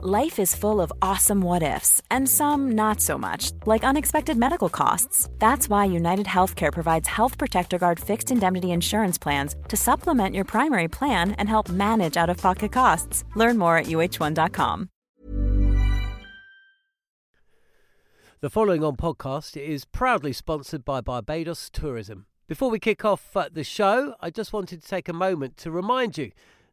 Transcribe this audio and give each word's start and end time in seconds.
Life 0.00 0.38
is 0.38 0.54
full 0.54 0.80
of 0.80 0.92
awesome 1.02 1.40
what 1.40 1.64
ifs, 1.64 2.00
and 2.08 2.28
some 2.28 2.70
not 2.76 3.00
so 3.00 3.18
much, 3.18 3.50
like 3.66 3.82
unexpected 3.82 4.36
medical 4.36 4.68
costs. 4.68 5.28
That's 5.40 5.68
why 5.68 5.86
United 5.86 6.26
Healthcare 6.26 6.72
provides 6.72 7.08
Health 7.08 7.36
Protector 7.36 7.78
Guard 7.78 7.98
fixed 7.98 8.30
indemnity 8.30 8.70
insurance 8.70 9.18
plans 9.18 9.56
to 9.66 9.76
supplement 9.76 10.36
your 10.36 10.44
primary 10.44 10.86
plan 10.86 11.32
and 11.32 11.48
help 11.48 11.68
manage 11.68 12.16
out 12.16 12.30
of 12.30 12.36
pocket 12.36 12.70
costs. 12.70 13.24
Learn 13.34 13.58
more 13.58 13.76
at 13.76 13.86
uh1.com. 13.86 14.88
The 18.40 18.50
following 18.50 18.84
on 18.84 18.94
podcast 18.94 19.60
is 19.60 19.84
proudly 19.84 20.32
sponsored 20.32 20.84
by 20.84 21.00
Barbados 21.00 21.70
Tourism. 21.70 22.26
Before 22.46 22.70
we 22.70 22.78
kick 22.78 23.04
off 23.04 23.36
uh, 23.36 23.48
the 23.52 23.64
show, 23.64 24.14
I 24.20 24.30
just 24.30 24.52
wanted 24.52 24.80
to 24.80 24.88
take 24.88 25.08
a 25.08 25.12
moment 25.12 25.56
to 25.56 25.72
remind 25.72 26.16
you 26.16 26.30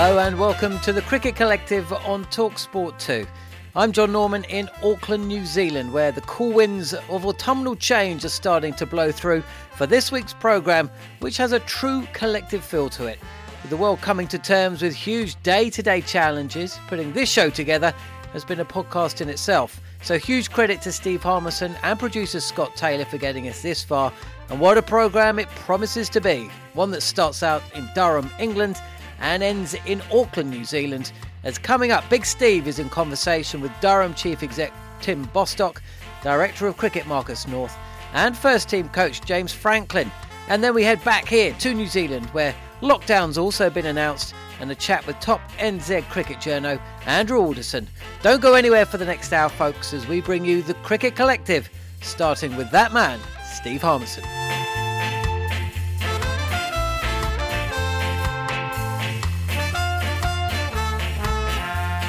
Hello 0.00 0.20
and 0.20 0.38
welcome 0.38 0.78
to 0.82 0.92
the 0.92 1.02
Cricket 1.02 1.34
Collective 1.34 1.92
on 1.92 2.24
Talksport 2.26 2.96
2. 3.00 3.26
I'm 3.74 3.90
John 3.90 4.12
Norman 4.12 4.44
in 4.44 4.70
Auckland, 4.80 5.26
New 5.26 5.44
Zealand, 5.44 5.92
where 5.92 6.12
the 6.12 6.20
cool 6.20 6.52
winds 6.52 6.94
of 6.94 7.26
autumnal 7.26 7.74
change 7.74 8.24
are 8.24 8.28
starting 8.28 8.72
to 8.74 8.86
blow 8.86 9.10
through 9.10 9.42
for 9.74 9.86
this 9.86 10.12
week's 10.12 10.32
programme, 10.32 10.88
which 11.18 11.36
has 11.38 11.50
a 11.50 11.58
true 11.58 12.06
collective 12.12 12.64
feel 12.64 12.88
to 12.90 13.06
it. 13.06 13.18
With 13.60 13.70
the 13.70 13.76
world 13.76 14.00
coming 14.00 14.28
to 14.28 14.38
terms 14.38 14.82
with 14.82 14.94
huge 14.94 15.34
day 15.42 15.68
to 15.68 15.82
day 15.82 16.00
challenges, 16.00 16.78
putting 16.86 17.12
this 17.12 17.28
show 17.28 17.50
together 17.50 17.92
has 18.32 18.44
been 18.44 18.60
a 18.60 18.64
podcast 18.64 19.20
in 19.20 19.28
itself. 19.28 19.80
So, 20.02 20.16
huge 20.16 20.52
credit 20.52 20.80
to 20.82 20.92
Steve 20.92 21.24
Harmison 21.24 21.74
and 21.82 21.98
producer 21.98 22.38
Scott 22.38 22.76
Taylor 22.76 23.04
for 23.04 23.18
getting 23.18 23.48
us 23.48 23.62
this 23.62 23.82
far. 23.82 24.12
And 24.48 24.60
what 24.60 24.78
a 24.78 24.82
programme 24.82 25.40
it 25.40 25.48
promises 25.48 26.08
to 26.10 26.20
be! 26.20 26.48
One 26.74 26.92
that 26.92 27.02
starts 27.02 27.42
out 27.42 27.64
in 27.74 27.88
Durham, 27.96 28.30
England 28.38 28.80
and 29.20 29.42
ends 29.42 29.74
in 29.86 30.02
Auckland, 30.12 30.50
New 30.50 30.64
Zealand. 30.64 31.12
As 31.44 31.58
coming 31.58 31.90
up, 31.90 32.08
Big 32.10 32.24
Steve 32.24 32.66
is 32.66 32.78
in 32.78 32.88
conversation 32.88 33.60
with 33.60 33.72
Durham 33.80 34.14
Chief 34.14 34.42
Exec 34.42 34.72
Tim 35.00 35.24
Bostock, 35.32 35.82
Director 36.22 36.66
of 36.66 36.76
Cricket 36.76 37.06
Marcus 37.06 37.46
North, 37.46 37.76
and 38.12 38.36
First 38.36 38.68
Team 38.68 38.88
Coach 38.88 39.20
James 39.22 39.52
Franklin. 39.52 40.10
And 40.48 40.64
then 40.64 40.74
we 40.74 40.82
head 40.82 41.02
back 41.04 41.28
here 41.28 41.52
to 41.60 41.74
New 41.74 41.86
Zealand, 41.86 42.26
where 42.30 42.54
lockdown's 42.80 43.38
also 43.38 43.70
been 43.70 43.86
announced, 43.86 44.34
and 44.60 44.70
a 44.70 44.74
chat 44.74 45.06
with 45.06 45.20
top 45.20 45.40
NZ 45.58 46.08
cricket 46.08 46.38
journo 46.38 46.80
Andrew 47.06 47.38
Alderson. 47.38 47.86
Don't 48.22 48.40
go 48.42 48.54
anywhere 48.54 48.86
for 48.86 48.98
the 48.98 49.04
next 49.04 49.32
hour, 49.32 49.48
folks, 49.48 49.92
as 49.92 50.06
we 50.06 50.20
bring 50.20 50.44
you 50.44 50.62
the 50.62 50.74
Cricket 50.74 51.14
Collective, 51.14 51.70
starting 52.00 52.56
with 52.56 52.70
that 52.70 52.92
man, 52.92 53.20
Steve 53.44 53.82
Harmison. 53.82 54.24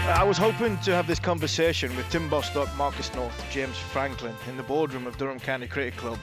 I 0.10 0.24
was 0.24 0.40
hoping 0.40 0.76
to 0.80 0.92
have 0.96 1.06
this 1.06 1.20
conversation 1.20 1.96
with 1.96 2.10
Tim 2.10 2.30
Bostock, 2.30 2.68
Marcus 2.76 3.14
North, 3.14 3.46
James 3.52 3.78
Franklin 3.78 4.34
in 4.48 4.58
the 4.58 4.64
boardroom 4.64 5.06
of 5.06 5.16
Durham 5.20 5.40
County 5.40 5.68
Cricket 5.68 5.98
Club, 5.98 6.18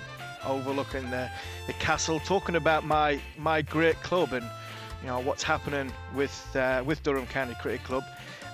overlooking 0.44 1.08
the, 1.10 1.30
the 1.69 1.72
castle, 1.74 2.19
talking 2.19 2.56
about 2.56 2.84
my 2.84 3.20
my 3.38 3.62
great 3.62 3.94
club 4.02 4.32
and 4.32 4.44
you 5.02 5.06
know 5.06 5.20
what's 5.20 5.44
happening 5.44 5.92
with 6.16 6.56
uh, 6.56 6.82
with 6.84 7.00
Durham 7.04 7.28
County 7.28 7.54
Cricket 7.62 7.84
Club. 7.84 8.02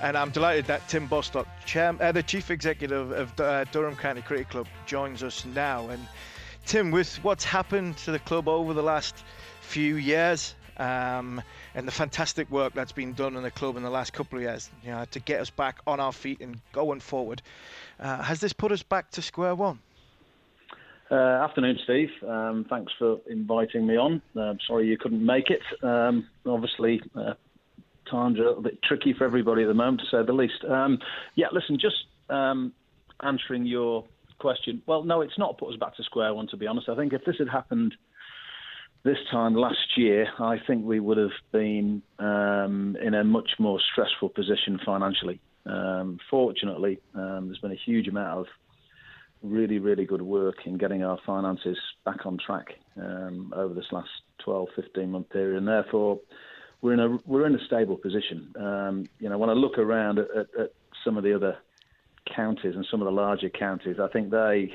And 0.02 0.18
I'm 0.18 0.30
delighted 0.30 0.66
that 0.66 0.86
Tim 0.86 1.06
Bostock, 1.06 1.48
chair, 1.64 1.96
uh, 1.98 2.12
the 2.12 2.22
chief 2.22 2.50
executive 2.50 3.10
of 3.12 3.40
uh, 3.40 3.64
Durham 3.64 3.96
County 3.96 4.20
Cricket 4.20 4.50
Club, 4.50 4.66
joins 4.84 5.22
us 5.22 5.46
now. 5.46 5.88
And 5.88 6.06
Tim, 6.66 6.90
with 6.90 7.16
what's 7.24 7.44
happened 7.44 7.96
to 7.98 8.12
the 8.12 8.18
club 8.18 8.48
over 8.48 8.74
the 8.74 8.82
last 8.82 9.24
few 9.62 9.96
years, 9.96 10.54
um, 10.76 11.40
and 11.74 11.86
the 11.86 11.92
fantastic 11.92 12.50
work 12.50 12.74
that's 12.74 12.92
been 12.92 13.12
done 13.12 13.36
in 13.36 13.42
the 13.42 13.50
club 13.50 13.76
in 13.76 13.82
the 13.82 13.90
last 13.90 14.12
couple 14.12 14.38
of 14.38 14.42
years, 14.42 14.70
you 14.84 14.90
know, 14.90 15.04
to 15.10 15.20
get 15.20 15.40
us 15.40 15.50
back 15.50 15.78
on 15.86 16.00
our 16.00 16.12
feet 16.12 16.40
and 16.40 16.60
going 16.72 17.00
forward. 17.00 17.42
Uh, 17.98 18.22
has 18.22 18.40
this 18.40 18.52
put 18.52 18.72
us 18.72 18.82
back 18.82 19.10
to 19.12 19.22
square 19.22 19.54
one? 19.54 19.78
Uh, 21.10 21.44
afternoon, 21.44 21.78
Steve. 21.84 22.10
Um, 22.26 22.64
thanks 22.70 22.92
for 22.98 23.18
inviting 23.28 23.86
me 23.86 23.96
on. 23.96 24.22
Uh, 24.38 24.54
sorry 24.66 24.86
you 24.86 24.96
couldn't 24.96 25.24
make 25.24 25.50
it. 25.50 25.60
Um, 25.84 26.26
obviously, 26.46 27.02
uh, 27.14 27.34
times 28.10 28.38
are 28.38 28.44
a 28.44 28.48
little 28.48 28.62
bit 28.62 28.82
tricky 28.82 29.12
for 29.12 29.24
everybody 29.24 29.62
at 29.62 29.68
the 29.68 29.74
moment, 29.74 30.00
to 30.00 30.06
say 30.06 30.24
the 30.24 30.32
least. 30.32 30.64
Um, 30.64 30.98
yeah, 31.34 31.48
listen, 31.52 31.78
just 31.78 32.04
um, 32.30 32.72
answering 33.20 33.66
your 33.66 34.04
question. 34.38 34.82
Well, 34.86 35.04
no, 35.04 35.20
it's 35.20 35.38
not 35.38 35.58
put 35.58 35.70
us 35.72 35.78
back 35.78 35.96
to 35.96 36.02
square 36.02 36.32
one, 36.32 36.48
to 36.48 36.56
be 36.56 36.66
honest. 36.66 36.88
I 36.88 36.96
think 36.96 37.12
if 37.12 37.24
this 37.24 37.36
had 37.38 37.48
happened 37.48 37.94
this 39.04 39.18
time 39.30 39.54
last 39.54 39.96
year, 39.96 40.28
I 40.38 40.58
think 40.66 40.84
we 40.84 41.00
would 41.00 41.18
have 41.18 41.32
been 41.50 42.02
um, 42.18 42.96
in 43.02 43.14
a 43.14 43.24
much 43.24 43.50
more 43.58 43.80
stressful 43.92 44.28
position 44.28 44.78
financially. 44.84 45.40
Um, 45.66 46.18
fortunately, 46.30 47.00
um, 47.14 47.46
there's 47.46 47.58
been 47.58 47.72
a 47.72 47.80
huge 47.84 48.08
amount 48.08 48.40
of 48.40 48.46
really, 49.42 49.78
really 49.78 50.04
good 50.04 50.22
work 50.22 50.66
in 50.66 50.78
getting 50.78 51.02
our 51.02 51.18
finances 51.26 51.78
back 52.04 52.26
on 52.26 52.38
track 52.38 52.74
um, 52.96 53.52
over 53.56 53.74
this 53.74 53.86
last 53.90 54.08
12, 54.44 54.68
15 54.76 55.10
month 55.10 55.30
period, 55.30 55.58
and 55.58 55.66
therefore 55.66 56.20
we're 56.80 56.92
in 56.94 57.00
a 57.00 57.18
we're 57.26 57.46
in 57.46 57.54
a 57.54 57.64
stable 57.66 57.96
position. 57.96 58.52
Um, 58.56 59.08
you 59.18 59.28
know, 59.28 59.38
when 59.38 59.50
I 59.50 59.54
look 59.54 59.78
around 59.78 60.18
at, 60.18 60.30
at, 60.30 60.46
at 60.60 60.72
some 61.04 61.16
of 61.16 61.24
the 61.24 61.34
other 61.34 61.56
counties 62.34 62.74
and 62.76 62.86
some 62.90 63.00
of 63.00 63.06
the 63.06 63.12
larger 63.12 63.48
counties, 63.48 63.96
I 64.00 64.08
think 64.08 64.30
they 64.30 64.74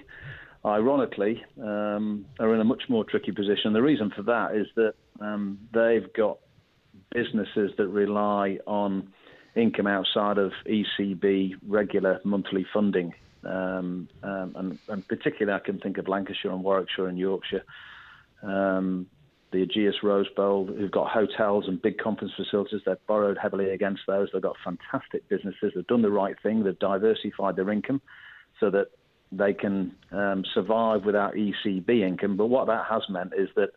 ironically, 0.68 1.44
um, 1.62 2.26
are 2.40 2.54
in 2.54 2.62
a 2.62 2.64
much 2.64 2.84
more 2.90 3.04
tricky 3.04 3.32
position. 3.32 3.74
The 3.74 3.82
reason 3.82 4.12
for 4.16 4.24
that 4.24 4.56
is 4.56 4.68
that 4.76 4.94
um, 5.20 5.60
they've 5.74 6.12
got 6.14 6.40
businesses 7.12 7.72
that 7.78 7.88
rely 7.88 8.60
on 8.68 9.12
income 9.56 9.88
outside 9.88 10.38
of 10.38 10.52
ECB 10.66 11.56
regular 11.68 12.20
monthly 12.24 12.66
funding. 12.74 13.14
Um, 13.44 14.10
um, 14.24 14.56
and, 14.56 14.80
and, 14.90 15.08
particularly, 15.08 15.60
I 15.60 15.64
can 15.64 15.80
think 15.80 15.98
of 15.98 16.08
Lancashire 16.08 16.52
and 16.52 16.64
Warwickshire 16.64 17.08
and 17.08 17.18
Yorkshire. 17.18 17.64
Um, 18.44 19.08
the 19.52 19.66
Ageas 19.66 20.04
Rose 20.04 20.28
Bowl, 20.36 20.66
who've 20.66 20.92
got 20.92 21.10
hotels 21.10 21.66
and 21.68 21.82
big 21.82 21.98
conference 21.98 22.34
facilities, 22.36 22.82
they've 22.86 23.08
borrowed 23.08 23.38
heavily 23.38 23.70
against 23.70 24.02
those. 24.06 24.28
They've 24.34 24.42
got 24.42 24.58
fantastic 24.64 25.28
businesses. 25.30 25.72
They've 25.74 25.88
done 25.88 26.02
the 26.02 26.12
right 26.12 26.36
thing. 26.44 26.64
They've 26.64 26.78
diversified 26.78 27.56
their 27.56 27.72
income 27.72 28.02
so 28.60 28.70
that 28.72 28.88
they 29.32 29.54
can 29.54 29.96
um, 30.12 30.44
survive 30.54 31.06
without 31.06 31.34
ECB 31.34 32.02
income. 32.02 32.38
But 32.38 32.48
what 32.48 32.68
that 32.68 32.86
has 32.90 33.04
meant 33.10 33.34
is 33.38 33.50
that, 33.56 33.70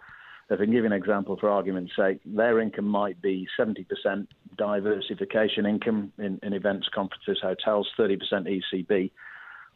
if 0.51 0.61
I 0.61 0.65
can 0.65 0.73
give 0.73 0.83
you 0.83 0.87
an 0.87 0.93
example 0.93 1.37
for 1.39 1.49
argument's 1.49 1.93
sake, 1.97 2.21
their 2.25 2.61
income 2.61 2.87
might 2.87 3.23
be 3.23 3.47
70% 3.59 4.27
diversification 4.59 5.65
income 5.65 6.13
in, 6.19 6.41
in 6.43 6.53
events, 6.53 6.89
conferences, 6.93 7.39
hotels, 7.41 7.89
30% 7.99 8.19
ECB. 8.75 9.11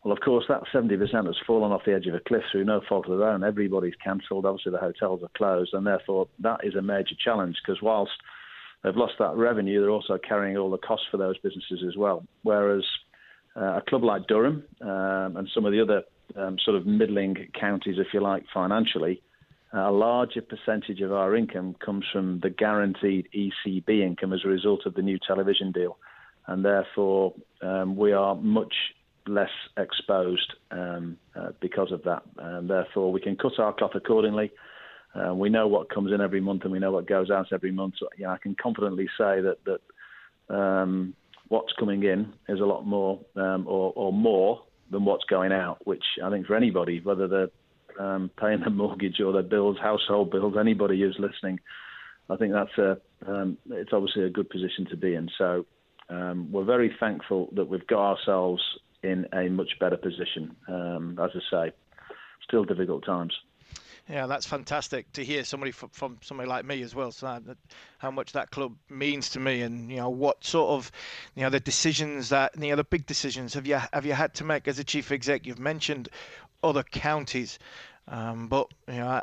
Well, 0.02 0.12
of 0.12 0.20
course, 0.20 0.44
that 0.48 0.62
70% 0.72 1.26
has 1.26 1.36
fallen 1.46 1.72
off 1.72 1.82
the 1.86 1.94
edge 1.94 2.06
of 2.06 2.14
a 2.14 2.20
cliff 2.20 2.42
through 2.52 2.64
no 2.64 2.82
fault 2.88 3.08
of 3.08 3.18
their 3.18 3.28
own. 3.28 3.42
Everybody's 3.42 3.94
cancelled. 4.02 4.44
Obviously, 4.44 4.72
the 4.72 4.78
hotels 4.78 5.22
are 5.22 5.30
closed, 5.36 5.72
and 5.72 5.86
therefore 5.86 6.28
that 6.40 6.60
is 6.62 6.74
a 6.74 6.82
major 6.82 7.14
challenge 7.18 7.56
because 7.64 7.80
whilst 7.80 8.12
they've 8.82 8.96
lost 8.96 9.14
that 9.18 9.34
revenue, 9.36 9.80
they're 9.80 9.90
also 9.90 10.18
carrying 10.18 10.58
all 10.58 10.70
the 10.70 10.78
costs 10.78 11.06
for 11.10 11.16
those 11.16 11.38
businesses 11.38 11.82
as 11.88 11.96
well. 11.96 12.24
Whereas 12.42 12.84
a 13.56 13.82
club 13.88 14.04
like 14.04 14.26
Durham 14.26 14.64
um, 14.80 15.36
and 15.36 15.48
some 15.54 15.64
of 15.64 15.72
the 15.72 15.80
other 15.80 16.02
um, 16.36 16.56
sort 16.64 16.76
of 16.76 16.86
middling 16.86 17.36
counties, 17.58 17.96
if 17.98 18.08
you 18.12 18.20
like, 18.20 18.44
financially, 18.52 19.22
a 19.72 19.90
larger 19.90 20.40
percentage 20.40 21.00
of 21.00 21.12
our 21.12 21.34
income 21.34 21.74
comes 21.84 22.04
from 22.12 22.40
the 22.40 22.50
guaranteed 22.50 23.28
ECB 23.34 23.88
income 24.00 24.32
as 24.32 24.40
a 24.44 24.48
result 24.48 24.86
of 24.86 24.94
the 24.94 25.02
new 25.02 25.18
television 25.26 25.72
deal. 25.72 25.98
and 26.46 26.64
therefore 26.64 27.34
um, 27.62 27.96
we 27.96 28.12
are 28.12 28.34
much 28.36 28.74
less 29.26 29.50
exposed 29.76 30.52
um, 30.70 31.16
uh, 31.34 31.48
because 31.60 31.92
of 31.92 32.02
that. 32.04 32.22
And 32.38 32.68
therefore, 32.68 33.12
we 33.12 33.20
can 33.20 33.36
cut 33.36 33.58
our 33.58 33.72
cloth 33.72 33.94
accordingly. 33.94 34.52
Uh, 35.14 35.34
we 35.34 35.48
know 35.48 35.66
what 35.68 35.88
comes 35.90 36.12
in 36.12 36.20
every 36.20 36.40
month, 36.40 36.62
and 36.64 36.72
we 36.72 36.78
know 36.78 36.92
what 36.92 37.06
goes 37.06 37.30
out 37.30 37.46
every 37.52 37.70
month. 37.70 37.94
So, 37.98 38.08
I 38.28 38.36
can 38.36 38.54
confidently 38.60 39.06
say 39.18 39.40
that 39.40 39.58
that 39.64 40.54
um, 40.54 41.14
what's 41.48 41.72
coming 41.78 42.02
in 42.02 42.32
is 42.48 42.60
a 42.60 42.64
lot 42.64 42.86
more 42.86 43.20
um, 43.36 43.66
or, 43.66 43.92
or, 43.96 44.12
more 44.12 44.62
than 44.90 45.04
what's 45.04 45.24
going 45.24 45.52
out. 45.52 45.86
Which 45.86 46.04
I 46.22 46.30
think 46.30 46.46
for 46.46 46.56
anybody, 46.56 47.00
whether 47.00 47.28
they're 47.28 47.50
um, 47.98 48.30
paying 48.38 48.60
their 48.60 48.70
mortgage 48.70 49.20
or 49.20 49.32
their 49.32 49.42
bills, 49.42 49.76
household 49.80 50.30
bills, 50.30 50.54
anybody 50.58 51.00
who's 51.00 51.16
listening, 51.18 51.60
I 52.30 52.36
think 52.36 52.52
that's 52.52 52.78
a 52.78 52.98
um, 53.26 53.58
it's 53.70 53.92
obviously 53.92 54.24
a 54.24 54.30
good 54.30 54.50
position 54.50 54.86
to 54.90 54.96
be 54.96 55.14
in. 55.14 55.28
So 55.38 55.66
um, 56.08 56.50
we're 56.52 56.64
very 56.64 56.94
thankful 57.00 57.50
that 57.54 57.68
we've 57.68 57.86
got 57.86 58.16
ourselves 58.16 58.62
in 59.02 59.26
a 59.32 59.48
much 59.48 59.78
better 59.80 59.96
position. 59.96 60.56
Um, 60.68 61.18
as 61.22 61.30
I 61.34 61.68
say, 61.68 61.72
still 62.46 62.64
difficult 62.64 63.04
times. 63.04 63.32
Yeah, 64.08 64.26
that's 64.26 64.46
fantastic 64.46 65.10
to 65.12 65.24
hear 65.24 65.44
somebody 65.44 65.72
from, 65.72 65.88
from 65.88 66.18
somebody 66.20 66.48
like 66.48 66.66
me 66.66 66.82
as 66.82 66.94
well. 66.94 67.10
So 67.10 67.40
that, 67.46 67.56
how 67.98 68.10
much 68.10 68.32
that 68.32 68.50
club 68.50 68.74
means 68.90 69.30
to 69.30 69.40
me, 69.40 69.62
and 69.62 69.90
you 69.90 69.96
know 69.96 70.10
what 70.10 70.44
sort 70.44 70.70
of 70.70 70.92
you 71.34 71.42
know 71.42 71.48
the 71.50 71.60
decisions 71.60 72.28
that 72.28 72.52
you 72.60 72.68
know 72.70 72.76
the 72.76 72.84
big 72.84 73.06
decisions 73.06 73.54
have 73.54 73.66
you 73.66 73.80
have 73.92 74.04
you 74.04 74.12
had 74.12 74.34
to 74.34 74.44
make 74.44 74.68
as 74.68 74.78
a 74.78 74.84
chief 74.84 75.10
exec? 75.10 75.46
You've 75.46 75.58
mentioned 75.58 76.10
other 76.62 76.82
counties, 76.82 77.58
um, 78.06 78.48
but 78.48 78.68
you 78.88 78.96
know 78.98 79.22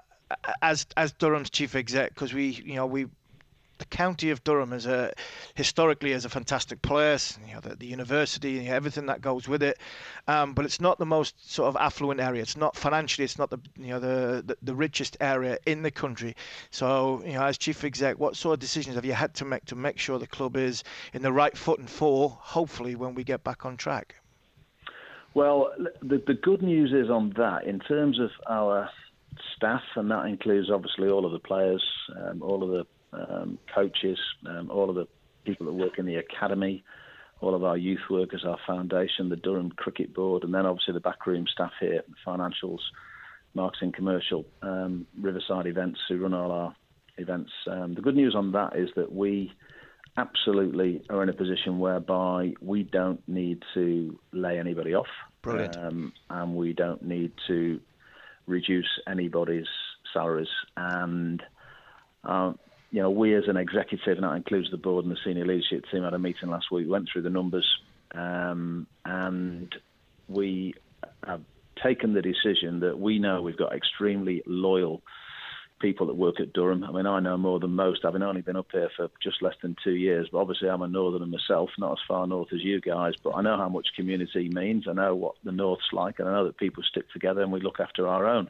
as 0.63 0.87
as 0.97 1.11
Durham's 1.11 1.51
chief 1.51 1.75
exec, 1.75 2.15
because 2.15 2.33
we 2.33 2.47
you 2.49 2.75
know 2.75 2.87
we 2.87 3.05
the 3.81 3.85
county 3.87 4.29
of 4.29 4.43
Durham 4.43 4.73
is 4.73 4.85
a 4.85 5.11
historically 5.55 6.13
as 6.13 6.23
a 6.23 6.29
fantastic 6.29 6.83
place. 6.83 7.39
You 7.47 7.55
know, 7.55 7.61
the, 7.61 7.75
the 7.75 7.87
university, 7.87 8.67
everything 8.67 9.07
that 9.07 9.21
goes 9.21 9.47
with 9.47 9.63
it. 9.63 9.79
Um, 10.27 10.53
but 10.53 10.65
it's 10.65 10.79
not 10.79 10.99
the 10.99 11.05
most 11.05 11.51
sort 11.51 11.67
of 11.67 11.75
affluent 11.75 12.21
area. 12.21 12.43
It's 12.43 12.55
not 12.55 12.75
financially. 12.75 13.25
It's 13.25 13.39
not 13.39 13.49
the 13.49 13.57
you 13.77 13.87
know 13.87 13.99
the, 13.99 14.43
the, 14.45 14.57
the 14.61 14.75
richest 14.75 15.17
area 15.19 15.57
in 15.65 15.81
the 15.81 15.89
country. 15.89 16.35
So 16.69 17.23
you 17.25 17.33
know, 17.33 17.43
as 17.43 17.57
chief 17.57 17.83
exec, 17.83 18.19
what 18.19 18.35
sort 18.35 18.53
of 18.53 18.59
decisions 18.59 18.95
have 18.95 19.05
you 19.05 19.13
had 19.13 19.33
to 19.35 19.45
make 19.45 19.65
to 19.65 19.75
make 19.75 19.97
sure 19.97 20.19
the 20.19 20.27
club 20.27 20.55
is 20.55 20.83
in 21.13 21.23
the 21.23 21.33
right 21.33 21.57
foot 21.57 21.79
and 21.79 21.89
for 21.89 22.29
hopefully 22.29 22.95
when 22.95 23.15
we 23.15 23.23
get 23.23 23.43
back 23.43 23.65
on 23.65 23.77
track? 23.77 24.15
Well, 25.33 25.71
the, 26.01 26.21
the 26.27 26.33
good 26.35 26.61
news 26.61 26.91
is 26.93 27.09
on 27.09 27.33
that, 27.37 27.63
in 27.63 27.79
terms 27.79 28.19
of 28.19 28.29
our 28.47 28.89
staff, 29.55 29.81
and 29.95 30.11
that 30.11 30.25
includes 30.25 30.69
obviously 30.69 31.09
all 31.09 31.25
of 31.25 31.31
the 31.31 31.39
players, 31.39 31.83
um, 32.15 32.43
all 32.43 32.61
of 32.63 32.69
the 32.69 32.85
um, 33.13 33.57
coaches, 33.73 34.19
um, 34.47 34.69
all 34.69 34.89
of 34.89 34.95
the 34.95 35.07
people 35.45 35.65
that 35.65 35.73
work 35.73 35.97
in 35.97 36.05
the 36.05 36.15
academy, 36.15 36.83
all 37.39 37.55
of 37.55 37.63
our 37.63 37.77
youth 37.77 38.01
workers, 38.09 38.43
our 38.45 38.59
foundation, 38.67 39.29
the 39.29 39.35
Durham 39.35 39.71
Cricket 39.71 40.13
Board, 40.13 40.43
and 40.43 40.53
then 40.53 40.65
obviously 40.65 40.93
the 40.93 40.99
backroom 40.99 41.45
staff 41.51 41.71
here, 41.79 42.03
financials, 42.25 42.79
marketing, 43.53 43.91
commercial, 43.91 44.45
um, 44.61 45.07
Riverside 45.19 45.67
Events, 45.67 45.99
who 46.07 46.17
run 46.17 46.33
all 46.33 46.51
our 46.51 46.75
events. 47.17 47.51
Um, 47.67 47.95
the 47.95 48.01
good 48.01 48.15
news 48.15 48.35
on 48.35 48.51
that 48.53 48.75
is 48.75 48.89
that 48.95 49.11
we 49.11 49.51
absolutely 50.17 51.03
are 51.09 51.23
in 51.23 51.29
a 51.29 51.33
position 51.33 51.79
whereby 51.79 52.53
we 52.61 52.83
don't 52.83 53.27
need 53.27 53.63
to 53.73 54.19
lay 54.31 54.59
anybody 54.59 54.93
off. 54.93 55.07
Brilliant. 55.41 55.77
Um, 55.77 56.13
and 56.29 56.55
we 56.55 56.73
don't 56.73 57.01
need 57.01 57.31
to 57.47 57.79
reduce 58.45 58.89
anybody's 59.07 59.67
salaries. 60.13 60.49
And 60.77 61.41
uh, 62.23 62.53
you 62.91 63.01
know, 63.01 63.09
we 63.09 63.35
as 63.35 63.47
an 63.47 63.57
executive, 63.57 64.17
and 64.17 64.23
that 64.23 64.35
includes 64.35 64.69
the 64.69 64.77
board 64.77 65.05
and 65.05 65.13
the 65.13 65.19
senior 65.25 65.45
leadership 65.45 65.85
team, 65.91 66.03
had 66.03 66.13
a 66.13 66.19
meeting 66.19 66.49
last 66.49 66.71
week, 66.71 66.89
went 66.89 67.09
through 67.11 67.21
the 67.21 67.29
numbers, 67.29 67.67
um, 68.13 68.85
and 69.05 69.73
we 70.27 70.75
have 71.25 71.41
taken 71.81 72.13
the 72.13 72.21
decision 72.21 72.81
that 72.81 72.99
we 72.99 73.17
know 73.17 73.41
we've 73.41 73.57
got 73.57 73.73
extremely 73.73 74.43
loyal 74.45 75.01
people 75.79 76.07
that 76.07 76.15
work 76.15 76.39
at 76.39 76.53
Durham. 76.53 76.83
I 76.83 76.91
mean, 76.91 77.07
I 77.07 77.19
know 77.19 77.37
more 77.37 77.59
than 77.59 77.71
most, 77.71 78.01
having 78.03 78.21
only 78.21 78.41
been 78.41 78.55
up 78.55 78.67
here 78.71 78.89
for 78.95 79.09
just 79.21 79.41
less 79.41 79.55
than 79.63 79.75
two 79.83 79.95
years. 79.95 80.29
But 80.31 80.39
obviously, 80.39 80.69
I'm 80.69 80.83
a 80.83 80.87
northerner 80.87 81.25
myself, 81.25 81.71
not 81.79 81.93
as 81.93 81.97
far 82.07 82.27
north 82.27 82.49
as 82.53 82.63
you 82.63 82.79
guys. 82.79 83.13
But 83.23 83.31
I 83.31 83.41
know 83.41 83.57
how 83.57 83.67
much 83.67 83.87
community 83.95 84.49
means. 84.49 84.87
I 84.87 84.93
know 84.93 85.15
what 85.15 85.35
the 85.43 85.51
north's 85.51 85.91
like, 85.91 86.19
and 86.19 86.29
I 86.29 86.33
know 86.33 86.45
that 86.45 86.57
people 86.57 86.83
stick 86.83 87.09
together 87.11 87.41
and 87.41 87.51
we 87.51 87.61
look 87.61 87.79
after 87.79 88.07
our 88.07 88.27
own. 88.27 88.49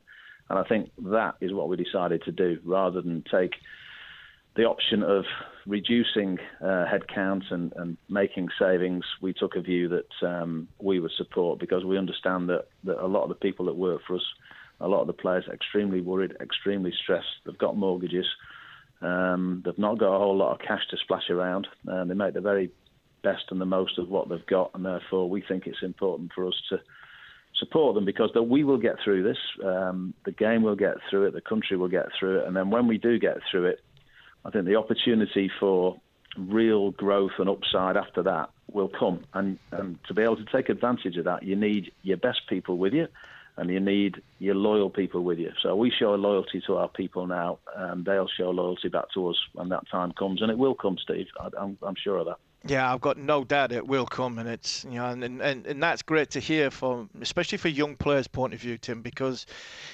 And 0.49 0.59
I 0.59 0.63
think 0.63 0.91
that 1.03 1.35
is 1.39 1.53
what 1.53 1.69
we 1.69 1.77
decided 1.77 2.23
to 2.23 2.31
do, 2.31 2.59
rather 2.65 3.01
than 3.01 3.23
take 3.31 3.53
the 4.55 4.63
option 4.63 5.03
of 5.03 5.23
reducing 5.65 6.37
uh, 6.61 6.85
headcount 6.85 7.51
and, 7.51 7.71
and, 7.77 7.97
making 8.09 8.49
savings, 8.59 9.05
we 9.21 9.33
took 9.33 9.55
a 9.55 9.61
view 9.61 9.87
that 9.87 10.27
um, 10.27 10.67
we 10.79 10.99
would 10.99 11.11
support 11.11 11.59
because 11.59 11.85
we 11.85 11.97
understand 11.97 12.49
that, 12.49 12.67
that 12.83 13.03
a 13.03 13.07
lot 13.07 13.23
of 13.23 13.29
the 13.29 13.35
people 13.35 13.65
that 13.65 13.75
work 13.75 14.01
for 14.05 14.15
us, 14.15 14.25
a 14.81 14.87
lot 14.87 15.01
of 15.01 15.07
the 15.07 15.13
players 15.13 15.45
are 15.47 15.53
extremely 15.53 16.01
worried, 16.01 16.35
extremely 16.41 16.91
stressed. 17.03 17.27
They've 17.45 17.57
got 17.57 17.77
mortgages. 17.77 18.25
Um, 19.01 19.61
they've 19.63 19.77
not 19.77 19.99
got 19.99 20.15
a 20.15 20.19
whole 20.19 20.35
lot 20.35 20.53
of 20.53 20.59
cash 20.59 20.81
to 20.89 20.97
splash 20.97 21.29
around. 21.29 21.67
And 21.85 22.09
they 22.09 22.15
make 22.15 22.33
the 22.33 22.41
very 22.41 22.71
best 23.23 23.43
and 23.51 23.61
the 23.61 23.65
most 23.65 23.97
of 23.97 24.09
what 24.09 24.27
they've 24.27 24.45
got. 24.47 24.71
And 24.73 24.83
therefore, 24.83 25.29
we 25.29 25.41
think 25.41 25.67
it's 25.67 25.83
important 25.83 26.31
for 26.33 26.47
us 26.47 26.55
to 26.69 26.79
support 27.57 27.95
them 27.95 28.05
because 28.05 28.31
we 28.35 28.63
will 28.63 28.79
get 28.79 28.95
through 29.03 29.23
this. 29.23 29.37
Um, 29.63 30.13
the 30.25 30.31
game 30.31 30.63
will 30.63 30.75
get 30.75 30.95
through 31.09 31.27
it. 31.27 31.33
The 31.33 31.41
country 31.41 31.77
will 31.77 31.89
get 31.89 32.07
through 32.19 32.39
it. 32.39 32.47
And 32.47 32.55
then 32.55 32.69
when 32.69 32.87
we 32.87 32.97
do 32.97 33.19
get 33.19 33.37
through 33.49 33.67
it, 33.67 33.79
I 34.45 34.49
think 34.49 34.65
the 34.65 34.75
opportunity 34.75 35.51
for 35.59 35.99
real 36.37 36.91
growth 36.91 37.31
and 37.37 37.49
upside 37.49 37.97
after 37.97 38.23
that 38.23 38.49
will 38.71 38.89
come. 38.89 39.23
And, 39.33 39.59
and 39.71 39.99
to 40.07 40.13
be 40.13 40.21
able 40.21 40.37
to 40.37 40.45
take 40.45 40.69
advantage 40.69 41.17
of 41.17 41.25
that, 41.25 41.43
you 41.43 41.55
need 41.55 41.91
your 42.03 42.17
best 42.17 42.41
people 42.47 42.77
with 42.77 42.93
you 42.93 43.07
and 43.57 43.69
you 43.69 43.79
need 43.79 44.21
your 44.39 44.55
loyal 44.55 44.89
people 44.89 45.23
with 45.23 45.37
you. 45.37 45.51
So 45.61 45.75
we 45.75 45.91
show 45.91 46.15
loyalty 46.15 46.63
to 46.67 46.77
our 46.77 46.87
people 46.87 47.27
now, 47.27 47.59
and 47.75 48.05
they'll 48.05 48.29
show 48.29 48.49
loyalty 48.49 48.87
back 48.87 49.11
to 49.13 49.27
us 49.27 49.35
when 49.53 49.69
that 49.69 49.83
time 49.91 50.13
comes. 50.13 50.41
And 50.41 50.49
it 50.49 50.57
will 50.57 50.73
come, 50.73 50.97
Steve. 50.97 51.27
I, 51.39 51.49
I'm 51.59 51.95
sure 52.01 52.17
of 52.17 52.27
that. 52.27 52.37
Yeah, 52.67 52.93
I've 52.93 53.01
got 53.01 53.17
no 53.17 53.43
doubt 53.43 53.71
it 53.71 53.87
will 53.87 54.05
come, 54.05 54.37
and 54.37 54.47
it's 54.47 54.83
you 54.83 54.91
know, 54.99 55.07
and, 55.07 55.23
and, 55.23 55.65
and 55.65 55.81
that's 55.81 56.03
great 56.03 56.29
to 56.31 56.39
hear 56.39 56.69
from, 56.69 57.09
especially 57.19 57.57
for 57.57 57.69
young 57.69 57.95
players' 57.95 58.27
point 58.27 58.53
of 58.53 58.59
view, 58.59 58.77
Tim, 58.77 59.01
because 59.01 59.47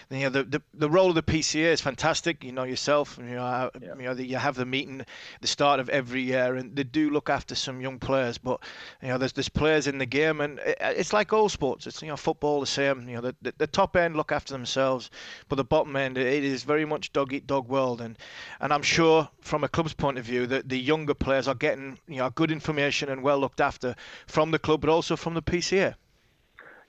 you 0.09 0.23
know 0.23 0.29
the, 0.29 0.43
the, 0.43 0.61
the 0.73 0.89
role 0.89 1.07
of 1.07 1.15
the 1.15 1.23
PCA 1.23 1.71
is 1.71 1.79
fantastic. 1.79 2.43
You 2.43 2.51
know 2.51 2.65
yourself, 2.65 3.17
you 3.17 3.35
know, 3.35 3.41
uh, 3.41 3.69
yeah. 3.81 3.95
you 3.95 4.03
know 4.03 4.11
you 4.11 4.35
have 4.35 4.55
the 4.55 4.65
meeting 4.65 5.05
the 5.39 5.47
start 5.47 5.79
of 5.79 5.87
every 5.87 6.23
year, 6.23 6.57
and 6.57 6.75
they 6.75 6.83
do 6.83 7.09
look 7.09 7.29
after 7.29 7.55
some 7.55 7.79
young 7.79 7.99
players. 7.99 8.37
But 8.37 8.61
you 9.01 9.07
know, 9.07 9.17
there's 9.17 9.31
there's 9.31 9.47
players 9.47 9.87
in 9.87 9.97
the 9.97 10.05
game, 10.05 10.41
and 10.41 10.59
it, 10.59 10.77
it's 10.81 11.13
like 11.13 11.31
all 11.31 11.47
sports. 11.47 11.87
It's 11.87 12.01
you 12.01 12.09
know 12.09 12.17
football 12.17 12.59
the 12.59 12.67
same. 12.67 13.07
You 13.07 13.15
know, 13.15 13.21
the, 13.21 13.35
the, 13.43 13.53
the 13.59 13.67
top 13.67 13.95
end 13.95 14.17
look 14.17 14.33
after 14.33 14.51
themselves, 14.51 15.09
but 15.47 15.55
the 15.55 15.63
bottom 15.63 15.95
end 15.95 16.17
it 16.17 16.43
is 16.43 16.63
very 16.63 16.83
much 16.83 17.13
dog 17.13 17.31
eat 17.31 17.47
dog 17.47 17.69
world, 17.69 18.01
and 18.01 18.17
and 18.59 18.73
I'm 18.73 18.83
sure 18.83 19.29
from 19.39 19.63
a 19.63 19.69
club's 19.69 19.93
point 19.93 20.17
of 20.17 20.25
view 20.25 20.45
that 20.47 20.67
the 20.67 20.77
younger 20.77 21.13
players 21.13 21.47
are 21.47 21.55
getting 21.55 21.97
you 22.09 22.17
know 22.17 22.29
good 22.29 22.56
information 22.57 23.09
and 23.09 23.21
well 23.21 23.39
looked 23.39 23.61
after 23.61 23.95
from 24.25 24.51
the 24.51 24.59
club, 24.59 24.81
but 24.81 24.89
also 24.89 25.15
from 25.15 25.33
the 25.33 25.41
PCA. 25.41 25.95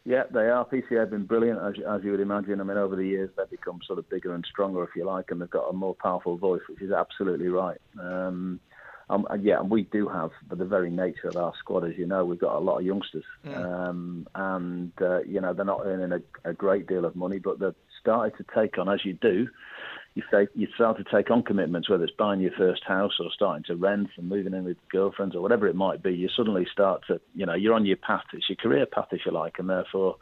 Yeah, 0.05 0.23
they 0.33 0.49
are. 0.49 0.65
PCA 0.65 1.01
have 1.01 1.11
been 1.11 1.27
brilliant, 1.27 1.61
as, 1.61 1.75
as 1.87 2.03
you 2.03 2.13
would 2.13 2.21
imagine. 2.21 2.63
I 2.63 2.65
mean, 2.65 2.79
over 2.79 2.97
the 2.97 3.07
years, 3.07 3.31
they've 3.37 3.51
become 3.51 3.81
sort 3.87 3.99
of 3.99 4.09
bigger 4.09 4.33
and 4.35 4.45
stronger, 4.51 4.83
if 4.83 4.91
you 4.97 5.05
like, 5.05 5.31
and 5.31 5.41
they've 5.41 5.51
got 5.51 5.69
a 5.69 5.73
more 5.75 5.95
powerful 5.95 6.39
voice, 6.39 6.63
which 6.69 6.81
is 6.81 6.93
absolutely 6.93 7.49
right. 7.49 7.79
Um, 8.01 8.61
um, 9.11 9.27
yeah, 9.41 9.61
and 9.61 9.71
we 9.71 9.83
do 9.85 10.09
have, 10.09 10.31
by 10.49 10.57
the 10.57 10.65
very 10.65 10.91
nature 10.91 11.29
of 11.29 11.37
our 11.37 11.53
squad, 11.59 11.85
as 11.85 11.97
you 11.97 12.07
know, 12.07 12.25
we've 12.25 12.39
got 12.39 12.57
a 12.57 12.61
lot 12.61 12.79
of 12.79 12.85
youngsters, 12.85 13.25
mm. 13.45 13.57
um, 13.57 14.27
and 14.35 14.93
uh, 15.01 15.21
you 15.23 15.41
know 15.41 15.55
they're 15.55 15.65
not 15.65 15.83
earning 15.85 16.13
a, 16.13 16.51
a, 16.51 16.53
great 16.53 16.87
deal 16.87 17.07
of 17.07 17.17
money, 17.17 17.39
but 17.39 17.59
they've 17.59 17.75
started 18.01 18.37
to 18.37 18.45
take 18.55 18.77
on, 18.79 18.89
as 18.89 19.05
you 19.05 19.15
do, 19.15 19.49
you 20.19 20.25
say 20.33 20.49
you 20.57 20.67
start 20.75 20.97
to 20.97 21.05
take 21.05 21.31
on 21.31 21.45
commitments, 21.45 21.89
whether 21.89 22.03
it's 22.03 22.13
buying 22.19 22.41
your 22.41 22.51
first 22.59 22.83
house 22.85 23.13
or 23.21 23.31
starting 23.33 23.63
to 23.69 23.77
rent 23.77 24.09
and 24.17 24.29
moving 24.29 24.53
in 24.53 24.65
with 24.65 24.77
girlfriends 24.91 25.37
or 25.37 25.41
whatever 25.41 25.69
it 25.69 25.77
might 25.77 26.03
be. 26.03 26.13
You 26.13 26.29
suddenly 26.37 26.67
start 26.73 27.03
to, 27.07 27.21
you 27.37 27.47
know, 27.47 27.55
you're 27.55 27.75
on 27.75 27.87
your 27.87 27.99
path. 27.99 28.25
It's 28.33 28.49
your 28.49 28.57
career 28.57 28.85
path, 28.85 29.07
if 29.13 29.21
you 29.25 29.31
like, 29.31 29.61
and 29.61 29.71
therefore, 29.71 30.17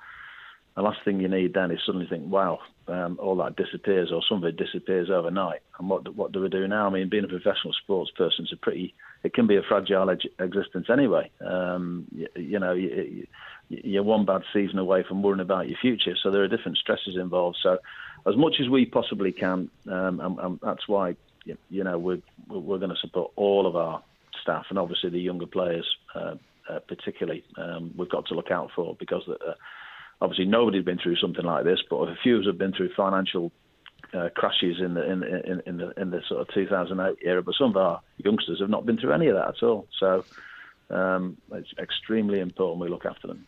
the 0.74 0.82
last 0.82 0.98
thing 1.02 1.18
you 1.18 1.28
need 1.28 1.54
then 1.54 1.70
is 1.70 1.80
suddenly 1.86 2.06
think, 2.06 2.30
wow, 2.30 2.58
um, 2.88 3.18
all 3.18 3.36
that 3.36 3.56
disappears 3.56 4.12
or 4.12 4.20
some 4.28 4.38
of 4.38 4.44
it 4.44 4.58
disappears 4.58 5.08
overnight. 5.10 5.60
And 5.78 5.88
what 5.88 6.14
what 6.14 6.30
do 6.30 6.42
we 6.42 6.50
do 6.50 6.68
now? 6.68 6.86
I 6.86 6.90
mean, 6.90 7.08
being 7.08 7.24
a 7.24 7.28
professional 7.28 7.72
sports 7.82 8.10
person 8.10 8.44
is 8.44 8.52
a 8.52 8.56
pretty, 8.56 8.94
it 9.24 9.32
can 9.32 9.46
be 9.46 9.56
a 9.56 9.62
fragile 9.66 10.10
eg- 10.10 10.28
existence 10.38 10.88
anyway. 10.92 11.30
Um, 11.40 12.04
you, 12.14 12.28
you, 12.36 12.58
know, 12.58 12.74
you, 12.74 13.26
you're 13.70 14.02
one 14.02 14.26
bad 14.26 14.42
season 14.52 14.78
away 14.78 15.04
from 15.08 15.22
worrying 15.22 15.40
about 15.40 15.70
your 15.70 15.78
future. 15.80 16.16
So 16.22 16.30
there 16.30 16.42
are 16.42 16.48
different 16.48 16.76
stresses 16.76 17.16
involved. 17.16 17.56
So 17.62 17.78
as 18.26 18.36
much 18.36 18.56
as 18.60 18.68
we 18.68 18.86
possibly 18.86 19.32
can, 19.32 19.70
um, 19.88 20.20
and, 20.20 20.38
and, 20.38 20.60
that's 20.62 20.88
why 20.88 21.16
you 21.44 21.84
know 21.84 21.98
we're 21.98 22.22
we're 22.48 22.78
going 22.78 22.90
to 22.90 23.00
support 23.00 23.30
all 23.36 23.66
of 23.66 23.76
our 23.76 24.02
staff 24.42 24.66
and 24.68 24.78
obviously 24.78 25.10
the 25.10 25.20
younger 25.20 25.46
players 25.46 25.86
uh, 26.14 26.34
uh, 26.68 26.80
particularly. 26.80 27.44
Um, 27.56 27.92
we've 27.96 28.10
got 28.10 28.26
to 28.26 28.34
look 28.34 28.50
out 28.50 28.70
for 28.74 28.96
because 28.98 29.22
uh, 29.28 29.54
obviously 30.20 30.46
nobody's 30.46 30.84
been 30.84 30.98
through 30.98 31.16
something 31.16 31.44
like 31.44 31.64
this, 31.64 31.80
but 31.88 31.96
a 31.96 32.16
few 32.22 32.42
have 32.42 32.58
been 32.58 32.72
through 32.72 32.90
financial 32.96 33.52
uh, 34.14 34.28
crashes 34.34 34.80
in 34.80 34.94
the 34.94 35.10
in, 35.10 35.22
in, 35.22 35.62
in, 35.66 35.76
the 35.76 36.00
in 36.00 36.10
the 36.10 36.22
sort 36.28 36.40
of 36.40 36.48
2008 36.54 37.18
era. 37.22 37.42
But 37.42 37.54
some 37.54 37.70
of 37.70 37.76
our 37.76 38.00
youngsters 38.18 38.60
have 38.60 38.70
not 38.70 38.86
been 38.86 38.98
through 38.98 39.12
any 39.12 39.28
of 39.28 39.36
that 39.36 39.48
at 39.48 39.62
all. 39.62 39.86
So 39.98 40.24
um, 40.90 41.36
it's 41.52 41.72
extremely 41.78 42.40
important 42.40 42.80
we 42.80 42.88
look 42.88 43.06
after 43.06 43.26
them. 43.26 43.46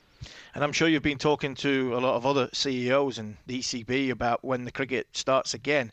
And 0.55 0.65
I'm 0.65 0.73
sure 0.73 0.89
you've 0.89 1.03
been 1.03 1.19
talking 1.19 1.55
to 1.57 1.95
a 1.95 2.01
lot 2.01 2.17
of 2.17 2.27
other 2.27 2.49
CEOs 2.53 3.19
and 3.19 3.37
the 3.47 3.61
ECB 3.61 4.11
about 4.11 4.45
when 4.45 4.65
the 4.65 4.73
cricket 4.73 5.07
starts 5.13 5.55
again. 5.55 5.93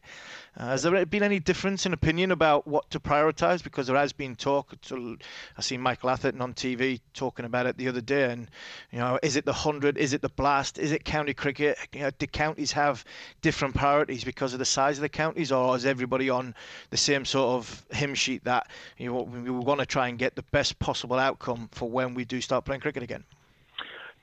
Uh, 0.58 0.68
has 0.68 0.84
there 0.84 1.06
been 1.06 1.22
any 1.22 1.40
difference 1.40 1.86
in 1.86 1.94
opinion 1.94 2.32
about 2.32 2.66
what 2.66 2.90
to 2.90 3.00
prioritise? 3.00 3.62
Because 3.62 3.88
there 3.88 3.96
has 3.96 4.14
been 4.14 4.36
talk. 4.36 4.74
To, 4.84 5.18
I 5.58 5.62
see 5.62 5.78
Michael 5.78 6.10
Atherton 6.10 6.42
on 6.42 6.54
TV 6.54 7.02
talking 7.14 7.46
about 7.46 7.66
it 7.66 7.78
the 7.78 7.88
other 7.88 8.02
day. 8.02 8.32
And 8.32 8.50
you 8.92 9.00
know, 9.00 9.20
is 9.22 9.36
it 9.36 9.46
the 9.46 9.54
hundred? 9.54 9.98
Is 9.98 10.14
it 10.14 10.22
the 10.22 10.30
blast? 10.30 10.80
Is 10.80 10.92
it 10.92 11.04
county 11.04 11.34
cricket? 11.34 11.78
You 11.94 12.02
know, 12.02 12.10
do 12.18 12.26
counties 12.26 12.72
have 12.72 13.04
different 13.42 13.76
priorities 13.76 14.24
because 14.24 14.54
of 14.54 14.60
the 14.60 14.66
size 14.66 14.98
of 14.98 15.02
the 15.02 15.10
counties, 15.10 15.52
or 15.52 15.76
is 15.76 15.86
everybody 15.86 16.30
on 16.30 16.56
the 16.90 16.98
same 16.98 17.26
sort 17.26 17.50
of 17.50 17.86
hymn 17.92 18.16
sheet 18.16 18.46
that 18.46 18.68
you 18.98 19.12
know 19.12 19.22
we 19.22 19.52
want 19.52 19.82
to 19.82 19.86
try 19.86 20.08
and 20.08 20.18
get 20.18 20.36
the 20.36 20.44
best 20.52 20.80
possible 20.80 21.20
outcome 21.20 21.70
for 21.72 21.90
when 21.90 22.14
we 22.14 22.24
do 22.26 22.40
start 22.40 22.66
playing 22.66 22.82
cricket 22.82 23.04
again? 23.04 23.26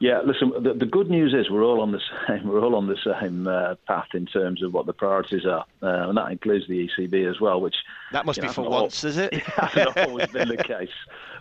Yeah, 0.03 0.21
listen. 0.27 0.51
The, 0.61 0.75
the, 0.75 0.85
good 0.85 1.09
news 1.09 1.33
is 1.33 1.49
we're 1.49 1.63
all 1.63 1.81
on 1.81 1.93
the 1.93 2.01
same. 2.29 2.49
We're 2.49 2.59
all 2.59 2.75
on 2.75 2.89
the 2.89 2.97
same 3.05 3.47
uh, 3.47 3.77
path 3.87 4.09
in 4.15 4.27
terms 4.27 4.61
of 4.61 4.75
what 4.75 4.87
the 4.87 4.93
priorities 4.93 5.47
are, 5.47 5.65
uh, 5.81 6.09
and 6.09 6.19
that 6.19 6.33
includes 6.33 6.67
the 6.67 6.89
ECB 6.89 7.31
as 7.31 7.41
well. 7.41 7.61
Which 7.61 7.77
that 8.11 8.27
must 8.27 8.41
be 8.41 8.49
know, 8.49 8.53
for 8.53 8.69
once, 8.69 9.05
is 9.05 9.17
it? 9.17 9.33
hasn't 9.45 9.97
always 9.97 10.27
been 10.27 10.49
the 10.49 10.57
case. 10.57 10.91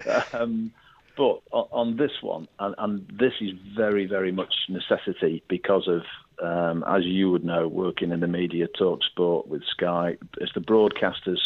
Um, 0.34 0.72
but 1.16 1.42
on, 1.52 1.68
on, 1.72 1.98
this 1.98 2.12
one, 2.22 2.48
and, 2.58 2.74
and, 2.80 3.08
this 3.20 3.34
is 3.40 3.52
very, 3.76 4.08
very 4.08 4.32
much 4.32 4.52
necessity 4.68 5.44
because 5.48 5.88
of, 5.88 6.02
um, 6.44 6.84
as 6.88 7.04
you 7.04 7.30
would 7.30 7.44
know, 7.44 7.68
working 7.68 8.12
in 8.12 8.20
the 8.20 8.28
media, 8.28 8.68
talk 8.68 9.04
sport 9.04 9.48
with 9.48 9.62
Sky, 9.66 10.18
it's 10.40 10.54
the 10.56 10.60
broadcasters 10.60 11.38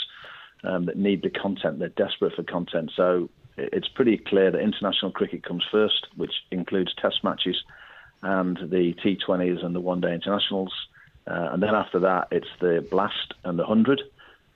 um, 0.64 0.86
that 0.86 0.96
need 0.96 1.22
the 1.22 1.30
content. 1.30 1.80
They're 1.80 1.90
desperate 1.90 2.34
for 2.34 2.44
content. 2.44 2.92
So 2.96 3.30
it's 3.58 3.88
pretty 3.88 4.18
clear 4.18 4.52
that 4.52 4.60
international 4.60 5.12
cricket 5.12 5.44
comes 5.44 5.64
first, 5.72 6.08
which 6.16 6.34
includes 6.52 6.94
Test 7.02 7.24
matches 7.24 7.64
and 8.22 8.58
the 8.58 8.94
T20s 9.04 9.64
and 9.64 9.76
the 9.76 9.80
One 9.80 10.02
Day 10.02 10.14
Internationals, 10.14 10.74
uh, 11.28 11.50
and 11.52 11.62
then 11.62 11.76
after 11.76 12.00
that 12.00 12.28
it's 12.32 12.48
the 12.60 12.86
Blast 12.90 13.34
and 13.44 13.58
the 13.58 13.66
Hundred, 13.66 14.02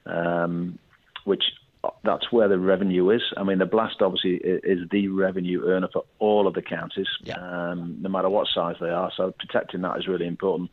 um, 0.05 0.79
which 1.23 1.43
uh, 1.83 1.89
that's 2.03 2.31
where 2.31 2.47
the 2.47 2.59
revenue 2.59 3.09
is. 3.11 3.21
I 3.37 3.43
mean, 3.43 3.59
the 3.59 3.65
Blast 3.65 4.01
obviously 4.01 4.35
is 4.35 4.89
the 4.89 5.07
revenue 5.07 5.67
earner 5.67 5.87
for 5.91 6.03
all 6.19 6.47
of 6.47 6.53
the 6.53 6.61
counties, 6.61 7.07
yeah. 7.23 7.35
um, 7.35 7.97
no 8.01 8.09
matter 8.09 8.29
what 8.29 8.47
size 8.53 8.75
they 8.81 8.89
are. 8.89 9.11
So 9.15 9.33
protecting 9.37 9.81
that 9.81 9.97
is 9.97 10.07
really 10.07 10.27
important. 10.27 10.71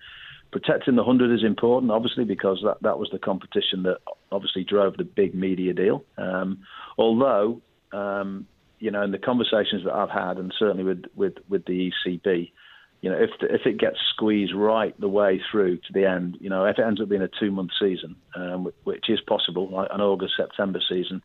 Protecting 0.53 0.95
the 0.95 1.03
100 1.03 1.35
is 1.35 1.45
important, 1.45 1.93
obviously, 1.93 2.25
because 2.25 2.61
that, 2.65 2.81
that 2.83 2.99
was 2.99 3.11
the 3.11 3.19
competition 3.19 3.83
that 3.83 3.99
obviously 4.33 4.65
drove 4.65 4.97
the 4.97 5.05
big 5.05 5.35
media 5.35 5.75
deal. 5.75 6.05
Um, 6.17 6.61
although 6.97 7.61
um, 7.97 8.47
you 8.79 8.91
know, 8.91 9.03
in 9.03 9.11
the 9.11 9.19
conversations 9.19 9.85
that 9.85 9.95
I've 9.95 10.11
had, 10.11 10.37
and 10.37 10.53
certainly 10.59 10.85
with 10.85 11.05
with, 11.15 11.35
with 11.49 11.65
the 11.65 11.91
ECB, 11.91 12.53
you 13.01 13.11
know, 13.11 13.17
if 13.17 13.31
the, 13.41 13.55
if 13.55 13.63
it 13.67 13.79
gets 13.79 13.97
squeezed 14.15 14.55
right 14.55 14.99
the 15.01 15.09
way 15.09 15.41
through 15.51 15.79
to 15.79 15.93
the 15.93 16.07
end, 16.07 16.37
you 16.41 16.51
know, 16.51 16.65
if 16.67 16.79
it 16.79 16.85
ends 16.87 17.01
up 17.01 17.09
being 17.09 17.23
a 17.23 17.31
two 17.41 17.51
month 17.51 17.71
season, 17.81 18.17
um, 18.35 18.71
which 18.85 19.09
is 19.09 19.21
possible, 19.21 19.69
like 19.71 19.89
an 19.93 20.01
August 20.01 20.35
September 20.37 20.81
season, 20.87 21.23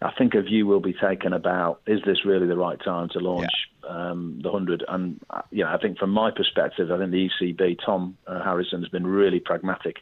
I 0.00 0.12
think 0.16 0.34
a 0.34 0.42
view 0.42 0.66
will 0.66 0.80
be 0.80 0.94
taken 0.94 1.32
about 1.32 1.80
is 1.86 2.00
this 2.06 2.24
really 2.24 2.46
the 2.46 2.56
right 2.56 2.78
time 2.82 3.08
to 3.10 3.18
launch 3.18 3.50
yeah. 3.82 4.10
um, 4.10 4.40
the 4.42 4.50
hundred? 4.50 4.84
And 4.86 5.20
uh, 5.30 5.42
you 5.50 5.64
know, 5.64 5.70
I 5.70 5.78
think 5.78 5.98
from 5.98 6.10
my 6.10 6.30
perspective, 6.30 6.90
I 6.90 6.98
think 6.98 7.10
the 7.10 7.28
ECB, 7.40 7.78
Tom 7.84 8.16
uh, 8.28 8.42
Harrison, 8.44 8.80
has 8.80 8.90
been 8.90 9.06
really 9.06 9.40
pragmatic 9.40 9.96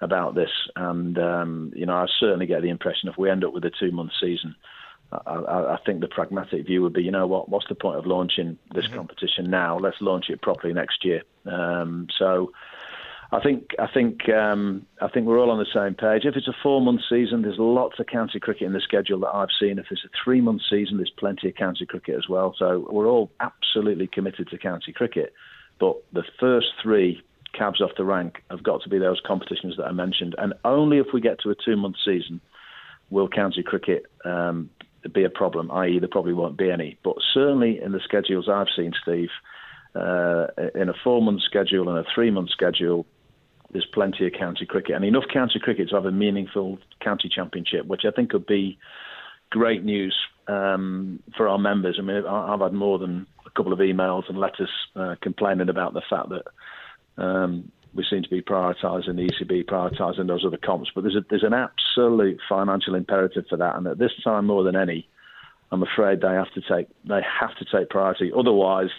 about 0.00 0.34
this, 0.34 0.50
and 0.76 1.18
um, 1.18 1.72
you 1.74 1.86
know, 1.86 1.94
I 1.94 2.06
certainly 2.18 2.46
get 2.46 2.62
the 2.62 2.70
impression 2.70 3.08
if 3.08 3.16
we 3.16 3.30
end 3.30 3.44
up 3.44 3.52
with 3.52 3.64
a 3.64 3.70
two 3.70 3.92
month 3.92 4.10
season 4.20 4.56
I, 5.10 5.74
I, 5.74 5.78
think 5.86 6.00
the 6.00 6.08
pragmatic 6.08 6.66
view 6.66 6.82
would 6.82 6.92
be, 6.92 7.02
you 7.02 7.10
know 7.10 7.26
what, 7.26 7.48
what's 7.48 7.66
the 7.68 7.74
point 7.74 7.98
of 7.98 8.06
launching 8.06 8.58
this 8.74 8.84
mm-hmm. 8.86 8.96
competition 8.96 9.50
now? 9.50 9.78
Let's 9.78 9.96
launch 10.00 10.26
it 10.28 10.42
properly 10.42 10.74
next 10.74 11.04
year. 11.04 11.22
Um, 11.46 12.08
so, 12.18 12.52
I 13.30 13.40
think 13.40 13.72
I 13.78 13.86
think 13.92 14.26
um, 14.30 14.86
I 15.02 15.08
think 15.08 15.26
we're 15.26 15.38
all 15.38 15.50
on 15.50 15.58
the 15.58 15.66
same 15.74 15.94
page. 15.94 16.24
If 16.24 16.34
it's 16.36 16.48
a 16.48 16.56
four-month 16.62 17.02
season, 17.10 17.42
there's 17.42 17.58
lots 17.58 18.00
of 18.00 18.06
county 18.06 18.40
cricket 18.40 18.62
in 18.62 18.72
the 18.72 18.80
schedule 18.80 19.20
that 19.20 19.34
I've 19.34 19.50
seen. 19.60 19.78
If 19.78 19.86
it's 19.90 20.04
a 20.04 20.08
three-month 20.24 20.62
season, 20.68 20.96
there's 20.96 21.12
plenty 21.14 21.50
of 21.50 21.54
county 21.54 21.84
cricket 21.84 22.16
as 22.16 22.26
well. 22.26 22.54
So 22.58 22.88
we're 22.90 23.06
all 23.06 23.30
absolutely 23.40 24.06
committed 24.06 24.48
to 24.48 24.58
county 24.58 24.92
cricket. 24.92 25.34
But 25.78 25.96
the 26.12 26.24
first 26.40 26.68
three 26.82 27.22
cabs 27.52 27.82
off 27.82 27.90
the 27.98 28.04
rank 28.04 28.42
have 28.50 28.62
got 28.62 28.82
to 28.82 28.88
be 28.88 28.98
those 28.98 29.20
competitions 29.26 29.76
that 29.76 29.84
I 29.84 29.92
mentioned, 29.92 30.34
and 30.38 30.54
only 30.64 30.96
if 30.96 31.08
we 31.12 31.20
get 31.20 31.38
to 31.40 31.50
a 31.50 31.54
two-month 31.54 31.96
season 32.02 32.40
will 33.10 33.28
county 33.28 33.62
cricket 33.62 34.06
um, 34.24 34.70
be 35.12 35.24
a 35.24 35.30
problem, 35.30 35.70
i.e., 35.70 35.98
there 35.98 36.08
probably 36.08 36.32
won't 36.32 36.56
be 36.56 36.70
any. 36.70 36.98
But 37.02 37.16
certainly 37.32 37.80
in 37.80 37.92
the 37.92 38.00
schedules 38.02 38.48
I've 38.48 38.66
seen, 38.74 38.92
Steve, 39.02 39.30
uh, 39.94 40.48
in 40.74 40.88
a 40.88 40.94
four 41.04 41.22
month 41.22 41.42
schedule 41.42 41.88
and 41.88 41.98
a 41.98 42.08
three 42.14 42.30
month 42.30 42.50
schedule, 42.50 43.06
there's 43.70 43.86
plenty 43.92 44.26
of 44.26 44.32
county 44.32 44.66
cricket 44.66 44.96
and 44.96 45.04
enough 45.04 45.24
county 45.32 45.58
cricket 45.58 45.90
to 45.90 45.94
have 45.94 46.06
a 46.06 46.12
meaningful 46.12 46.78
county 47.00 47.28
championship, 47.28 47.86
which 47.86 48.02
I 48.06 48.10
think 48.10 48.32
would 48.32 48.46
be 48.46 48.78
great 49.50 49.84
news 49.84 50.16
um, 50.46 51.22
for 51.36 51.48
our 51.48 51.58
members. 51.58 51.96
I 51.98 52.02
mean, 52.02 52.24
I've 52.26 52.60
had 52.60 52.72
more 52.72 52.98
than 52.98 53.26
a 53.46 53.50
couple 53.50 53.72
of 53.72 53.78
emails 53.78 54.28
and 54.28 54.38
letters 54.38 54.70
uh, 54.96 55.16
complaining 55.20 55.68
about 55.68 55.94
the 55.94 56.02
fact 56.08 56.30
that 56.30 57.22
um, 57.22 57.70
we 57.98 58.06
seem 58.08 58.22
to 58.22 58.28
be 58.30 58.40
prioritising 58.40 59.16
the 59.16 59.28
ECB, 59.28 59.64
prioritising 59.64 60.28
those 60.28 60.44
other 60.46 60.56
comps. 60.56 60.90
But 60.94 61.02
there's 61.02 61.16
a, 61.16 61.24
there's 61.28 61.42
an 61.42 61.52
absolute 61.52 62.40
financial 62.48 62.94
imperative 62.94 63.44
for 63.50 63.56
that, 63.56 63.74
and 63.74 63.86
at 63.88 63.98
this 63.98 64.12
time 64.22 64.46
more 64.46 64.62
than 64.62 64.76
any, 64.76 65.08
I'm 65.72 65.82
afraid 65.82 66.20
they 66.20 66.28
have 66.28 66.52
to 66.54 66.60
take 66.60 66.86
they 67.04 67.20
have 67.40 67.56
to 67.56 67.64
take 67.64 67.90
priority. 67.90 68.30
Otherwise, 68.34 68.90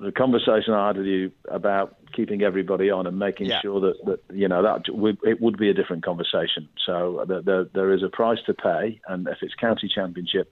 the 0.00 0.10
conversation 0.10 0.72
I 0.72 0.86
had 0.88 0.96
with 0.96 1.06
you 1.06 1.32
about 1.50 1.96
keeping 2.16 2.42
everybody 2.42 2.90
on 2.90 3.06
and 3.06 3.18
making 3.18 3.48
yeah. 3.48 3.60
sure 3.60 3.78
that, 3.80 4.04
that 4.06 4.34
you 4.34 4.48
know 4.48 4.62
that 4.62 4.86
it 5.24 5.40
would 5.40 5.58
be 5.58 5.68
a 5.68 5.74
different 5.74 6.02
conversation. 6.02 6.66
So 6.86 7.24
the, 7.28 7.42
the, 7.42 7.70
there 7.74 7.92
is 7.92 8.02
a 8.02 8.08
price 8.08 8.38
to 8.46 8.54
pay, 8.54 9.00
and 9.06 9.28
if 9.28 9.38
it's 9.42 9.54
county 9.54 9.90
championship, 9.94 10.50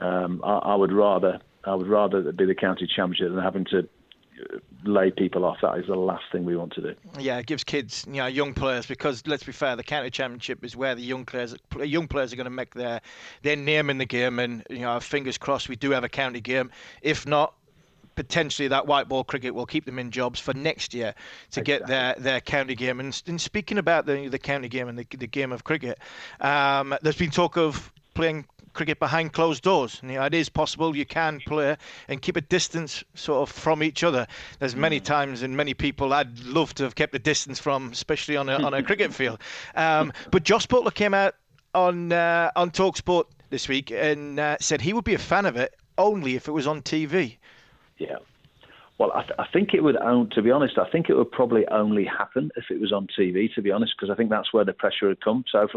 um, 0.00 0.42
I, 0.44 0.56
I 0.58 0.74
would 0.74 0.92
rather 0.92 1.40
I 1.64 1.74
would 1.74 1.88
rather 1.88 2.30
be 2.32 2.44
the 2.44 2.54
county 2.54 2.86
championship 2.86 3.34
than 3.34 3.42
having 3.42 3.64
to 3.70 3.88
lay 4.84 5.10
people 5.10 5.44
off. 5.44 5.58
That 5.62 5.78
is 5.78 5.86
the 5.86 5.96
last 5.96 6.24
thing 6.32 6.44
we 6.44 6.56
want 6.56 6.72
to 6.74 6.80
do. 6.80 6.94
Yeah, 7.18 7.38
it 7.38 7.46
gives 7.46 7.64
kids, 7.64 8.04
you 8.06 8.14
know, 8.14 8.26
young 8.26 8.54
players 8.54 8.86
because 8.86 9.26
let's 9.26 9.44
be 9.44 9.52
fair, 9.52 9.76
the 9.76 9.82
county 9.82 10.10
championship 10.10 10.64
is 10.64 10.76
where 10.76 10.94
the 10.94 11.02
young 11.02 11.24
players, 11.24 11.54
young 11.82 12.08
players 12.08 12.32
are 12.32 12.36
going 12.36 12.44
to 12.44 12.50
make 12.50 12.74
their 12.74 13.00
their 13.42 13.56
name 13.56 13.90
in 13.90 13.98
the 13.98 14.06
game, 14.06 14.38
and 14.38 14.64
you 14.70 14.80
know, 14.80 14.98
fingers 15.00 15.38
crossed 15.38 15.68
we 15.68 15.76
do 15.76 15.90
have 15.90 16.04
a 16.04 16.08
county 16.08 16.40
game. 16.40 16.70
If 17.02 17.26
not, 17.26 17.54
potentially 18.14 18.68
that 18.68 18.86
white 18.86 19.08
ball 19.08 19.24
cricket 19.24 19.54
will 19.54 19.66
keep 19.66 19.84
them 19.84 19.98
in 19.98 20.10
jobs 20.10 20.40
for 20.40 20.52
next 20.54 20.92
year 20.92 21.14
to 21.52 21.62
get 21.62 21.86
their, 21.86 22.14
their 22.18 22.40
county 22.40 22.74
game. 22.74 23.00
And, 23.00 23.22
and, 23.26 23.40
speaking 23.40 23.78
about 23.78 24.06
the 24.06 24.28
the 24.28 24.38
county 24.38 24.68
game 24.68 24.88
and 24.88 24.98
the, 24.98 25.06
the 25.16 25.26
game 25.26 25.52
of 25.52 25.64
cricket, 25.64 25.98
um, 26.40 26.94
there's 27.02 27.16
been 27.16 27.30
talk 27.30 27.56
of 27.56 27.92
playing 28.14 28.44
cricket 28.72 28.98
behind 28.98 29.32
closed 29.32 29.62
doors. 29.62 30.00
You 30.02 30.14
know, 30.14 30.24
it 30.24 30.34
is 30.34 30.48
possible 30.48 30.96
you 30.96 31.06
can 31.06 31.40
play 31.46 31.76
and 32.08 32.20
keep 32.22 32.36
a 32.36 32.40
distance 32.40 33.04
sort 33.14 33.48
of 33.48 33.54
from 33.54 33.82
each 33.82 34.02
other. 34.02 34.26
There's 34.58 34.76
many 34.76 35.00
mm. 35.00 35.04
times 35.04 35.42
and 35.42 35.56
many 35.56 35.74
people 35.74 36.12
I'd 36.12 36.38
love 36.40 36.74
to 36.74 36.84
have 36.84 36.94
kept 36.94 37.14
a 37.14 37.18
distance 37.18 37.58
from, 37.58 37.90
especially 37.90 38.36
on 38.36 38.48
a, 38.48 38.54
on 38.54 38.74
a 38.74 38.82
cricket 38.90 39.12
field. 39.12 39.40
Um, 39.74 40.12
but 40.30 40.42
Josh 40.42 40.66
Buttler 40.66 40.94
came 40.94 41.14
out 41.14 41.34
on 41.74 42.12
uh, 42.12 42.50
on 42.56 42.70
Talksport 42.70 43.24
this 43.50 43.68
week 43.68 43.90
and 43.90 44.38
uh, 44.38 44.56
said 44.60 44.80
he 44.80 44.92
would 44.92 45.04
be 45.04 45.14
a 45.14 45.18
fan 45.18 45.46
of 45.46 45.56
it 45.56 45.74
only 45.98 46.36
if 46.36 46.48
it 46.48 46.52
was 46.52 46.66
on 46.66 46.82
TV. 46.82 47.36
Yeah. 47.98 48.16
Well, 48.98 49.12
I, 49.14 49.22
th- 49.22 49.34
I, 49.38 49.46
think 49.50 49.72
it 49.72 49.82
would, 49.82 49.96
to 50.32 50.42
be 50.42 50.50
honest, 50.50 50.76
I 50.76 50.88
think 50.90 51.08
it 51.08 51.14
would 51.14 51.30
probably 51.30 51.66
only 51.68 52.04
happen 52.04 52.50
if 52.56 52.64
it 52.70 52.80
was 52.80 52.92
on 52.92 53.06
TV, 53.18 53.52
to 53.54 53.62
be 53.62 53.70
honest, 53.70 53.94
because 53.96 54.12
I 54.12 54.14
think 54.14 54.28
that's 54.28 54.52
where 54.52 54.64
the 54.64 54.74
pressure 54.74 55.08
would 55.08 55.24
come. 55.24 55.42
So 55.50 55.62
if, 55.62 55.70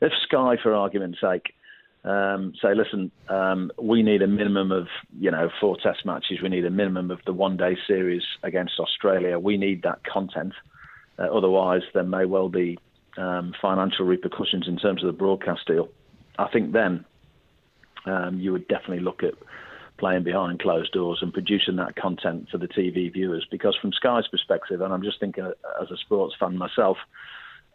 if 0.00 0.12
Sky, 0.22 0.56
for 0.62 0.72
argument's 0.72 1.20
sake, 1.20 1.52
um, 2.04 2.54
say, 2.62 2.74
listen, 2.74 3.10
um, 3.28 3.70
we 3.80 4.02
need 4.02 4.22
a 4.22 4.26
minimum 4.26 4.72
of 4.72 4.88
you 5.18 5.30
know 5.30 5.50
four 5.60 5.76
Test 5.82 6.06
matches. 6.06 6.38
We 6.42 6.48
need 6.48 6.64
a 6.64 6.70
minimum 6.70 7.10
of 7.10 7.20
the 7.26 7.32
one-day 7.32 7.76
series 7.86 8.22
against 8.42 8.78
Australia. 8.78 9.38
We 9.38 9.56
need 9.56 9.82
that 9.82 10.02
content. 10.04 10.54
Uh, 11.18 11.24
otherwise, 11.24 11.82
there 11.92 12.02
may 12.02 12.24
well 12.24 12.48
be 12.48 12.78
um, 13.18 13.54
financial 13.60 14.06
repercussions 14.06 14.66
in 14.66 14.78
terms 14.78 15.02
of 15.02 15.08
the 15.08 15.18
broadcast 15.18 15.66
deal. 15.66 15.88
I 16.38 16.48
think 16.48 16.72
then 16.72 17.04
um, 18.06 18.40
you 18.40 18.52
would 18.52 18.66
definitely 18.68 19.00
look 19.00 19.22
at 19.22 19.34
playing 19.98 20.24
behind 20.24 20.60
closed 20.60 20.92
doors 20.92 21.18
and 21.20 21.34
producing 21.34 21.76
that 21.76 21.96
content 21.96 22.48
for 22.50 22.56
the 22.56 22.68
TV 22.68 23.12
viewers. 23.12 23.46
Because 23.50 23.76
from 23.80 23.92
Sky's 23.92 24.26
perspective, 24.28 24.80
and 24.80 24.92
I'm 24.94 25.02
just 25.02 25.20
thinking 25.20 25.44
as 25.44 25.90
a 25.90 25.96
sports 25.98 26.34
fan 26.40 26.56
myself. 26.56 26.96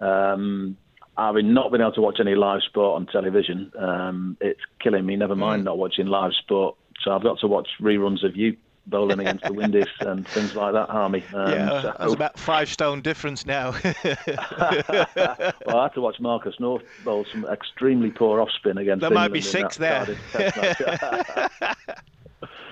Um, 0.01 0.77
having 1.17 1.53
not 1.53 1.71
been 1.71 1.81
able 1.81 1.93
to 1.93 2.01
watch 2.01 2.19
any 2.19 2.35
live 2.35 2.61
sport 2.63 2.95
on 2.95 3.07
television, 3.07 3.71
um, 3.77 4.37
it's 4.41 4.61
killing 4.79 5.05
me. 5.05 5.15
Never 5.15 5.35
mind 5.35 5.61
mm. 5.61 5.65
not 5.65 5.77
watching 5.77 6.07
live 6.07 6.33
sport. 6.33 6.75
So 7.01 7.11
I've 7.11 7.23
got 7.23 7.39
to 7.39 7.47
watch 7.47 7.67
reruns 7.79 8.23
of 8.23 8.35
you 8.35 8.57
bowling 8.87 9.19
against 9.19 9.43
the 9.43 9.53
Windies 9.59 9.87
and 9.99 10.27
things 10.27 10.55
like 10.55 10.73
that, 10.73 10.89
Harmy. 10.89 11.23
Um, 11.33 11.51
yeah, 11.51 11.81
so. 11.81 11.95
there's 11.99 12.13
about 12.13 12.37
five 12.37 12.69
stone 12.69 13.01
difference 13.01 13.45
now. 13.45 13.71
well, 13.83 13.95
I 14.25 15.83
had 15.83 15.93
to 15.93 16.01
watch 16.01 16.19
Marcus 16.19 16.59
North 16.59 16.83
bowl 17.03 17.25
some 17.31 17.45
extremely 17.45 18.11
poor 18.11 18.41
off 18.41 18.49
spin 18.51 18.77
against. 18.77 19.01
There 19.01 19.09
England 19.09 19.31
might 19.31 19.33
be 19.33 19.41
six 19.41 19.77
there. 19.77 20.17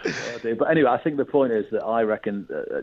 oh 0.06 0.56
but 0.58 0.70
anyway, 0.70 0.90
I 0.90 0.98
think 0.98 1.18
the 1.18 1.26
point 1.26 1.54
is 1.54 1.66
that 1.72 1.84
I 1.84 2.02
reckon 2.04 2.48
uh, 2.54 2.82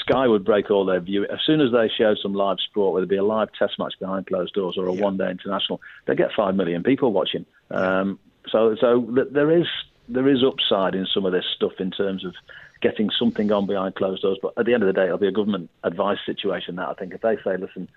Sky 0.00 0.26
would 0.26 0.44
break 0.44 0.70
all 0.70 0.84
their 0.84 1.00
view 1.00 1.24
as 1.26 1.38
soon 1.44 1.60
as 1.60 1.72
they 1.72 1.88
show 1.88 2.14
some 2.14 2.34
live 2.34 2.58
sport, 2.60 2.94
whether 2.94 3.04
it 3.04 3.08
be 3.08 3.16
a 3.16 3.24
live 3.24 3.48
Test 3.58 3.78
match 3.78 3.94
behind 3.98 4.26
closed 4.26 4.54
doors 4.54 4.76
or 4.76 4.88
a 4.88 4.94
yeah. 4.94 5.02
one-day 5.02 5.30
international. 5.30 5.80
They 6.06 6.14
get 6.14 6.32
five 6.36 6.54
million 6.54 6.82
people 6.82 7.12
watching. 7.12 7.46
Um, 7.70 8.18
so, 8.50 8.76
so 8.80 9.06
there 9.30 9.50
is 9.50 9.66
there 10.08 10.28
is 10.28 10.42
upside 10.44 10.94
in 10.94 11.06
some 11.06 11.24
of 11.24 11.32
this 11.32 11.44
stuff 11.54 11.72
in 11.78 11.90
terms 11.90 12.24
of 12.24 12.34
getting 12.80 13.10
something 13.10 13.50
on 13.52 13.66
behind 13.66 13.94
closed 13.94 14.22
doors. 14.22 14.38
But 14.42 14.54
at 14.56 14.66
the 14.66 14.74
end 14.74 14.82
of 14.82 14.88
the 14.88 14.92
day, 14.92 15.06
it'll 15.06 15.18
be 15.18 15.28
a 15.28 15.32
government 15.32 15.70
advice 15.84 16.18
situation. 16.26 16.76
That 16.76 16.88
I 16.88 16.94
think 16.94 17.14
if 17.14 17.20
they 17.20 17.36
say, 17.44 17.56
listen, 17.56 17.88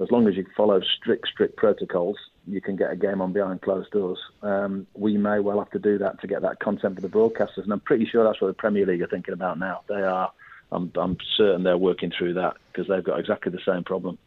as 0.00 0.10
long 0.10 0.28
as 0.28 0.36
you 0.36 0.46
follow 0.56 0.80
strict 0.80 1.28
strict 1.28 1.56
protocols, 1.56 2.16
you 2.46 2.60
can 2.60 2.76
get 2.76 2.90
a 2.90 2.96
game 2.96 3.20
on 3.20 3.32
behind 3.32 3.62
closed 3.62 3.90
doors. 3.90 4.18
Um, 4.42 4.86
we 4.94 5.16
may 5.16 5.38
well 5.38 5.58
have 5.58 5.70
to 5.70 5.78
do 5.78 5.98
that 5.98 6.20
to 6.20 6.26
get 6.26 6.42
that 6.42 6.58
content 6.60 6.96
for 6.96 7.00
the 7.00 7.08
broadcasters, 7.08 7.64
and 7.64 7.72
I'm 7.72 7.80
pretty 7.80 8.06
sure 8.06 8.24
that's 8.24 8.40
what 8.40 8.48
the 8.48 8.54
Premier 8.54 8.86
League 8.86 9.02
are 9.02 9.06
thinking 9.06 9.34
about 9.34 9.58
now. 9.58 9.82
They 9.88 10.02
are. 10.02 10.32
I'm, 10.70 10.90
I'm 10.96 11.18
certain 11.36 11.64
they're 11.64 11.76
working 11.76 12.12
through 12.16 12.34
that 12.34 12.56
because 12.72 12.88
they've 12.88 13.04
got 13.04 13.20
exactly 13.20 13.52
the 13.52 13.60
same 13.66 13.84
problem. 13.84 14.18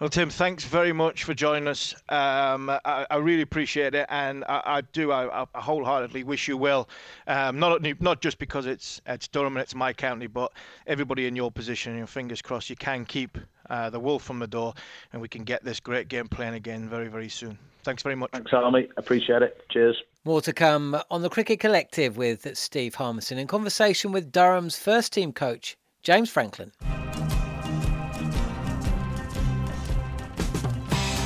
Well, 0.00 0.08
Tim, 0.08 0.30
thanks 0.30 0.64
very 0.64 0.92
much 0.92 1.24
for 1.24 1.34
joining 1.34 1.68
us. 1.68 1.94
Um, 2.08 2.70
I, 2.70 3.06
I, 3.10 3.16
really 3.16 3.42
appreciate 3.42 3.94
it, 3.94 4.06
and 4.08 4.44
I, 4.44 4.62
I 4.64 4.80
do. 4.80 5.12
I, 5.12 5.42
I, 5.42 5.60
wholeheartedly 5.60 6.24
wish 6.24 6.48
you 6.48 6.56
well. 6.56 6.88
Um, 7.26 7.58
not 7.58 7.82
not 8.00 8.20
just 8.20 8.38
because 8.38 8.66
it's 8.66 9.00
it's 9.06 9.28
Durham 9.28 9.56
and 9.56 9.62
it's 9.62 9.74
my 9.74 9.92
county, 9.92 10.26
but 10.26 10.52
everybody 10.86 11.26
in 11.26 11.36
your 11.36 11.50
position. 11.50 11.96
Your 11.96 12.06
fingers 12.06 12.42
crossed, 12.42 12.70
you 12.70 12.76
can 12.76 13.04
keep 13.04 13.38
uh, 13.70 13.90
the 13.90 14.00
wolf 14.00 14.22
from 14.22 14.38
the 14.38 14.46
door, 14.46 14.74
and 15.12 15.22
we 15.22 15.28
can 15.28 15.44
get 15.44 15.64
this 15.64 15.78
great 15.78 16.08
game 16.08 16.28
playing 16.28 16.54
again 16.54 16.88
very 16.88 17.08
very 17.08 17.28
soon. 17.28 17.58
Thanks 17.84 18.02
very 18.02 18.14
much. 18.14 18.30
Thanks, 18.32 18.50
Harmy. 18.50 18.88
Appreciate 18.96 19.42
it. 19.42 19.64
Cheers. 19.70 20.02
More 20.24 20.40
to 20.42 20.52
come 20.52 20.96
on 21.10 21.22
the 21.22 21.28
Cricket 21.28 21.58
Collective 21.58 22.16
with 22.16 22.56
Steve 22.56 22.94
Harmison 22.94 23.38
in 23.38 23.48
conversation 23.48 24.12
with 24.12 24.30
Durham's 24.30 24.78
first 24.78 25.12
team 25.12 25.32
coach, 25.32 25.76
James 26.02 26.30
Franklin. 26.30 26.72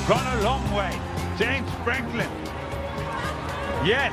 Gone 0.08 0.38
a 0.38 0.42
long 0.42 0.62
way. 0.72 0.96
James 1.36 1.68
Franklin. 1.82 2.30
Yes. 3.84 4.12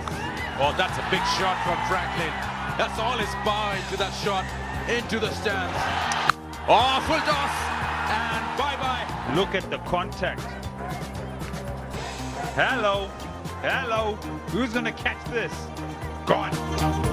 Oh, 0.59 0.73
that's 0.75 0.97
a 0.97 1.05
big 1.12 1.21
shot 1.38 1.55
from 1.63 1.77
Franklin. 1.88 2.33
That's 2.79 2.97
all 2.97 3.15
his 3.19 3.29
power 3.45 3.75
into 3.75 3.97
that 3.97 4.12
shot, 4.23 4.43
into 4.89 5.19
the 5.19 5.31
stands. 5.35 5.77
Oh, 6.67 7.00
full 7.05 7.19
toss. 7.19 7.53
And 8.09 8.57
bye-bye. 8.57 9.35
Look 9.35 9.53
at 9.53 9.69
the 9.69 9.77
contact. 9.88 10.41
Hello. 12.55 13.07
Hello. 13.62 14.15
Who's 14.47 14.73
going 14.73 14.85
to 14.85 14.91
catch 14.91 15.23
this? 15.25 15.53
Gone. 16.25 17.12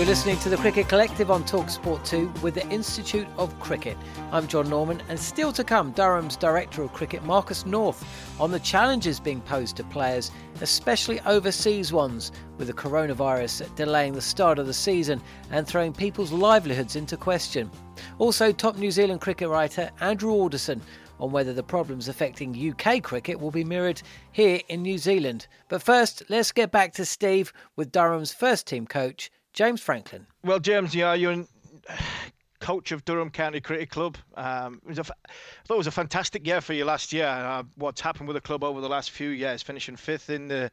You're 0.00 0.08
listening 0.08 0.38
to 0.38 0.48
the 0.48 0.56
Cricket 0.56 0.88
Collective 0.88 1.30
on 1.30 1.44
Talksport 1.44 2.06
2 2.06 2.32
with 2.40 2.54
the 2.54 2.66
Institute 2.70 3.28
of 3.36 3.60
Cricket. 3.60 3.98
I'm 4.32 4.48
John 4.48 4.70
Norman, 4.70 5.02
and 5.10 5.20
still 5.20 5.52
to 5.52 5.62
come, 5.62 5.92
Durham's 5.92 6.36
Director 6.36 6.82
of 6.82 6.94
Cricket, 6.94 7.22
Marcus 7.22 7.66
North, 7.66 8.02
on 8.40 8.50
the 8.50 8.60
challenges 8.60 9.20
being 9.20 9.42
posed 9.42 9.76
to 9.76 9.84
players, 9.84 10.30
especially 10.62 11.20
overseas 11.26 11.92
ones, 11.92 12.32
with 12.56 12.68
the 12.68 12.72
coronavirus 12.72 13.74
delaying 13.76 14.14
the 14.14 14.22
start 14.22 14.58
of 14.58 14.66
the 14.66 14.72
season 14.72 15.20
and 15.50 15.68
throwing 15.68 15.92
people's 15.92 16.32
livelihoods 16.32 16.96
into 16.96 17.18
question. 17.18 17.70
Also, 18.18 18.52
top 18.52 18.78
New 18.78 18.90
Zealand 18.90 19.20
cricket 19.20 19.50
writer 19.50 19.90
Andrew 20.00 20.30
Alderson 20.30 20.80
on 21.18 21.30
whether 21.30 21.52
the 21.52 21.62
problems 21.62 22.08
affecting 22.08 22.70
UK 22.70 23.02
cricket 23.02 23.38
will 23.38 23.50
be 23.50 23.64
mirrored 23.64 24.00
here 24.32 24.62
in 24.70 24.80
New 24.80 24.96
Zealand. 24.96 25.46
But 25.68 25.82
first, 25.82 26.22
let's 26.30 26.52
get 26.52 26.72
back 26.72 26.94
to 26.94 27.04
Steve 27.04 27.52
with 27.76 27.92
Durham's 27.92 28.32
first 28.32 28.66
team 28.66 28.86
coach, 28.86 29.30
James 29.60 29.82
Franklin. 29.82 30.26
Well, 30.42 30.58
James, 30.58 30.94
you're 30.94 31.44
coach 32.60 32.92
of 32.92 33.04
Durham 33.04 33.28
County 33.28 33.60
Cricket 33.60 33.90
Club. 33.90 34.16
Um, 34.34 34.80
it 34.86 34.88
was 34.88 34.98
a, 34.98 35.02
I 35.02 35.66
thought 35.66 35.74
it 35.74 35.76
was 35.76 35.86
a 35.86 35.90
fantastic 35.90 36.46
year 36.46 36.62
for 36.62 36.72
you 36.72 36.86
last 36.86 37.12
year. 37.12 37.26
Uh, 37.26 37.64
what's 37.74 38.00
happened 38.00 38.26
with 38.26 38.36
the 38.36 38.40
club 38.40 38.64
over 38.64 38.80
the 38.80 38.88
last 38.88 39.10
few 39.10 39.28
years, 39.28 39.60
finishing 39.60 39.96
fifth 39.96 40.30
in 40.30 40.48
the 40.48 40.70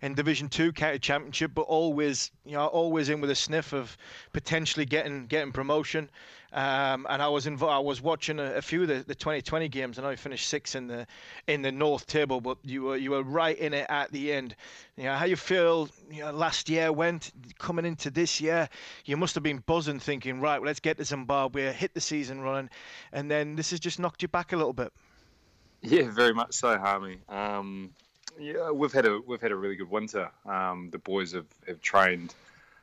in 0.00 0.14
Division 0.14 0.48
Two 0.48 0.72
County 0.72 0.98
Championship, 0.98 1.50
but 1.54 1.62
always, 1.62 2.30
you 2.46 2.52
know, 2.52 2.64
always 2.68 3.10
in 3.10 3.20
with 3.20 3.28
a 3.28 3.34
sniff 3.34 3.74
of 3.74 3.94
potentially 4.32 4.86
getting 4.86 5.26
getting 5.26 5.52
promotion. 5.52 6.08
Um, 6.52 7.06
and 7.08 7.22
I 7.22 7.28
was 7.28 7.46
involved. 7.46 7.74
I 7.74 7.78
was 7.78 8.02
watching 8.02 8.40
a, 8.40 8.54
a, 8.54 8.62
few 8.62 8.82
of 8.82 8.88
the, 8.88 9.04
the 9.06 9.14
2020 9.14 9.68
games. 9.68 9.98
I 9.98 10.02
know 10.02 10.10
you 10.10 10.16
finished 10.16 10.48
sixth 10.48 10.74
in 10.74 10.88
the 10.88 11.06
in 11.46 11.62
the 11.62 11.70
North 11.70 12.06
table, 12.08 12.40
but 12.40 12.58
you 12.64 12.82
were 12.82 12.96
you 12.96 13.12
were 13.12 13.22
right 13.22 13.56
in 13.56 13.72
it 13.72 13.86
at 13.88 14.10
the 14.10 14.32
end. 14.32 14.56
You 14.96 15.04
know 15.04 15.14
how 15.14 15.26
you 15.26 15.36
feel. 15.36 15.88
You 16.10 16.24
know, 16.24 16.32
last 16.32 16.68
year 16.68 16.92
went 16.92 17.30
coming 17.58 17.84
into 17.84 18.10
this 18.10 18.40
year. 18.40 18.68
You 19.04 19.16
must 19.16 19.36
have 19.36 19.44
been 19.44 19.62
buzzing, 19.64 20.00
thinking, 20.00 20.40
right, 20.40 20.58
well, 20.58 20.66
let's 20.66 20.80
get 20.80 20.96
to 20.96 21.04
Zimbabwe, 21.04 21.72
hit 21.72 21.94
the 21.94 22.00
season 22.00 22.40
running, 22.40 22.68
and 23.12 23.30
then 23.30 23.54
this 23.54 23.70
has 23.70 23.78
just 23.78 24.00
knocked 24.00 24.22
you 24.22 24.28
back 24.28 24.52
a 24.52 24.56
little 24.56 24.72
bit. 24.72 24.92
Yeah, 25.82 26.10
very 26.10 26.34
much 26.34 26.54
so, 26.54 26.76
Harmy. 26.78 27.20
Um, 27.28 27.90
yeah, 28.40 28.70
we've 28.72 28.92
had 28.92 29.06
a 29.06 29.20
we've 29.24 29.40
had 29.40 29.52
a 29.52 29.56
really 29.56 29.76
good 29.76 29.90
winter. 29.90 30.30
Um, 30.44 30.88
the 30.90 30.98
boys 30.98 31.32
have, 31.32 31.46
have 31.68 31.80
trained 31.80 32.34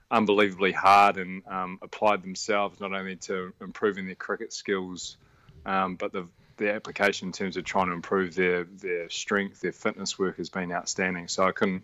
unbelievably 0.09 0.71
hard 0.71 1.17
and 1.17 1.43
um, 1.47 1.79
applied 1.81 2.23
themselves 2.23 2.79
not 2.79 2.93
only 2.93 3.15
to 3.17 3.53
improving 3.61 4.05
their 4.05 4.15
cricket 4.15 4.53
skills, 4.53 5.17
um, 5.65 5.95
but 5.95 6.11
the 6.11 6.27
the 6.57 6.73
application 6.73 7.27
in 7.27 7.31
terms 7.31 7.55
of 7.55 7.63
trying 7.63 7.87
to 7.87 7.93
improve 7.93 8.35
their 8.35 8.63
their 8.63 9.09
strength, 9.09 9.61
their 9.61 9.71
fitness 9.71 10.17
work 10.17 10.37
has 10.37 10.49
been 10.49 10.71
outstanding. 10.71 11.27
So 11.27 11.47
I 11.47 11.51
couldn't 11.51 11.83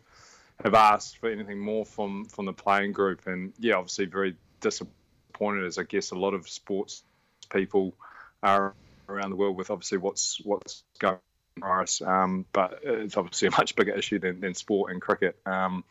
have 0.63 0.73
asked 0.73 1.17
for 1.17 1.29
anything 1.29 1.59
more 1.59 1.85
from 1.85 2.25
from 2.25 2.45
the 2.45 2.53
playing 2.53 2.91
group. 2.91 3.27
And 3.27 3.53
yeah, 3.59 3.75
obviously 3.75 4.05
very 4.05 4.35
disappointed, 4.61 5.65
as 5.65 5.77
I 5.77 5.83
guess 5.83 6.11
a 6.11 6.15
lot 6.15 6.33
of 6.33 6.49
sports 6.49 7.03
people 7.49 7.93
are 8.41 8.73
around 9.07 9.29
the 9.29 9.35
world 9.35 9.55
with 9.55 9.69
obviously 9.69 9.99
what's 9.99 10.41
what's 10.43 10.83
going 10.99 11.17
on. 11.61 11.85
Um, 12.05 12.45
but 12.51 12.79
it's 12.83 13.17
obviously 13.17 13.47
a 13.49 13.51
much 13.51 13.75
bigger 13.75 13.93
issue 13.93 14.19
than, 14.19 14.39
than 14.39 14.53
sport 14.55 14.91
and 14.91 15.01
cricket. 15.01 15.37
Um, 15.45 15.83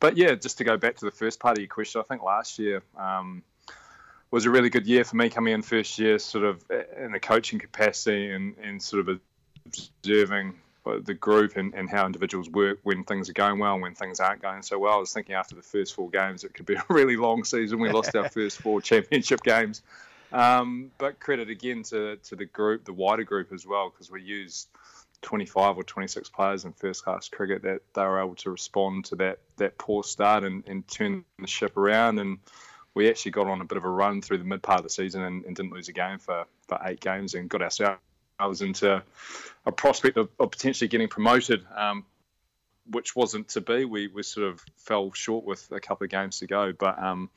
but 0.00 0.16
yeah, 0.16 0.34
just 0.34 0.58
to 0.58 0.64
go 0.64 0.76
back 0.76 0.96
to 0.96 1.04
the 1.04 1.10
first 1.10 1.38
part 1.38 1.58
of 1.58 1.62
your 1.62 1.68
question, 1.68 2.00
I 2.00 2.04
think 2.04 2.22
last 2.22 2.58
year 2.58 2.82
um, 2.96 3.42
was 4.30 4.46
a 4.46 4.50
really 4.50 4.70
good 4.70 4.86
year 4.86 5.04
for 5.04 5.16
me 5.16 5.28
coming 5.28 5.52
in 5.52 5.62
first 5.62 5.98
year, 5.98 6.18
sort 6.18 6.44
of 6.44 6.64
in 6.98 7.14
a 7.14 7.20
coaching 7.20 7.58
capacity 7.58 8.30
and, 8.30 8.56
and 8.62 8.82
sort 8.82 9.08
of 9.08 9.20
observing 9.66 10.54
the 11.04 11.14
group 11.14 11.56
and, 11.56 11.74
and 11.74 11.88
how 11.88 12.06
individuals 12.06 12.48
work 12.48 12.80
when 12.82 13.04
things 13.04 13.28
are 13.28 13.34
going 13.34 13.58
well 13.58 13.74
and 13.74 13.82
when 13.82 13.94
things 13.94 14.18
aren't 14.18 14.40
going 14.40 14.62
so 14.62 14.78
well. 14.78 14.94
I 14.94 14.96
was 14.96 15.12
thinking 15.12 15.34
after 15.34 15.54
the 15.54 15.62
first 15.62 15.94
four 15.94 16.08
games, 16.08 16.42
it 16.42 16.54
could 16.54 16.66
be 16.66 16.74
a 16.76 16.84
really 16.88 17.16
long 17.16 17.44
season. 17.44 17.78
We 17.78 17.90
lost 17.90 18.16
our 18.16 18.28
first 18.28 18.60
four 18.62 18.80
championship 18.82 19.42
games. 19.42 19.82
Um, 20.32 20.92
but 20.96 21.20
credit 21.20 21.50
again 21.50 21.82
to, 21.84 22.16
to 22.16 22.36
the 22.36 22.46
group, 22.46 22.84
the 22.84 22.92
wider 22.92 23.24
group 23.24 23.52
as 23.52 23.66
well, 23.66 23.90
because 23.90 24.10
we 24.10 24.22
used– 24.22 24.68
25 25.22 25.76
or 25.76 25.82
26 25.82 26.28
players 26.30 26.64
in 26.64 26.72
first 26.72 27.04
class 27.04 27.28
cricket 27.28 27.62
that 27.62 27.82
they 27.94 28.02
were 28.02 28.20
able 28.20 28.34
to 28.36 28.50
respond 28.50 29.04
to 29.06 29.16
that 29.16 29.38
that 29.56 29.76
poor 29.76 30.02
start 30.02 30.44
and, 30.44 30.64
and 30.66 30.86
turn 30.88 31.24
the 31.38 31.46
ship 31.46 31.76
around. 31.76 32.18
And 32.18 32.38
we 32.94 33.08
actually 33.08 33.32
got 33.32 33.46
on 33.46 33.60
a 33.60 33.64
bit 33.64 33.78
of 33.78 33.84
a 33.84 33.88
run 33.88 34.22
through 34.22 34.38
the 34.38 34.44
mid 34.44 34.62
part 34.62 34.80
of 34.80 34.84
the 34.84 34.90
season 34.90 35.22
and, 35.22 35.44
and 35.44 35.54
didn't 35.54 35.72
lose 35.72 35.88
a 35.88 35.92
game 35.92 36.18
for, 36.18 36.44
for 36.66 36.80
eight 36.84 37.00
games 37.00 37.34
and 37.34 37.48
got 37.48 37.62
ourselves 37.62 38.62
into 38.62 39.02
a 39.66 39.72
prospect 39.72 40.16
of, 40.16 40.30
of 40.38 40.50
potentially 40.50 40.88
getting 40.88 41.08
promoted 41.08 41.64
um, 41.76 42.04
which 42.90 43.14
wasn't 43.14 43.48
to 43.48 43.60
be. 43.60 43.84
We, 43.84 44.08
we 44.08 44.22
sort 44.22 44.48
of 44.48 44.64
fell 44.78 45.12
short 45.12 45.44
with 45.44 45.70
a 45.70 45.80
couple 45.80 46.04
of 46.04 46.10
games 46.10 46.38
to 46.38 46.46
go 46.46 46.72
but 46.72 47.00
um, 47.00 47.28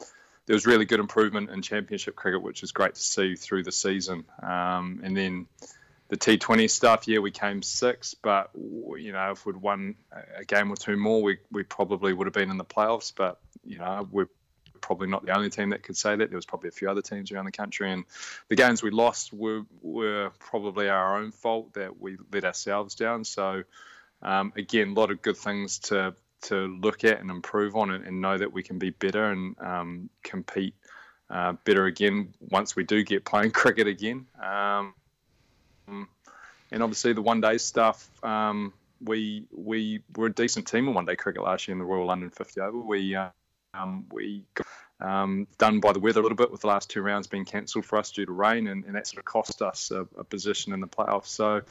there 0.45 0.53
was 0.53 0.65
really 0.65 0.85
good 0.85 0.99
improvement 0.99 1.49
in 1.49 1.61
championship 1.61 2.15
cricket 2.15 2.41
which 2.41 2.61
was 2.61 2.71
great 2.71 2.95
to 2.95 3.01
see 3.01 3.35
through 3.35 3.63
the 3.63 3.71
season. 3.71 4.23
Um, 4.41 5.01
and 5.03 5.15
then 5.15 5.47
the 6.13 6.37
T20 6.37 6.69
stuff, 6.69 7.07
yeah, 7.07 7.17
we 7.17 7.31
came 7.31 7.63
sixth, 7.63 8.13
but 8.21 8.51
you 8.53 9.11
know, 9.11 9.31
if 9.31 9.47
we'd 9.47 9.55
won 9.55 9.95
a 10.37 10.45
game 10.45 10.71
or 10.71 10.75
two 10.75 10.95
more, 10.95 11.23
we, 11.23 11.39
we 11.51 11.63
probably 11.63 12.13
would 12.13 12.27
have 12.27 12.35
been 12.35 12.51
in 12.51 12.57
the 12.57 12.63
playoffs. 12.63 13.11
But 13.15 13.39
you 13.63 13.79
know, 13.79 14.07
we're 14.11 14.29
probably 14.79 15.07
not 15.07 15.25
the 15.25 15.35
only 15.35 15.49
team 15.49 15.71
that 15.71 15.81
could 15.81 15.97
say 15.97 16.15
that. 16.15 16.29
There 16.29 16.37
was 16.37 16.45
probably 16.45 16.67
a 16.67 16.71
few 16.71 16.87
other 16.87 17.01
teams 17.01 17.31
around 17.31 17.45
the 17.45 17.51
country, 17.51 17.91
and 17.91 18.05
the 18.47 18.55
games 18.55 18.83
we 18.83 18.91
lost 18.91 19.33
were 19.33 19.63
were 19.81 20.29
probably 20.37 20.87
our 20.87 21.17
own 21.17 21.31
fault 21.31 21.73
that 21.73 21.99
we 21.99 22.17
let 22.31 22.45
ourselves 22.45 22.93
down. 22.93 23.23
So 23.23 23.63
um, 24.21 24.53
again, 24.55 24.89
a 24.89 24.93
lot 24.93 25.09
of 25.09 25.23
good 25.23 25.37
things 25.37 25.79
to 25.79 26.13
to 26.41 26.55
look 26.79 27.03
at 27.05 27.21
and 27.21 27.31
improve 27.31 27.75
on, 27.75 27.89
and, 27.89 28.05
and 28.05 28.21
know 28.21 28.37
that 28.37 28.53
we 28.53 28.61
can 28.61 28.77
be 28.77 28.91
better 28.91 29.31
and 29.31 29.55
um, 29.59 30.09
compete 30.21 30.75
uh, 31.31 31.53
better 31.65 31.85
again 31.85 32.35
once 32.39 32.75
we 32.75 32.83
do 32.83 33.03
get 33.03 33.25
playing 33.25 33.49
cricket 33.61 33.87
again. 33.87 34.27
Um, 34.39 34.93
um, 35.87 36.07
and 36.71 36.83
obviously 36.83 37.13
the 37.13 37.21
one 37.21 37.41
day 37.41 37.57
stuff. 37.57 38.09
Um, 38.23 38.73
we 39.01 39.45
we 39.51 40.01
were 40.15 40.27
a 40.27 40.33
decent 40.33 40.67
team 40.67 40.87
in 40.87 40.93
one 40.93 41.05
day 41.05 41.15
cricket 41.15 41.43
last 41.43 41.67
year 41.67 41.73
in 41.73 41.79
the 41.79 41.85
Royal 41.85 42.05
London 42.05 42.29
50 42.29 42.61
over. 42.61 42.79
We 42.79 43.15
uh, 43.15 43.29
um, 43.73 44.05
we 44.11 44.43
got 44.53 44.67
um, 44.99 45.47
done 45.57 45.79
by 45.79 45.91
the 45.93 45.99
weather 45.99 46.19
a 46.19 46.23
little 46.23 46.35
bit 46.35 46.51
with 46.51 46.61
the 46.61 46.67
last 46.67 46.89
two 46.89 47.01
rounds 47.01 47.27
being 47.27 47.45
cancelled 47.45 47.85
for 47.85 47.97
us 47.97 48.11
due 48.11 48.25
to 48.25 48.31
rain, 48.31 48.67
and, 48.67 48.85
and 48.85 48.95
that 48.95 49.07
sort 49.07 49.19
of 49.19 49.25
cost 49.25 49.61
us 49.61 49.91
a, 49.91 50.01
a, 50.17 50.23
position 50.23 50.73
in 50.73 50.79
the 50.79 50.87
playoffs. 50.87 51.27
So, 51.27 51.61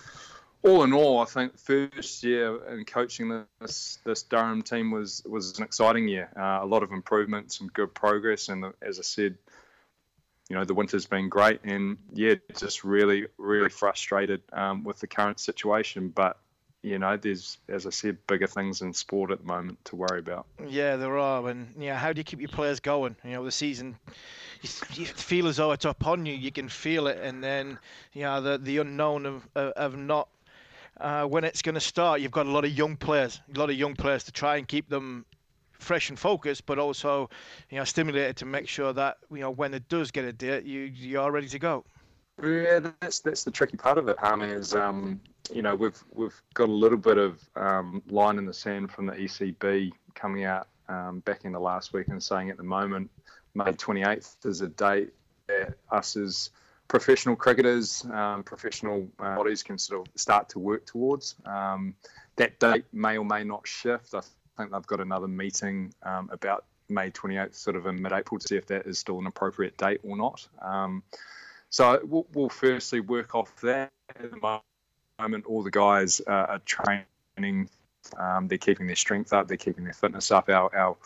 all 0.63 0.83
in 0.83 0.93
all, 0.93 1.21
I 1.21 1.25
think 1.25 1.59
first 1.59 2.23
year 2.23 2.65
in 2.69 2.85
coaching 2.85 3.45
this 3.61 3.99
this 4.05 4.23
Durham 4.25 4.63
team 4.63 4.91
was 4.91 5.23
was 5.25 5.59
an 5.59 5.65
exciting 5.65 6.09
year. 6.09 6.29
Uh, 6.37 6.61
a 6.63 6.67
lot 6.67 6.83
of 6.83 6.93
improvement, 6.93 7.53
some 7.53 7.69
good 7.69 7.95
progress, 7.95 8.49
and 8.49 8.67
as 8.83 8.99
I 8.99 9.03
said, 9.03 9.39
you 10.53 10.59
know 10.59 10.67
the 10.67 10.75
winter's 10.75 11.07
been 11.07 11.31
great, 11.31 11.61
and 11.65 11.97
yeah, 12.13 12.35
just 12.55 12.85
really 12.85 13.25
really 13.39 13.71
frustrated 13.71 14.43
um, 14.53 14.85
with 14.85 15.01
the 15.01 15.07
current 15.07 15.41
situation, 15.41 16.11
but 16.11 16.37
you 16.83 16.99
know, 16.99 17.17
there's, 17.17 17.57
as 17.69 17.87
I 17.87 17.91
said, 17.91 18.19
bigger 18.27 18.49
things 18.49 18.83
in 18.83 18.93
sport 18.93 19.31
at 19.31 19.39
the 19.39 19.45
moment 19.45 19.83
to 19.87 19.97
worry 19.97 20.19
about. 20.19 20.47
Yeah, 20.69 20.97
there 20.97 21.17
are. 21.17 21.49
And, 21.49 21.73
yeah, 21.79 21.97
how 21.97 22.13
do 22.13 22.19
you 22.19 22.25
keep 22.25 22.41
your 22.41 22.49
players 22.49 22.81
going? 22.81 23.15
You 23.25 23.31
know, 23.31 23.45
the 23.45 23.53
season, 23.53 23.97
you, 24.61 24.69
you 24.95 25.07
feel 25.07 25.47
as 25.47 25.59
though 25.59 25.71
it's 25.71 25.85
upon 25.85 26.27
you. 26.27 26.35
You 26.35 26.51
can 26.51 26.69
feel 26.69 27.07
it. 27.07 27.19
And 27.23 27.43
then, 27.43 27.79
you 28.13 28.23
know, 28.23 28.41
the, 28.41 28.59
the 28.59 28.79
unknown 28.79 29.27
of, 29.27 29.49
of 29.55 29.97
not 29.97 30.29
uh, 31.01 31.25
when 31.25 31.45
it's 31.45 31.63
going 31.63 31.77
to 31.77 31.81
start. 31.81 32.21
You've 32.21 32.33
got 32.33 32.47
a 32.47 32.51
lot 32.51 32.65
of 32.65 32.73
young 32.73 32.97
players, 32.97 33.41
a 33.55 33.57
lot 33.57 33.71
of 33.71 33.77
young 33.77 33.95
players 33.95 34.25
to 34.25 34.33
try 34.33 34.57
and 34.57 34.67
keep 34.67 34.89
them 34.89 35.25
fresh 35.83 36.09
and 36.09 36.19
focused, 36.19 36.67
but 36.67 36.79
also, 36.79 37.29
you 37.71 37.79
know, 37.79 37.85
stimulated 37.85 38.37
to 38.37 38.47
make 38.47 38.69
sure 38.69 38.93
that, 38.93 39.19
you 39.31 39.41
know, 39.41 39.51
when 39.51 39.75
it 39.75 39.89
does 39.89 40.11
get 40.11 40.25
a 40.25 40.33
date, 40.33 40.65
you, 40.65 40.81
you 40.81 41.21
are 41.21 41.31
ready 41.31 41.49
to 41.49 41.59
go. 41.59 41.85
Yeah, 42.43 42.81
that's 43.01 43.21
that's 43.21 43.45
the 43.45 43.51
tricky 43.51 43.77
part 43.77 43.99
of 43.99 44.09
it, 44.09 44.19
Harmy, 44.19 44.47
is 44.47 44.75
um, 44.75 45.21
you 45.53 45.61
know, 45.61 45.75
we've 45.75 46.03
we've 46.13 46.41
got 46.55 46.69
a 46.69 46.73
little 46.73 46.99
bit 46.99 47.19
of 47.19 47.41
um, 47.57 48.03
line 48.09 48.39
in 48.39 48.47
the 48.47 48.55
sand 48.55 48.91
from 48.91 49.07
the 49.07 49.13
ECB 49.13 49.93
coming 50.15 50.45
out 50.45 50.69
um, 50.89 51.21
back 51.21 51.45
in 51.45 51.53
the 51.53 51.61
last 51.61 51.93
week 51.93 52.09
and 52.09 52.23
saying 52.23 52.51
at 52.51 52.57
the 52.57 52.63
moment, 52.63 53.11
May 53.55 53.65
28th 53.65 54.47
is 54.47 54.63
a 54.63 54.69
date 54.69 55.13
that 55.47 55.75
us 55.91 56.17
as 56.17 56.51
professional 56.89 57.37
cricketers, 57.37 58.05
um, 58.13 58.43
professional 58.43 59.09
uh, 59.19 59.37
bodies 59.37 59.63
can 59.63 59.79
sort 59.79 60.07
of 60.07 60.21
start 60.21 60.49
to 60.51 60.59
work 60.59 60.87
towards. 60.87 61.37
Um, 61.45 61.95
that 62.37 62.59
date 62.59 62.85
may 62.93 63.19
or 63.19 63.25
may 63.25 63.45
not 63.45 63.67
shift. 63.67 64.15
I 64.15 64.21
think 64.57 64.73
they've 64.73 64.87
got 64.87 65.01
another 65.01 65.29
meeting 65.29 65.93
um, 66.03 66.29
about 66.33 66.65
May 66.89 67.11
28th, 67.11 67.55
sort 67.55 67.77
of 67.77 67.87
in 67.87 68.01
mid-April, 68.01 68.39
to 68.39 68.47
see 68.47 68.57
if 68.57 68.67
that 68.67 68.87
is 68.87 68.99
still 68.99 69.19
an 69.19 69.27
appropriate 69.27 69.77
date 69.77 70.01
or 70.03 70.17
not. 70.17 70.47
Um, 70.61 71.03
so 71.71 72.01
we'll, 72.05 72.27
we'll 72.35 72.49
firstly 72.49 73.01
work 73.01 73.35
off 73.35 73.61
that 73.63 73.91
at 74.15 74.31
the 74.31 74.37
moment 74.37 74.63
moment, 75.23 75.47
all 75.47 75.63
the 75.63 75.71
guys 75.71 76.21
uh, 76.27 76.31
are 76.31 76.59
training. 76.61 77.69
Um, 78.19 78.49
they're 78.49 78.59
keeping 78.59 78.87
their 78.89 78.97
strength 78.97 79.33
up. 79.33 79.47
They're 79.47 79.57
keeping 79.57 79.85
their 79.85 79.93
fitness 79.93 80.31
up. 80.33 80.49
Our, 80.49 80.75
our 80.77 80.97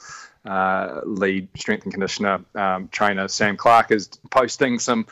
uh, 0.44 1.00
lead 1.04 1.48
strength 1.56 1.84
and 1.84 1.92
conditioner 1.92 2.40
um, 2.54 2.88
trainer 2.88 3.28
Sam 3.28 3.56
Clark 3.56 3.90
is 3.90 4.08
posting 4.30 4.78
some 4.78 5.06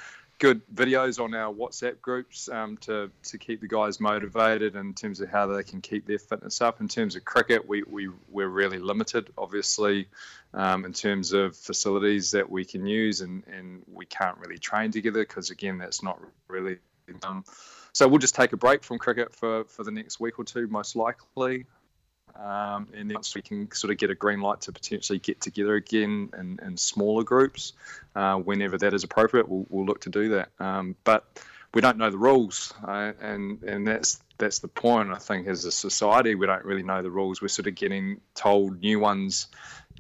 good 0.44 0.60
videos 0.74 1.18
on 1.18 1.32
our 1.32 1.50
WhatsApp 1.50 2.02
groups 2.02 2.50
um, 2.50 2.76
to 2.76 3.10
to 3.22 3.38
keep 3.38 3.62
the 3.62 3.66
guys 3.66 3.98
motivated 3.98 4.76
in 4.76 4.92
terms 4.92 5.22
of 5.22 5.30
how 5.30 5.46
they 5.46 5.62
can 5.62 5.80
keep 5.80 6.06
their 6.06 6.18
fitness 6.18 6.60
up. 6.60 6.82
In 6.82 6.88
terms 6.88 7.16
of 7.16 7.24
cricket, 7.24 7.66
we 7.66 7.82
we 7.84 8.10
we're 8.28 8.48
really 8.48 8.78
limited, 8.78 9.30
obviously, 9.38 10.06
um, 10.52 10.84
in 10.84 10.92
terms 10.92 11.32
of 11.32 11.56
facilities 11.56 12.32
that 12.32 12.50
we 12.50 12.62
can 12.66 12.84
use, 12.84 13.22
and 13.22 13.42
and 13.50 13.84
we 13.90 14.04
can't 14.04 14.36
really 14.36 14.58
train 14.58 14.90
together 14.90 15.22
because 15.22 15.48
again, 15.48 15.78
that's 15.78 16.02
not 16.02 16.20
really. 16.48 16.76
Um, 17.22 17.42
so 17.94 18.06
we'll 18.06 18.18
just 18.18 18.34
take 18.34 18.52
a 18.52 18.58
break 18.58 18.84
from 18.84 18.98
cricket 18.98 19.34
for, 19.34 19.64
for 19.64 19.82
the 19.82 19.92
next 19.92 20.20
week 20.20 20.38
or 20.38 20.44
two, 20.44 20.66
most 20.66 20.94
likely. 20.96 21.64
Um, 22.36 22.88
and 22.94 23.08
then 23.08 23.14
once 23.14 23.34
we 23.34 23.42
can 23.42 23.70
sort 23.72 23.92
of 23.92 23.98
get 23.98 24.10
a 24.10 24.14
green 24.14 24.40
light 24.40 24.60
to 24.62 24.72
potentially 24.72 25.18
get 25.18 25.40
together 25.40 25.74
again 25.74 26.30
in, 26.38 26.58
in 26.62 26.76
smaller 26.76 27.22
groups, 27.22 27.72
uh, 28.16 28.36
whenever 28.36 28.76
that 28.78 28.92
is 28.92 29.04
appropriate, 29.04 29.48
we'll, 29.48 29.66
we'll 29.68 29.86
look 29.86 30.00
to 30.02 30.10
do 30.10 30.30
that. 30.30 30.48
Um, 30.58 30.96
but 31.04 31.24
we 31.74 31.80
don't 31.80 31.98
know 31.98 32.10
the 32.10 32.18
rules, 32.18 32.72
uh, 32.86 33.12
and 33.20 33.62
and 33.64 33.86
that's 33.86 34.22
that's 34.38 34.60
the 34.60 34.68
point. 34.68 35.10
I 35.10 35.18
think 35.18 35.48
as 35.48 35.64
a 35.64 35.72
society, 35.72 36.34
we 36.34 36.46
don't 36.46 36.64
really 36.64 36.84
know 36.84 37.02
the 37.02 37.10
rules. 37.10 37.42
We're 37.42 37.48
sort 37.48 37.66
of 37.66 37.74
getting 37.74 38.20
told 38.34 38.80
new 38.80 39.00
ones 39.00 39.48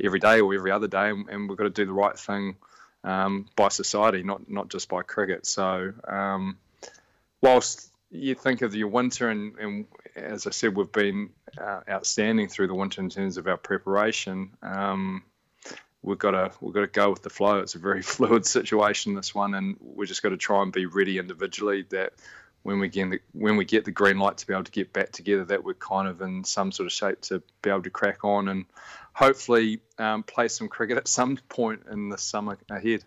every 0.02 0.20
day 0.20 0.40
or 0.40 0.54
every 0.54 0.70
other 0.70 0.88
day, 0.88 1.10
and, 1.10 1.28
and 1.28 1.48
we've 1.48 1.58
got 1.58 1.64
to 1.64 1.70
do 1.70 1.84
the 1.84 1.92
right 1.92 2.16
thing 2.18 2.56
um, 3.02 3.46
by 3.56 3.68
society, 3.68 4.22
not 4.22 4.48
not 4.48 4.68
just 4.68 4.88
by 4.88 5.02
cricket. 5.02 5.46
So 5.46 5.92
um, 6.06 6.58
whilst 7.40 7.90
you 8.10 8.36
think 8.36 8.62
of 8.62 8.74
your 8.74 8.88
winter, 8.88 9.28
and, 9.28 9.58
and 9.58 9.86
as 10.14 10.46
I 10.46 10.50
said, 10.50 10.76
we've 10.76 10.92
been 10.92 11.30
uh, 11.58 11.80
outstanding 11.88 12.48
through 12.48 12.68
the 12.68 12.74
winter 12.74 13.00
in 13.00 13.10
terms 13.10 13.36
of 13.36 13.46
our 13.46 13.56
preparation. 13.56 14.50
Um, 14.62 15.22
we've 16.02 16.18
got 16.18 16.32
to 16.32 16.52
we've 16.60 16.74
got 16.74 16.82
to 16.82 16.86
go 16.86 17.10
with 17.10 17.22
the 17.22 17.30
flow. 17.30 17.58
It's 17.58 17.74
a 17.74 17.78
very 17.78 18.02
fluid 18.14 18.46
situation 18.46 19.14
this 19.14 19.34
one, 19.34 19.54
and 19.54 19.76
we 19.80 20.06
just 20.06 20.22
got 20.22 20.30
to 20.30 20.36
try 20.36 20.62
and 20.62 20.72
be 20.72 20.86
ready 20.86 21.18
individually 21.18 21.84
that 21.90 22.12
when 22.62 22.78
we 22.78 22.88
get 22.88 23.10
the, 23.10 23.20
when 23.32 23.56
we 23.56 23.64
get 23.64 23.84
the 23.84 23.90
green 23.90 24.18
light 24.18 24.38
to 24.38 24.46
be 24.46 24.54
able 24.54 24.64
to 24.64 24.72
get 24.72 24.92
back 24.92 25.12
together, 25.12 25.44
that 25.44 25.64
we're 25.64 25.74
kind 25.74 26.08
of 26.08 26.22
in 26.22 26.44
some 26.44 26.72
sort 26.72 26.86
of 26.86 26.92
shape 26.92 27.20
to 27.20 27.42
be 27.62 27.70
able 27.70 27.82
to 27.82 27.90
crack 27.90 28.24
on 28.24 28.48
and 28.48 28.64
hopefully 29.12 29.80
um, 29.98 30.22
play 30.22 30.48
some 30.48 30.68
cricket 30.68 30.96
at 30.96 31.06
some 31.06 31.36
point 31.48 31.82
in 31.90 32.08
the 32.08 32.18
summer 32.18 32.56
ahead. 32.70 33.04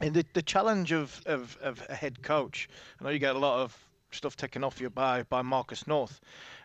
And 0.00 0.14
the, 0.14 0.24
the 0.32 0.42
challenge 0.42 0.92
of, 0.92 1.20
of, 1.26 1.56
of 1.60 1.82
a 1.88 1.94
head 1.94 2.22
coach, 2.22 2.68
I 3.00 3.04
know 3.04 3.10
you 3.10 3.18
get 3.18 3.34
a 3.34 3.38
lot 3.38 3.60
of 3.60 3.76
stuff 4.10 4.36
taken 4.36 4.64
off 4.64 4.80
you 4.80 4.90
by, 4.90 5.22
by 5.24 5.42
Marcus 5.42 5.86
North, 5.86 6.20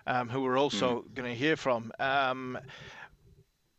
um, 0.07 0.29
who 0.29 0.41
we're 0.41 0.57
also 0.57 1.01
mm. 1.01 1.15
going 1.15 1.29
to 1.29 1.35
hear 1.35 1.55
from. 1.55 1.91
Um, 1.99 2.57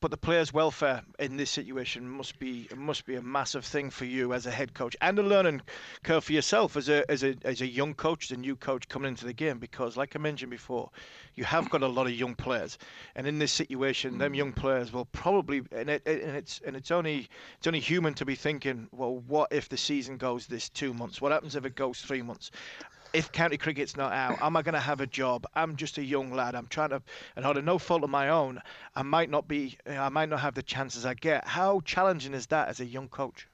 but 0.05 0.11
the 0.11 0.19
players' 0.19 0.53
welfare 0.53 1.01
in 1.19 1.39
this 1.39 1.51
situation 1.51 2.07
must 2.07 2.39
be 2.39 2.69
must 2.77 3.07
be 3.07 3.15
a 3.15 3.23
massive 3.23 3.65
thing 3.65 3.89
for 3.89 4.05
you 4.05 4.35
as 4.35 4.45
a 4.45 4.51
head 4.51 4.75
coach 4.75 4.95
and 5.01 5.19
a 5.19 5.23
learning 5.23 5.63
curve 6.03 6.23
for 6.23 6.35
yourself 6.35 6.77
as 6.77 6.91
a 6.91 7.11
as 7.11 7.25
a 7.25 7.35
as 7.43 7.63
a 7.63 7.67
young 7.67 7.95
coach, 7.95 8.27
as 8.27 8.37
a 8.37 8.39
new 8.39 8.55
coach 8.55 8.87
coming 8.87 9.09
into 9.09 9.25
the 9.25 9.33
game. 9.33 9.59
Because, 9.59 9.97
like 9.97 10.15
I 10.15 10.19
mentioned 10.19 10.51
before, 10.51 10.91
you 11.37 11.45
have 11.45 11.71
got 11.71 11.81
a 11.81 11.87
lot 11.87 12.07
of 12.07 12.13
young 12.13 12.35
players, 12.35 12.77
and 13.15 13.27
in 13.27 13.39
this 13.39 13.51
situation, 13.51 14.19
them 14.19 14.35
young 14.35 14.53
players 14.53 14.93
will 14.93 15.07
probably 15.07 15.63
and, 15.73 15.89
it, 15.89 16.03
and 16.05 16.37
it's 16.37 16.61
and 16.67 16.77
it's 16.77 16.91
only 16.91 17.27
it's 17.57 17.67
only 17.67 17.81
human 17.81 18.13
to 18.13 18.27
be 18.27 18.35
thinking, 18.35 18.89
well, 18.93 19.21
what 19.27 19.51
if 19.53 19.71
the 19.71 19.79
season 19.79 20.19
goes 20.19 20.47
this 20.47 20.69
two 20.69 20.93
months? 20.93 21.23
What 21.23 21.33
happens 21.33 21.57
if 21.57 21.65
it 21.65 21.77
goes 21.77 22.03
three 22.03 22.21
months? 22.21 22.51
If 23.15 23.31
county 23.33 23.57
cricket's 23.57 23.97
not 23.97 24.13
out, 24.13 24.43
am 24.43 24.57
I 24.57 24.63
going 24.63 24.75
to 24.75 24.81
have 24.81 25.01
a 25.01 25.07
job? 25.07 25.47
I'm 25.55 25.77
just 25.77 25.99
a 25.99 26.05
young 26.05 26.33
lad. 26.33 26.55
I'm 26.55 26.67
trying 26.67 26.91
to, 26.91 27.01
and 27.37 27.47
out 27.47 27.57
of 27.57 27.65
no 27.65 27.79
fault 27.79 28.03
of 28.03 28.11
my 28.11 28.29
own, 28.29 28.61
I 28.95 29.03
might 29.03 29.31
not 29.31 29.47
be, 29.47 29.79
I 29.89 30.09
might 30.09 30.29
not 30.29 30.41
have 30.41 30.55
the 30.55 30.63
chances 30.63 31.07
I 31.07 31.15
get. 31.15 31.47
How 31.47 31.81
challenging 31.81 32.35
is 32.35 32.47
that 32.47 32.69
as 32.69 32.81
a 32.81 32.85
young 32.85 33.09
coach? 33.09 33.47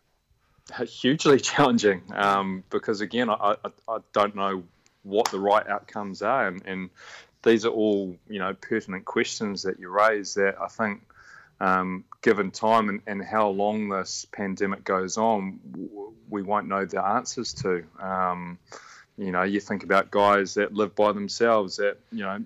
Hugely 0.78 1.38
challenging, 1.40 2.02
um, 2.14 2.64
because 2.70 3.02
again, 3.02 3.28
I, 3.28 3.56
I, 3.64 3.70
I, 3.88 3.98
don't 4.12 4.34
know 4.34 4.64
what 5.02 5.30
the 5.30 5.40
right 5.40 5.66
outcomes 5.66 6.22
are, 6.22 6.48
and, 6.48 6.62
and, 6.64 6.90
these 7.42 7.64
are 7.64 7.70
all 7.70 8.14
you 8.28 8.38
know 8.38 8.52
pertinent 8.52 9.06
questions 9.06 9.62
that 9.62 9.80
you 9.80 9.88
raise 9.88 10.34
that 10.34 10.56
I 10.60 10.68
think. 10.68 11.00
Um, 11.58 12.04
given 12.20 12.50
time 12.50 12.90
and, 12.90 13.00
and, 13.06 13.24
how 13.24 13.48
long 13.48 13.88
this 13.88 14.26
pandemic 14.30 14.84
goes 14.84 15.16
on, 15.16 15.58
we 16.28 16.42
won't 16.42 16.68
know 16.68 16.84
the 16.84 17.02
answers 17.02 17.54
to. 17.54 17.84
Um, 17.98 18.58
you 19.20 19.32
know, 19.32 19.42
you 19.42 19.60
think 19.60 19.84
about 19.84 20.10
guys 20.10 20.54
that 20.54 20.72
live 20.72 20.94
by 20.96 21.12
themselves. 21.12 21.76
That 21.76 21.98
you 22.10 22.24
know, 22.24 22.42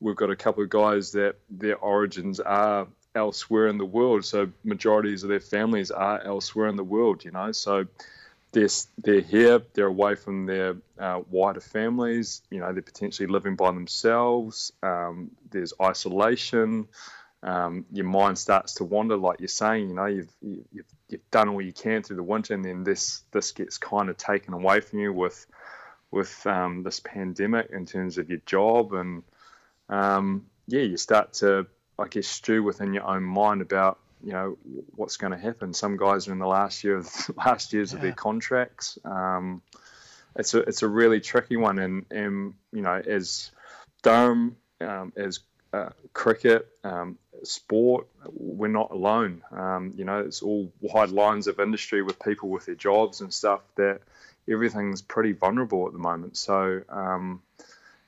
we've 0.00 0.16
got 0.16 0.30
a 0.30 0.36
couple 0.36 0.62
of 0.62 0.68
guys 0.68 1.12
that 1.12 1.36
their 1.48 1.76
origins 1.76 2.40
are 2.40 2.86
elsewhere 3.14 3.68
in 3.68 3.78
the 3.78 3.86
world. 3.86 4.24
So 4.24 4.50
majorities 4.64 5.22
of 5.22 5.30
their 5.30 5.40
families 5.40 5.90
are 5.90 6.20
elsewhere 6.20 6.68
in 6.68 6.76
the 6.76 6.84
world. 6.84 7.24
You 7.24 7.30
know, 7.30 7.52
so 7.52 7.86
they're 8.52 8.68
they're 8.98 9.22
here. 9.22 9.62
They're 9.72 9.86
away 9.86 10.14
from 10.14 10.44
their 10.44 10.76
uh, 10.98 11.22
wider 11.30 11.60
families. 11.60 12.42
You 12.50 12.60
know, 12.60 12.72
they're 12.74 12.82
potentially 12.82 13.26
living 13.26 13.56
by 13.56 13.72
themselves. 13.72 14.72
Um, 14.82 15.30
there's 15.50 15.72
isolation. 15.80 16.86
Um, 17.42 17.86
your 17.92 18.06
mind 18.06 18.38
starts 18.38 18.74
to 18.74 18.84
wander, 18.84 19.16
like 19.16 19.40
you're 19.40 19.48
saying. 19.48 19.88
You 19.88 19.94
know, 19.94 20.06
you've, 20.06 20.32
you've 20.42 20.86
you've 21.08 21.30
done 21.30 21.48
all 21.48 21.62
you 21.62 21.72
can 21.72 22.02
through 22.02 22.16
the 22.16 22.22
winter, 22.22 22.52
and 22.52 22.62
then 22.64 22.84
this 22.84 23.22
this 23.32 23.52
gets 23.52 23.78
kind 23.78 24.10
of 24.10 24.18
taken 24.18 24.52
away 24.52 24.80
from 24.80 24.98
you 24.98 25.14
with 25.14 25.46
with 26.14 26.46
um, 26.46 26.82
this 26.82 27.00
pandemic 27.00 27.70
in 27.70 27.86
terms 27.86 28.18
of 28.18 28.30
your 28.30 28.40
job 28.46 28.94
and 28.94 29.22
um, 29.88 30.46
yeah, 30.66 30.80
you 30.82 30.96
start 30.96 31.34
to 31.34 31.66
I 31.98 32.08
guess 32.08 32.26
stew 32.26 32.62
within 32.62 32.94
your 32.94 33.04
own 33.04 33.22
mind 33.22 33.60
about 33.60 33.98
you 34.22 34.32
know 34.32 34.56
what's 34.96 35.16
going 35.16 35.32
to 35.32 35.38
happen. 35.38 35.74
Some 35.74 35.96
guys 35.96 36.28
are 36.28 36.32
in 36.32 36.38
the 36.38 36.46
last 36.46 36.82
year 36.84 36.96
of 36.96 37.08
last 37.36 37.72
years 37.72 37.92
yeah. 37.92 37.96
of 37.96 38.02
their 38.02 38.12
contracts. 38.12 38.98
Um, 39.04 39.62
it's 40.36 40.54
a 40.54 40.60
it's 40.60 40.82
a 40.82 40.88
really 40.88 41.20
tricky 41.20 41.56
one, 41.56 41.78
and 41.78 42.06
and 42.10 42.54
you 42.72 42.82
know 42.82 43.00
as 43.06 43.50
Durham 44.02 44.56
um, 44.80 45.12
as 45.16 45.40
uh, 45.72 45.90
cricket 46.12 46.68
um, 46.84 47.18
sport, 47.42 48.06
we're 48.32 48.68
not 48.68 48.90
alone. 48.90 49.42
Um, 49.50 49.92
you 49.96 50.04
know, 50.04 50.20
it's 50.20 50.42
all 50.42 50.72
wide 50.80 51.10
lines 51.10 51.46
of 51.46 51.60
industry 51.60 52.02
with 52.02 52.18
people 52.18 52.48
with 52.48 52.66
their 52.66 52.74
jobs 52.74 53.20
and 53.20 53.32
stuff 53.32 53.60
that 53.76 54.00
everything's 54.48 55.02
pretty 55.02 55.32
vulnerable 55.32 55.86
at 55.86 55.92
the 55.92 55.98
moment. 55.98 56.36
So, 56.36 56.82
um, 56.88 57.42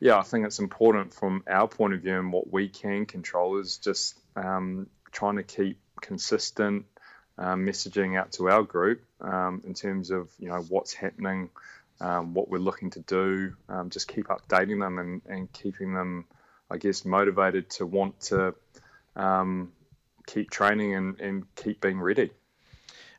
yeah, 0.00 0.18
I 0.18 0.22
think 0.22 0.46
it's 0.46 0.58
important 0.58 1.14
from 1.14 1.42
our 1.48 1.68
point 1.68 1.94
of 1.94 2.02
view 2.02 2.18
and 2.18 2.32
what 2.32 2.52
we 2.52 2.68
can 2.68 3.06
control 3.06 3.58
is 3.58 3.78
just 3.78 4.18
um, 4.36 4.88
trying 5.10 5.36
to 5.36 5.42
keep 5.42 5.78
consistent 6.00 6.84
um, 7.38 7.66
messaging 7.66 8.18
out 8.18 8.32
to 8.32 8.48
our 8.48 8.62
group 8.62 9.02
um, 9.20 9.62
in 9.66 9.74
terms 9.74 10.10
of 10.10 10.30
you 10.38 10.48
know 10.48 10.60
what's 10.68 10.92
happening, 10.92 11.50
um, 12.00 12.34
what 12.34 12.48
we're 12.48 12.58
looking 12.58 12.90
to 12.90 13.00
do. 13.00 13.54
Um, 13.68 13.90
just 13.90 14.08
keep 14.08 14.28
updating 14.28 14.80
them 14.80 14.98
and, 14.98 15.22
and 15.26 15.52
keeping 15.52 15.94
them, 15.94 16.26
I 16.70 16.76
guess, 16.76 17.04
motivated 17.04 17.70
to 17.70 17.86
want 17.86 18.20
to 18.22 18.54
keep 20.26 20.50
training 20.50 20.94
and, 20.94 21.20
and 21.20 21.54
keep 21.54 21.80
being 21.80 22.00
ready. 22.00 22.30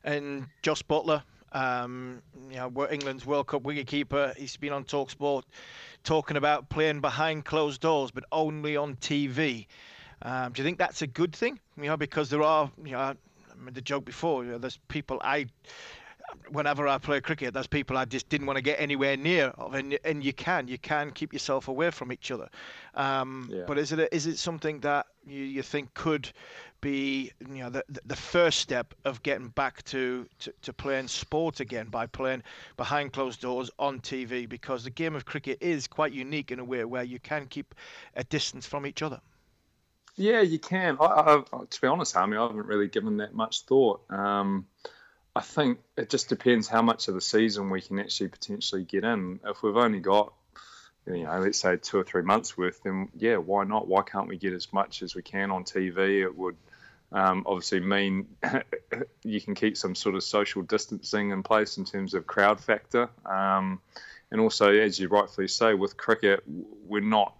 And 0.04 0.46
Josh 0.62 0.82
Buttler, 0.82 1.22
um, 1.52 2.22
you 2.50 2.56
know, 2.56 2.88
England's 2.90 3.24
World 3.24 3.46
Cup 3.46 3.62
wicketkeeper. 3.62 4.36
He's 4.36 4.56
been 4.56 4.72
on 4.72 4.84
Talksport 4.84 5.42
talking 6.04 6.36
about 6.36 6.68
playing 6.68 7.00
behind 7.00 7.44
closed 7.44 7.80
doors, 7.80 8.10
but 8.10 8.24
only 8.32 8.76
on 8.76 8.96
TV. 8.96 9.66
Um, 10.22 10.52
do 10.52 10.60
you 10.60 10.64
think 10.64 10.78
that's 10.78 11.02
a 11.02 11.06
good 11.06 11.34
thing? 11.34 11.58
You 11.76 11.84
know, 11.84 11.96
because 11.96 12.30
there 12.30 12.42
are, 12.42 12.70
you 12.84 12.92
know, 12.92 12.98
I 12.98 13.14
made 13.58 13.74
the 13.74 13.80
joke 13.80 14.04
before. 14.04 14.44
You 14.44 14.52
know, 14.52 14.58
there's 14.58 14.78
people 14.88 15.18
I, 15.22 15.46
whenever 16.50 16.88
I 16.88 16.98
play 16.98 17.20
cricket, 17.20 17.54
there's 17.54 17.66
people 17.66 17.96
I 17.96 18.04
just 18.04 18.28
didn't 18.28 18.46
want 18.46 18.56
to 18.56 18.62
get 18.62 18.80
anywhere 18.80 19.16
near, 19.16 19.48
of, 19.58 19.74
and 19.74 19.98
and 20.04 20.24
you 20.24 20.32
can, 20.32 20.68
you 20.68 20.78
can 20.78 21.12
keep 21.12 21.32
yourself 21.32 21.68
away 21.68 21.90
from 21.90 22.12
each 22.12 22.30
other. 22.30 22.48
Um, 22.94 23.48
yeah. 23.52 23.64
But 23.66 23.78
is 23.78 23.92
it 23.92 23.98
a, 24.00 24.14
is 24.14 24.26
it 24.26 24.38
something 24.38 24.80
that 24.80 25.06
you, 25.30 25.44
you 25.44 25.62
think 25.62 25.94
could 25.94 26.30
be 26.80 27.32
you 27.40 27.62
know 27.62 27.70
the 27.70 27.84
the 28.06 28.16
first 28.16 28.60
step 28.60 28.94
of 29.04 29.22
getting 29.22 29.48
back 29.48 29.82
to, 29.84 30.26
to, 30.38 30.52
to 30.62 30.72
playing 30.72 31.08
sport 31.08 31.60
again 31.60 31.88
by 31.88 32.06
playing 32.06 32.42
behind 32.76 33.12
closed 33.12 33.40
doors 33.40 33.70
on 33.78 34.00
TV 34.00 34.48
because 34.48 34.84
the 34.84 34.90
game 34.90 35.16
of 35.16 35.24
cricket 35.24 35.58
is 35.60 35.86
quite 35.86 36.12
unique 36.12 36.52
in 36.52 36.58
a 36.58 36.64
way 36.64 36.84
where 36.84 37.02
you 37.02 37.18
can 37.18 37.46
keep 37.46 37.74
a 38.14 38.24
distance 38.24 38.66
from 38.66 38.86
each 38.86 39.02
other. 39.02 39.20
Yeah, 40.16 40.40
you 40.40 40.58
can. 40.58 40.96
I, 41.00 41.04
I, 41.04 41.64
to 41.70 41.80
be 41.80 41.86
honest, 41.86 42.14
Harmy, 42.14 42.36
I 42.36 42.42
haven't 42.42 42.66
really 42.66 42.88
given 42.88 43.18
that 43.18 43.34
much 43.34 43.62
thought. 43.62 44.02
Um, 44.10 44.66
I 45.34 45.40
think 45.40 45.78
it 45.96 46.10
just 46.10 46.28
depends 46.28 46.66
how 46.66 46.82
much 46.82 47.06
of 47.06 47.14
the 47.14 47.20
season 47.20 47.70
we 47.70 47.80
can 47.80 48.00
actually 48.00 48.28
potentially 48.28 48.82
get 48.82 49.04
in. 49.04 49.38
If 49.44 49.62
we've 49.62 49.76
only 49.76 50.00
got, 50.00 50.32
you 51.14 51.24
know, 51.24 51.38
let's 51.38 51.58
say 51.58 51.76
two 51.76 51.98
or 51.98 52.04
three 52.04 52.22
months 52.22 52.56
worth, 52.56 52.82
then 52.82 53.08
yeah, 53.16 53.36
why 53.36 53.64
not? 53.64 53.88
Why 53.88 54.02
can't 54.02 54.28
we 54.28 54.36
get 54.36 54.52
as 54.52 54.72
much 54.72 55.02
as 55.02 55.14
we 55.14 55.22
can 55.22 55.50
on 55.50 55.64
TV? 55.64 56.22
It 56.22 56.36
would 56.36 56.56
um, 57.12 57.44
obviously 57.46 57.80
mean 57.80 58.28
you 59.22 59.40
can 59.40 59.54
keep 59.54 59.76
some 59.76 59.94
sort 59.94 60.14
of 60.14 60.22
social 60.22 60.62
distancing 60.62 61.30
in 61.30 61.42
place 61.42 61.78
in 61.78 61.84
terms 61.84 62.14
of 62.14 62.26
crowd 62.26 62.60
factor. 62.60 63.08
Um, 63.24 63.80
and 64.30 64.40
also, 64.40 64.70
as 64.70 64.98
you 64.98 65.08
rightfully 65.08 65.48
say, 65.48 65.72
with 65.74 65.96
cricket, 65.96 66.42
we're 66.86 67.00
not 67.00 67.34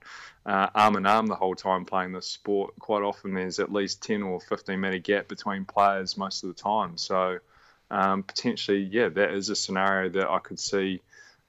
uh, 0.46 0.68
arm 0.74 0.96
in 0.96 1.04
arm 1.04 1.26
the 1.26 1.34
whole 1.34 1.54
time 1.54 1.84
playing 1.84 2.12
this 2.12 2.26
sport. 2.26 2.74
Quite 2.78 3.02
often, 3.02 3.34
there's 3.34 3.58
at 3.58 3.70
least 3.70 4.02
10 4.02 4.22
or 4.22 4.40
15 4.40 4.80
metre 4.80 4.98
gap 4.98 5.28
between 5.28 5.66
players 5.66 6.16
most 6.16 6.42
of 6.42 6.48
the 6.48 6.60
time. 6.62 6.96
So, 6.96 7.38
um, 7.90 8.22
potentially, 8.22 8.88
yeah, 8.90 9.10
that 9.10 9.34
is 9.34 9.50
a 9.50 9.56
scenario 9.56 10.08
that 10.10 10.30
I 10.30 10.38
could 10.38 10.58
see 10.58 11.02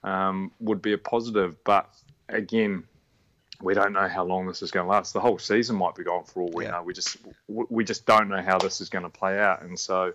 um, 0.04 0.52
would 0.60 0.82
be 0.82 0.92
a 0.92 0.98
positive. 0.98 1.64
But 1.64 1.90
again, 2.30 2.84
we 3.62 3.74
don't 3.74 3.94
know 3.94 4.08
how 4.08 4.24
long 4.24 4.48
this 4.48 4.62
is 4.62 4.72
going 4.72 4.86
to 4.86 4.90
last. 4.90 5.14
The 5.14 5.20
whole 5.20 5.38
season 5.38 5.76
might 5.76 5.96
be 5.96 6.04
gone 6.04 6.24
for 6.24 6.42
all 6.42 6.52
we 6.54 6.66
yeah. 6.66 6.72
know. 6.72 6.84
We 6.84 6.94
just 6.94 7.18
we 7.48 7.84
just 7.84 8.06
don't 8.06 8.30
know 8.30 8.42
how 8.42 8.58
this 8.58 8.80
is 8.80 8.90
going 8.90 9.04
to 9.04 9.10
play 9.10 9.40
out, 9.40 9.62
and 9.64 9.78
so 9.78 10.14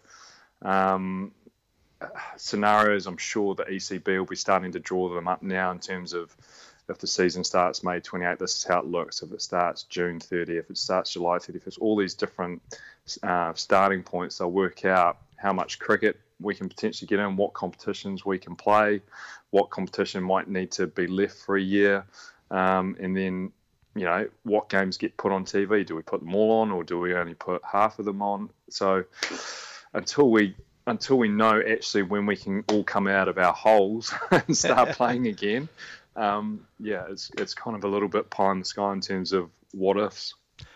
um, 0.62 1.33
scenarios. 2.37 3.07
I'm 3.07 3.16
sure 3.16 3.55
the 3.55 3.64
ECB 3.64 4.18
will 4.18 4.24
be 4.24 4.37
starting 4.37 4.72
to 4.72 4.81
draw 4.81 5.14
them 5.14 5.29
up 5.29 5.42
now 5.42 5.70
in 5.70 5.79
terms 5.79 6.14
of 6.14 6.35
if 6.88 6.98
the 6.98 7.07
season 7.07 7.44
starts 7.44 7.83
May 7.83 8.00
28, 8.00 8.38
this 8.38 8.57
is 8.57 8.64
how 8.64 8.81
it 8.81 8.87
looks. 8.87 9.22
If 9.22 9.33
it 9.33 9.40
starts 9.40 9.85
June 9.85 10.20
30, 10.20 10.57
if 10.59 10.70
it 10.70 10.77
starts 10.77 11.12
July 11.12 11.38
31st, 11.38 11.79
all 11.81 11.96
these 11.96 12.14
different 12.14 12.61
uh, 13.22 13.55
starting 13.55 14.03
points, 14.03 14.38
they'll 14.38 14.50
work 14.50 14.85
out 14.85 15.18
how 15.37 15.53
much 15.53 15.79
cricket 15.79 16.20
we 16.44 16.54
can 16.54 16.68
potentially 16.68 17.07
get 17.07 17.18
in, 17.18 17.37
what 17.37 17.54
competitions 17.54 18.24
we 18.24 18.38
can 18.38 18.54
play, 18.54 19.00
what 19.50 19.70
competition 19.70 20.22
might 20.22 20.48
need 20.48 20.70
to 20.72 20.87
be 20.87 21.07
left 21.07 21.37
for 21.37 21.57
a 21.57 21.62
year, 21.62 22.04
um, 22.50 22.96
and 23.00 23.16
then 23.16 23.52
you 23.94 24.04
know 24.04 24.28
what 24.42 24.68
games 24.68 24.96
get 24.96 25.16
put 25.16 25.33
on 25.33 25.44
TV. 25.44 25.87
Do 25.87 25.96
we 25.96 26.02
put 26.02 26.20
them 26.20 26.35
all 26.35 26.61
on, 26.61 26.70
or 26.70 26.85
do 26.85 26.98
we 26.98 27.14
only 27.14 27.35
put 27.35 27.62
half 27.64 27.98
of 27.98 28.04
them 28.04 28.22
on? 28.22 28.50
So 28.68 29.04
until 29.92 30.30
we 30.30 30.54
until 30.87 31.16
we 31.16 31.28
know 31.28 31.62
actually 31.66 32.02
when 32.02 32.26
we 32.26 32.37
can 32.37 32.64
all 32.70 32.85
come 32.85 33.07
out 33.07 33.28
of 33.28 33.38
our 33.38 33.52
holes 33.52 34.12
and 34.30 34.57
start 34.57 34.90
playing 34.96 35.26
again, 35.26 35.68
um, 36.16 36.66
yeah, 36.78 37.04
it's 37.11 37.30
it's 37.38 37.54
kind 37.54 37.76
of 37.76 37.85
a 37.85 37.88
little 37.88 38.09
bit 38.09 38.30
pie 38.30 38.52
in 38.52 38.61
the 38.61 38.64
sky 38.64 38.92
in 38.92 39.00
terms 39.00 39.33
of 39.33 39.50
what 39.72 39.96
ifs. 39.96 40.35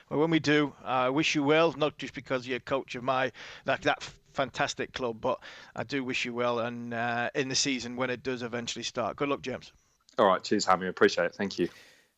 Well, 0.08 0.20
when 0.20 0.30
we 0.30 0.38
do, 0.38 0.72
I 0.84 1.06
uh, 1.06 1.12
wish 1.12 1.34
you 1.34 1.44
well, 1.44 1.72
not 1.72 1.98
just 1.98 2.14
because 2.14 2.46
you're 2.46 2.60
coach 2.60 2.94
of 2.94 3.04
my 3.04 3.30
that 3.66 3.82
that 3.82 4.08
fantastic 4.38 4.92
club, 4.92 5.20
but 5.20 5.40
I 5.74 5.82
do 5.82 6.04
wish 6.04 6.24
you 6.24 6.32
well 6.32 6.60
and 6.60 6.94
uh, 6.94 7.30
in 7.34 7.48
the 7.48 7.56
season 7.56 7.96
when 7.96 8.08
it 8.08 8.22
does 8.22 8.42
eventually 8.42 8.84
start. 8.84 9.16
Good 9.16 9.28
luck, 9.28 9.42
James. 9.42 9.72
All 10.16 10.26
right, 10.26 10.42
cheers, 10.44 10.64
Hammy. 10.64 10.86
Appreciate 10.86 11.26
it. 11.26 11.34
Thank 11.34 11.58
you. 11.58 11.68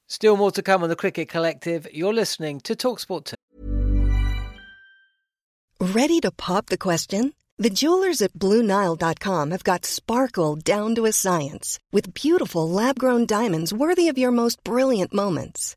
Still 0.06 0.37
more 0.37 0.50
to 0.50 0.62
come 0.62 0.83
on 0.83 0.90
the 0.90 0.96
Cricket 0.96 1.28
Collective. 1.30 1.87
You're 1.92 2.12
listening 2.12 2.61
to 2.61 2.74
Talksport 2.74 3.24
2. 3.24 3.35
Ready 5.80 6.20
to 6.20 6.30
pop 6.30 6.66
the 6.66 6.76
question? 6.76 7.33
The 7.56 7.70
jewelers 7.70 8.20
at 8.20 8.35
BlueNile.com 8.35 9.50
have 9.50 9.64
got 9.64 9.87
sparkle 9.87 10.56
down 10.56 10.94
to 10.96 11.06
a 11.06 11.12
science 11.12 11.78
with 11.92 12.12
beautiful 12.12 12.68
lab 12.68 12.98
grown 12.98 13.24
diamonds 13.24 13.72
worthy 13.72 14.09
of 14.09 14.18
your 14.18 14.30
most 14.30 14.62
brilliant 14.62 15.14
moments. 15.14 15.76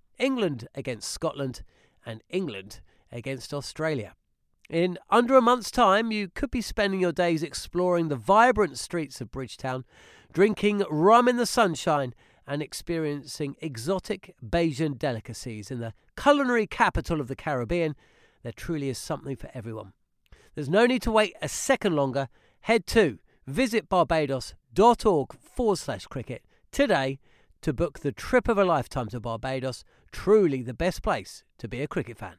England 0.17 0.67
against 0.75 1.11
Scotland 1.11 1.63
and 2.05 2.21
England 2.29 2.81
against 3.11 3.53
Australia. 3.53 4.15
In 4.69 4.97
under 5.09 5.35
a 5.35 5.41
month's 5.41 5.71
time, 5.71 6.11
you 6.11 6.29
could 6.29 6.51
be 6.51 6.61
spending 6.61 7.01
your 7.01 7.11
days 7.11 7.43
exploring 7.43 8.07
the 8.07 8.15
vibrant 8.15 8.77
streets 8.77 9.19
of 9.19 9.31
Bridgetown 9.31 9.83
drinking 10.31 10.83
rum 10.89 11.27
in 11.27 11.37
the 11.37 11.45
sunshine, 11.45 12.13
and 12.47 12.61
experiencing 12.61 13.55
exotic 13.61 14.35
Bajan 14.43 14.97
delicacies 14.97 15.71
in 15.71 15.79
the 15.79 15.93
culinary 16.21 16.67
capital 16.67 17.21
of 17.21 17.27
the 17.27 17.35
Caribbean, 17.35 17.95
there 18.43 18.51
truly 18.51 18.89
is 18.89 18.97
something 18.97 19.35
for 19.35 19.49
everyone. 19.53 19.93
There's 20.55 20.69
no 20.69 20.85
need 20.85 21.01
to 21.03 21.11
wait 21.11 21.35
a 21.41 21.47
second 21.47 21.95
longer. 21.95 22.27
Head 22.61 22.85
to 22.87 23.19
visitbarbados.org 23.49 25.33
forward 25.33 25.77
slash 25.77 26.07
cricket 26.07 26.43
today 26.71 27.19
to 27.61 27.73
book 27.73 27.99
the 27.99 28.11
trip 28.11 28.47
of 28.47 28.57
a 28.57 28.65
lifetime 28.65 29.07
to 29.09 29.19
Barbados, 29.19 29.83
truly 30.11 30.61
the 30.61 30.73
best 30.73 31.01
place 31.01 31.43
to 31.57 31.67
be 31.67 31.81
a 31.81 31.87
cricket 31.87 32.17
fan. 32.17 32.37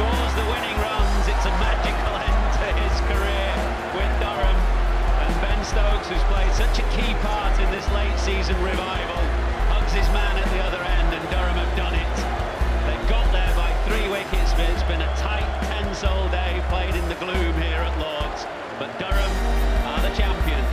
scores 0.00 0.32
the 0.32 0.46
winning 0.48 0.78
runs. 0.80 1.24
It's 1.28 1.44
a 1.44 1.54
magical 1.60 2.14
end 2.30 2.46
to 2.56 2.68
his 2.72 2.96
career 3.04 3.52
with 3.92 4.12
Durham. 4.16 4.58
And 5.20 5.32
Ben 5.44 5.60
Stokes, 5.64 6.08
who's 6.08 6.24
played 6.24 6.52
such 6.52 6.78
a 6.78 6.86
key 6.96 7.12
part 7.20 7.58
in 7.60 7.70
this 7.70 7.84
late 7.92 8.16
season 8.18 8.56
revival, 8.62 9.20
hugs 9.68 9.92
his 9.92 10.08
man 10.08 10.38
at 10.38 10.49
this 16.00 16.08
all 16.08 16.28
day 16.30 16.62
played 16.68 16.94
in 16.94 17.08
the 17.08 17.14
gloom 17.16 17.54
here 17.60 17.76
at 17.76 17.98
Lord's, 17.98 18.46
but 18.78 18.98
Durham 18.98 19.30
are 19.86 20.00
the 20.00 20.16
champions. 20.16 20.66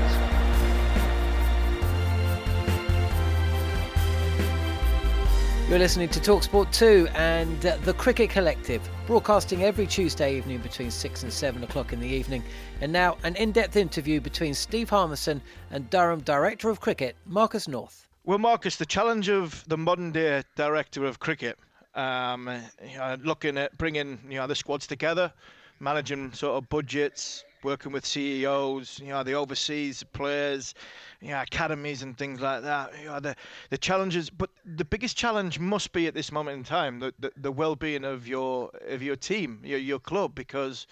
You're 5.69 5.79
listening 5.79 6.07
to 6.09 6.19
Talksport 6.21 6.71
2 6.71 7.09
and 7.13 7.65
uh, 7.65 7.75
The 7.83 7.93
Cricket 7.93 8.29
Collective, 8.29 8.87
broadcasting 9.05 9.63
every 9.63 9.85
Tuesday 9.85 10.37
evening 10.37 10.59
between 10.59 10.91
6 10.91 11.23
and 11.23 11.33
7 11.33 11.61
o'clock 11.63 11.91
in 11.91 11.99
the 11.99 12.07
evening. 12.07 12.41
And 12.79 12.93
now, 12.93 13.17
an 13.23 13.35
in 13.35 13.51
depth 13.51 13.75
interview 13.75 14.21
between 14.21 14.53
Steve 14.53 14.89
Harmison 14.89 15.41
and 15.71 15.89
Durham 15.89 16.21
Director 16.21 16.69
of 16.69 16.79
Cricket, 16.79 17.17
Marcus 17.25 17.67
North. 17.67 18.07
Well, 18.23 18.37
Marcus, 18.37 18.77
the 18.77 18.85
challenge 18.85 19.27
of 19.27 19.65
the 19.67 19.77
modern 19.77 20.13
day 20.13 20.43
Director 20.55 21.03
of 21.05 21.19
Cricket 21.19 21.59
um, 21.97 22.49
you 22.89 22.97
know, 22.97 23.17
looking 23.23 23.57
at 23.57 23.77
bringing 23.77 24.19
you 24.29 24.37
know 24.37 24.47
the 24.47 24.55
squads 24.55 24.87
together, 24.87 25.33
managing 25.79 26.31
sort 26.31 26.61
of 26.61 26.69
budgets, 26.69 27.43
working 27.63 27.91
with 27.91 28.05
CEOs, 28.05 28.99
you 28.99 29.07
know, 29.07 29.23
the 29.23 29.33
overseas 29.33 30.03
players, 30.13 30.75
you 31.21 31.29
know, 31.29 31.41
academies 31.41 32.03
and 32.03 32.17
things 32.17 32.39
like 32.39 32.63
that. 32.63 32.91
You 33.01 33.07
know, 33.07 33.19
the 33.19 33.35
the 33.69 33.77
challenges, 33.77 34.29
but 34.29 34.49
the 34.65 34.85
biggest 34.85 35.17
challenge 35.17 35.59
must 35.59 35.91
be 35.91 36.07
at 36.07 36.13
this 36.13 36.31
moment 36.31 36.57
in 36.57 36.63
time 36.63 36.99
the, 36.99 37.13
the, 37.19 37.31
the 37.37 37.51
well-being 37.51 38.05
of 38.05 38.27
your 38.27 38.71
of 38.87 39.01
your 39.01 39.15
team, 39.15 39.61
your 39.63 39.79
your 39.79 39.99
club, 39.99 40.35
because 40.35 40.87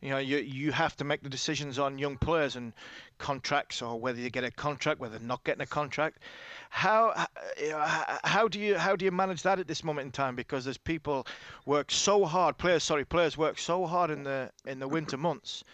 you 0.00 0.10
know 0.10 0.18
you 0.18 0.38
you 0.38 0.72
have 0.72 0.96
to 0.96 1.04
make 1.04 1.22
the 1.22 1.28
decisions 1.30 1.78
on 1.78 1.98
young 1.98 2.16
players 2.16 2.56
and 2.56 2.72
contracts 3.18 3.80
or 3.82 4.00
whether 4.00 4.20
you 4.20 4.30
get 4.30 4.44
a 4.44 4.50
contract, 4.50 5.00
whether 5.00 5.18
not 5.20 5.44
getting 5.44 5.62
a 5.62 5.66
contract. 5.66 6.18
How 6.70 7.26
how 8.24 8.48
do 8.48 8.60
you 8.60 8.76
how 8.76 8.94
do 8.94 9.04
you 9.04 9.10
manage 9.10 9.42
that 9.42 9.58
at 9.58 9.66
this 9.66 9.82
moment 9.82 10.06
in 10.06 10.12
time? 10.12 10.36
Because 10.36 10.64
there's 10.64 10.78
people 10.78 11.26
work 11.66 11.90
so 11.90 12.24
hard, 12.24 12.58
players 12.58 12.84
sorry, 12.84 13.04
players 13.04 13.36
work 13.36 13.58
so 13.58 13.86
hard 13.86 14.10
in 14.10 14.22
the 14.22 14.50
in 14.66 14.78
the 14.78 14.88
winter 14.88 15.16
months 15.16 15.64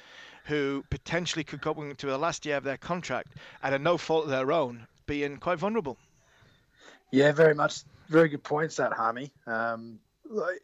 who 0.44 0.84
potentially 0.90 1.44
could 1.44 1.60
go 1.60 1.72
into 1.82 2.06
the 2.06 2.18
last 2.18 2.44
year 2.46 2.56
of 2.56 2.64
their 2.64 2.76
contract 2.76 3.32
and 3.62 3.74
at 3.74 3.80
no 3.80 3.96
fault 3.96 4.24
of 4.24 4.30
their 4.30 4.52
own, 4.52 4.86
being 5.06 5.38
quite 5.38 5.58
vulnerable. 5.58 5.96
Yeah, 7.10 7.32
very 7.32 7.54
much. 7.54 7.82
Very 8.08 8.28
good 8.28 8.42
points, 8.42 8.76
that 8.76 8.92
Harmy. 8.92 9.32
Um, 9.46 9.98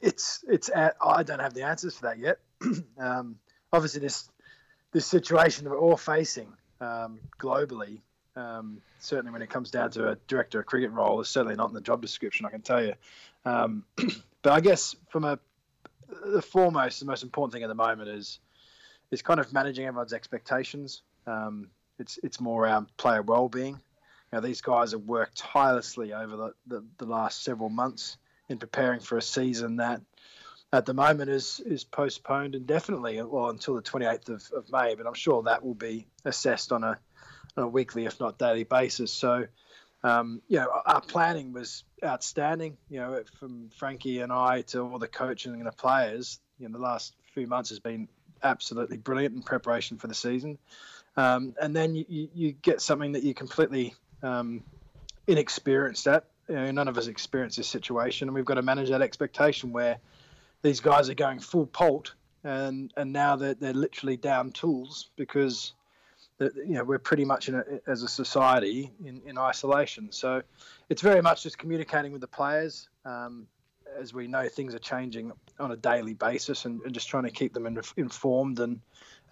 it's 0.00 0.44
it's. 0.48 0.70
I 0.74 1.22
don't 1.22 1.38
have 1.38 1.54
the 1.54 1.62
answers 1.62 1.96
for 1.96 2.02
that 2.02 2.18
yet. 2.18 2.38
um, 2.98 3.36
obviously, 3.72 4.00
this 4.00 4.28
this 4.92 5.06
situation 5.06 5.64
that 5.64 5.70
we're 5.70 5.78
all 5.78 5.96
facing 5.96 6.52
um, 6.80 7.20
globally, 7.38 8.00
um, 8.36 8.80
certainly 8.98 9.32
when 9.32 9.42
it 9.42 9.50
comes 9.50 9.70
down 9.70 9.90
to 9.92 10.10
a 10.10 10.16
director 10.28 10.60
of 10.60 10.66
cricket 10.66 10.90
role, 10.90 11.20
is 11.20 11.28
certainly 11.28 11.56
not 11.56 11.68
in 11.68 11.74
the 11.74 11.80
job 11.80 12.00
description. 12.02 12.46
I 12.46 12.50
can 12.50 12.62
tell 12.62 12.82
you. 12.82 12.94
Um, 13.44 13.84
but 14.42 14.52
I 14.52 14.60
guess 14.60 14.94
from 15.08 15.24
a 15.24 15.38
the 16.24 16.42
foremost, 16.42 17.00
the 17.00 17.06
most 17.06 17.22
important 17.22 17.52
thing 17.52 17.62
at 17.62 17.68
the 17.68 17.74
moment 17.74 18.08
is 18.08 18.40
is 19.10 19.22
kind 19.22 19.40
of 19.40 19.52
managing 19.52 19.86
everyone's 19.86 20.12
expectations. 20.12 21.02
Um, 21.26 21.68
it's 21.98 22.18
it's 22.22 22.40
more 22.40 22.64
around 22.64 22.94
player 22.96 23.22
well-being. 23.22 23.80
Now 24.32 24.40
these 24.40 24.60
guys 24.60 24.92
have 24.92 25.02
worked 25.02 25.38
tirelessly 25.38 26.12
over 26.12 26.36
the, 26.36 26.54
the, 26.66 26.84
the, 26.98 27.04
last 27.04 27.42
several 27.42 27.68
months 27.68 28.16
in 28.48 28.58
preparing 28.58 29.00
for 29.00 29.18
a 29.18 29.22
season 29.22 29.76
that 29.76 30.00
at 30.72 30.86
the 30.86 30.94
moment 30.94 31.30
is 31.30 31.60
is 31.60 31.84
postponed 31.84 32.54
indefinitely, 32.54 33.20
well 33.22 33.50
until 33.50 33.74
the 33.74 33.82
28th 33.82 34.28
of, 34.28 34.50
of 34.56 34.72
May. 34.72 34.94
But 34.94 35.06
I'm 35.06 35.14
sure 35.14 35.42
that 35.42 35.64
will 35.64 35.74
be 35.74 36.06
assessed 36.24 36.72
on 36.72 36.84
a, 36.84 36.98
on 37.56 37.64
a 37.64 37.68
weekly, 37.68 38.06
if 38.06 38.20
not 38.20 38.38
daily 38.38 38.64
basis. 38.64 39.12
So. 39.12 39.46
Um, 40.02 40.40
you 40.48 40.56
know, 40.56 40.80
our 40.86 41.02
planning 41.02 41.52
was 41.52 41.84
outstanding. 42.02 42.78
You 42.88 43.00
know, 43.00 43.22
from 43.38 43.68
Frankie 43.76 44.20
and 44.20 44.32
I 44.32 44.62
to 44.68 44.80
all 44.80 44.98
the 44.98 45.06
coaching 45.06 45.52
and 45.52 45.66
the 45.66 45.72
players. 45.72 46.40
You 46.58 46.70
know, 46.70 46.78
the 46.78 46.82
last 46.82 47.14
few 47.34 47.46
months 47.46 47.68
has 47.68 47.80
been 47.80 48.08
absolutely 48.42 48.96
brilliant 48.96 49.34
in 49.34 49.42
preparation 49.42 49.98
for 49.98 50.06
the 50.06 50.14
season. 50.14 50.58
Um, 51.16 51.54
and 51.60 51.74
then 51.74 51.94
you, 51.94 52.28
you, 52.34 52.52
get 52.52 52.80
something 52.80 53.12
that 53.12 53.24
you're 53.24 53.34
completely 53.34 53.94
um, 54.22 54.62
inexperienced 55.26 56.06
at. 56.06 56.24
You 56.48 56.54
know, 56.54 56.70
none 56.70 56.88
of 56.88 56.96
us 56.98 57.06
experience 57.06 57.56
this 57.56 57.68
situation, 57.68 58.28
and 58.28 58.34
we've 58.34 58.44
got 58.44 58.54
to 58.54 58.62
manage 58.62 58.90
that 58.90 59.02
expectation 59.02 59.72
where 59.72 59.98
these 60.62 60.80
guys 60.80 61.08
are 61.08 61.14
going 61.14 61.38
full 61.38 61.66
pult, 61.66 62.14
and 62.44 62.92
and 62.96 63.12
now 63.12 63.36
they're, 63.36 63.54
they're 63.54 63.72
literally 63.72 64.16
down 64.16 64.50
tools 64.50 65.10
because 65.16 65.74
you 66.40 66.74
know 66.74 66.84
we're 66.84 66.98
pretty 66.98 67.24
much 67.24 67.48
in 67.48 67.54
a, 67.54 67.64
as 67.86 68.02
a 68.02 68.08
society 68.08 68.90
in, 69.04 69.22
in 69.26 69.38
isolation. 69.38 70.12
So 70.12 70.42
it's 70.88 71.02
very 71.02 71.22
much 71.22 71.42
just 71.42 71.58
communicating 71.58 72.12
with 72.12 72.20
the 72.20 72.28
players. 72.28 72.88
Um, 73.04 73.46
as 73.98 74.14
we 74.14 74.28
know, 74.28 74.48
things 74.48 74.74
are 74.74 74.78
changing 74.78 75.32
on 75.58 75.72
a 75.72 75.76
daily 75.76 76.14
basis, 76.14 76.64
and, 76.64 76.80
and 76.82 76.94
just 76.94 77.08
trying 77.08 77.24
to 77.24 77.30
keep 77.30 77.52
them 77.52 77.66
in, 77.66 77.80
informed 77.96 78.60
and 78.60 78.80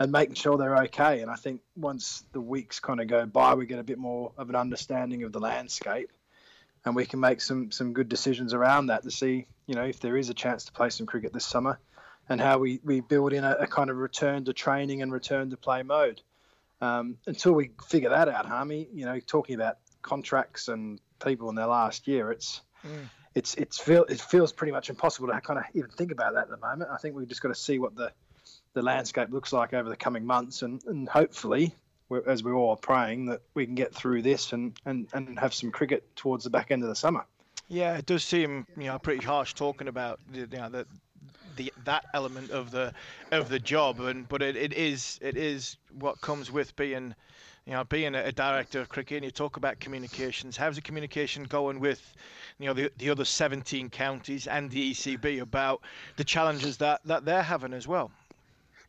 and 0.01 0.13
making 0.13 0.35
sure 0.35 0.57
they're 0.57 0.85
okay. 0.85 1.23
And 1.23 1.31
I 1.31 1.35
think 1.35 1.61
once 1.77 2.25
the 2.33 2.41
weeks 2.41 2.79
kind 2.81 3.01
of 3.01 3.09
go 3.09 3.27
by, 3.27 3.55
we 3.55 3.67
get 3.67 3.79
a 3.79 3.85
bit 3.85 3.99
more 3.99 4.33
of 4.37 4.49
an 4.49 4.57
understanding 4.57 5.25
of 5.25 5.33
the 5.33 5.41
landscape, 5.41 6.11
and 6.85 6.95
we 6.95 7.07
can 7.07 7.21
make 7.21 7.41
some 7.41 7.71
some 7.71 7.93
good 7.93 8.09
decisions 8.09 8.53
around 8.53 8.87
that 8.87 9.03
to 9.05 9.11
see, 9.11 9.47
you 9.67 9.75
know, 9.75 9.85
if 9.85 10.01
there 10.01 10.17
is 10.17 10.29
a 10.29 10.35
chance 10.35 10.65
to 10.65 10.73
play 10.73 10.91
some 10.91 11.07
cricket 11.07 11.33
this 11.33 11.47
summer, 11.47 11.79
and 12.29 12.41
how 12.41 12.59
we 12.59 12.81
we 12.85 13.01
build 13.01 13.33
in 13.33 13.45
a, 13.45 13.53
a 13.61 13.67
kind 13.67 13.91
of 13.91 13.97
return 13.97 14.45
to 14.45 14.53
training 14.53 15.03
and 15.03 15.13
return 15.13 15.51
to 15.51 15.57
play 15.57 15.83
mode. 15.83 16.21
Um, 16.81 17.17
until 17.27 17.53
we 17.53 17.73
figure 17.89 18.11
that 18.11 18.29
out, 18.29 18.47
Harmy, 18.47 18.89
you 18.93 19.05
know, 19.05 19.19
talking 19.21 19.57
about 19.57 19.79
contracts 20.03 20.69
and 20.69 21.01
people 21.25 21.49
in 21.49 21.57
their 21.57 21.67
last 21.67 22.07
year, 22.07 22.31
it's 22.31 22.61
mm 22.87 23.09
it's 23.39 23.55
it's 23.55 23.79
feel 23.79 24.05
it 24.05 24.21
feels 24.21 24.53
pretty 24.53 24.73
much 24.73 24.91
impossible 24.91 25.29
to 25.29 25.41
kind 25.41 25.59
of 25.59 25.65
even 25.75 25.91
think 25.91 26.11
about 26.11 26.35
that 26.35 26.45
at 26.45 26.51
the 26.51 26.57
moment. 26.57 26.91
I 26.93 26.97
think 26.97 27.15
we've 27.15 27.29
just 27.29 27.41
got 27.41 27.49
to 27.49 27.55
see 27.55 27.79
what 27.79 27.95
the 27.95 28.13
the 28.75 28.83
landscape 28.83 29.31
looks 29.31 29.53
like 29.53 29.73
over 29.73 29.89
the 29.89 29.97
coming 29.97 30.27
months, 30.27 30.63
and 30.63 30.83
and 30.87 31.09
hopefully, 31.09 31.75
as 32.27 32.43
we 32.43 32.53
all 32.53 32.71
are 32.71 32.77
praying, 32.77 33.27
that 33.27 33.41
we 33.55 33.65
can 33.65 33.77
get 33.77 33.95
through 33.95 34.23
this 34.23 34.53
and 34.53 34.79
and 34.85 35.09
and 35.13 35.39
have 35.39 35.55
some 35.55 35.71
cricket 35.71 36.05
towards 36.17 36.45
the 36.45 36.51
back 36.51 36.71
end 36.71 36.83
of 36.83 36.89
the 36.89 36.97
summer. 36.97 37.25
Yeah, 37.69 37.97
it 37.97 38.07
does 38.07 38.25
seem 38.25 38.67
you 38.77 38.87
know 38.87 38.99
pretty 38.99 39.25
harsh 39.25 39.55
talking 39.55 39.89
about 39.89 40.19
you 40.33 40.47
know 40.47 40.71
that 40.71 40.87
the 41.59 41.73
that 41.85 42.07
element 42.15 42.51
of 42.51 42.71
the 42.71 42.95
of 43.31 43.51
the 43.51 43.59
job, 43.59 44.01
and 44.01 44.27
but 44.27 44.41
it, 44.41 44.57
it 44.57 44.73
is 44.73 45.19
it 45.21 45.37
is 45.37 45.77
what 45.99 46.21
comes 46.23 46.51
with 46.51 46.75
being 46.77 47.15
you 47.69 47.75
know, 47.75 47.85
being 47.85 48.15
a, 48.15 48.33
director 48.33 48.81
of 48.81 48.89
cricket, 48.89 49.17
and 49.17 49.25
you 49.27 49.31
talk 49.31 49.59
about 49.59 49.79
communications. 49.79 50.57
How's 50.57 50.77
the 50.77 50.81
communication 50.81 51.45
going 51.45 51.81
with, 51.81 52.01
you 52.59 52.65
know, 52.67 52.73
the, 52.73 52.91
the 52.97 53.11
other 53.11 53.27
17 53.27 53.91
counties 53.91 54.47
and 54.47 54.71
the 54.71 54.93
ECB 54.93 55.43
about 55.43 55.83
the 56.17 56.25
challenges 56.25 56.79
that, 56.79 57.03
that 57.05 57.27
they're 57.27 57.43
having 57.43 57.75
as 57.75 57.87
well? 57.87 58.11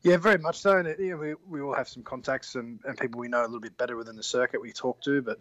Yeah, 0.02 0.16
very 0.16 0.38
much 0.38 0.60
so. 0.60 0.78
And 0.78 0.88
it, 0.88 0.98
you 0.98 1.10
know, 1.10 1.18
we, 1.18 1.34
we 1.50 1.62
all 1.62 1.76
have 1.76 1.90
some 1.90 2.04
contacts 2.04 2.56
and, 2.56 2.80
and 2.86 2.98
people 2.98 3.20
we 3.20 3.28
know 3.28 3.42
a 3.42 3.44
little 3.44 3.60
bit 3.60 3.78
better 3.78 3.98
within 3.98 4.16
the 4.16 4.24
circuit 4.24 4.62
we 4.62 4.72
talk 4.72 5.02
to. 5.02 5.22
But, 5.22 5.40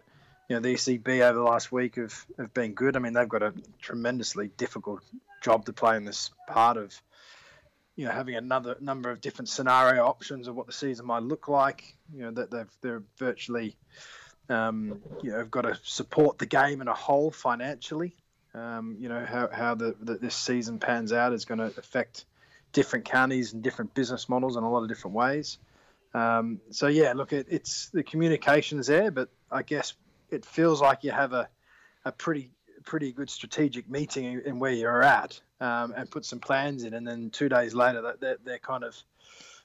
you 0.49 0.57
know, 0.57 0.59
the 0.59 0.73
ECB 0.73 1.21
over 1.21 1.37
the 1.37 1.43
last 1.43 1.71
week 1.71 1.95
have, 1.95 2.25
have 2.37 2.53
been 2.53 2.73
good. 2.73 2.97
I 2.97 2.99
mean, 2.99 3.13
they've 3.13 3.29
got 3.29 3.41
a 3.41 3.53
tremendously 3.81 4.49
difficult 4.57 5.01
job 5.41 5.63
to 5.67 5.71
play 5.71 5.95
in 5.95 6.03
this 6.03 6.31
part 6.47 6.75
of 6.75 7.01
you 7.99 8.05
know 8.05 8.11
having 8.11 8.35
another 8.35 8.77
number 8.79 9.11
of 9.11 9.19
different 9.19 9.49
scenario 9.49 10.05
options 10.05 10.47
of 10.47 10.55
what 10.55 10.67
the 10.67 10.71
season 10.71 11.05
might 11.05 11.21
look 11.21 11.49
like. 11.49 11.97
You 12.15 12.21
know 12.21 12.31
that 12.31 12.49
they've 12.49 12.77
they're 12.79 13.03
virtually 13.17 13.75
um, 14.47 15.01
you 15.21 15.31
know 15.31 15.39
have 15.39 15.51
got 15.51 15.63
to 15.63 15.77
support 15.83 16.37
the 16.37 16.45
game 16.45 16.79
in 16.79 16.87
a 16.87 16.93
whole 16.93 17.29
financially. 17.29 18.15
Um, 18.53 18.95
you 19.01 19.09
know 19.09 19.25
how 19.25 19.49
how 19.51 19.75
the, 19.75 19.97
the, 19.99 20.15
this 20.15 20.33
season 20.33 20.79
pans 20.79 21.11
out 21.11 21.33
is 21.33 21.43
going 21.43 21.57
to 21.57 21.77
affect 21.77 22.23
different 22.71 23.03
counties 23.03 23.51
and 23.51 23.61
different 23.61 23.93
business 23.93 24.29
models 24.29 24.55
in 24.55 24.63
a 24.63 24.71
lot 24.71 24.81
of 24.83 24.87
different 24.87 25.17
ways. 25.17 25.57
Um, 26.13 26.61
so 26.71 26.87
yeah, 26.87 27.11
look, 27.11 27.33
it, 27.33 27.47
it's 27.49 27.89
the 27.89 28.03
communication's 28.03 28.87
there, 28.87 29.11
but 29.11 29.27
I 29.51 29.63
guess 29.63 29.93
it 30.29 30.45
feels 30.45 30.81
like 30.81 31.03
you 31.03 31.11
have 31.11 31.33
a 31.33 31.49
a 32.05 32.13
pretty 32.13 32.51
pretty 32.85 33.11
good 33.11 33.29
strategic 33.29 33.89
meeting 33.89 34.41
in, 34.45 34.57
where 34.57 34.71
you're 34.71 35.03
at 35.03 35.41
um, 35.61 35.93
and 35.95 36.09
put 36.09 36.25
some 36.25 36.39
plans 36.39 36.83
in, 36.83 36.93
and 36.93 37.07
then 37.07 37.29
two 37.29 37.49
days 37.49 37.73
later 37.73 38.15
they're, 38.19 38.37
they're 38.43 38.59
kind 38.59 38.83
of 38.83 38.95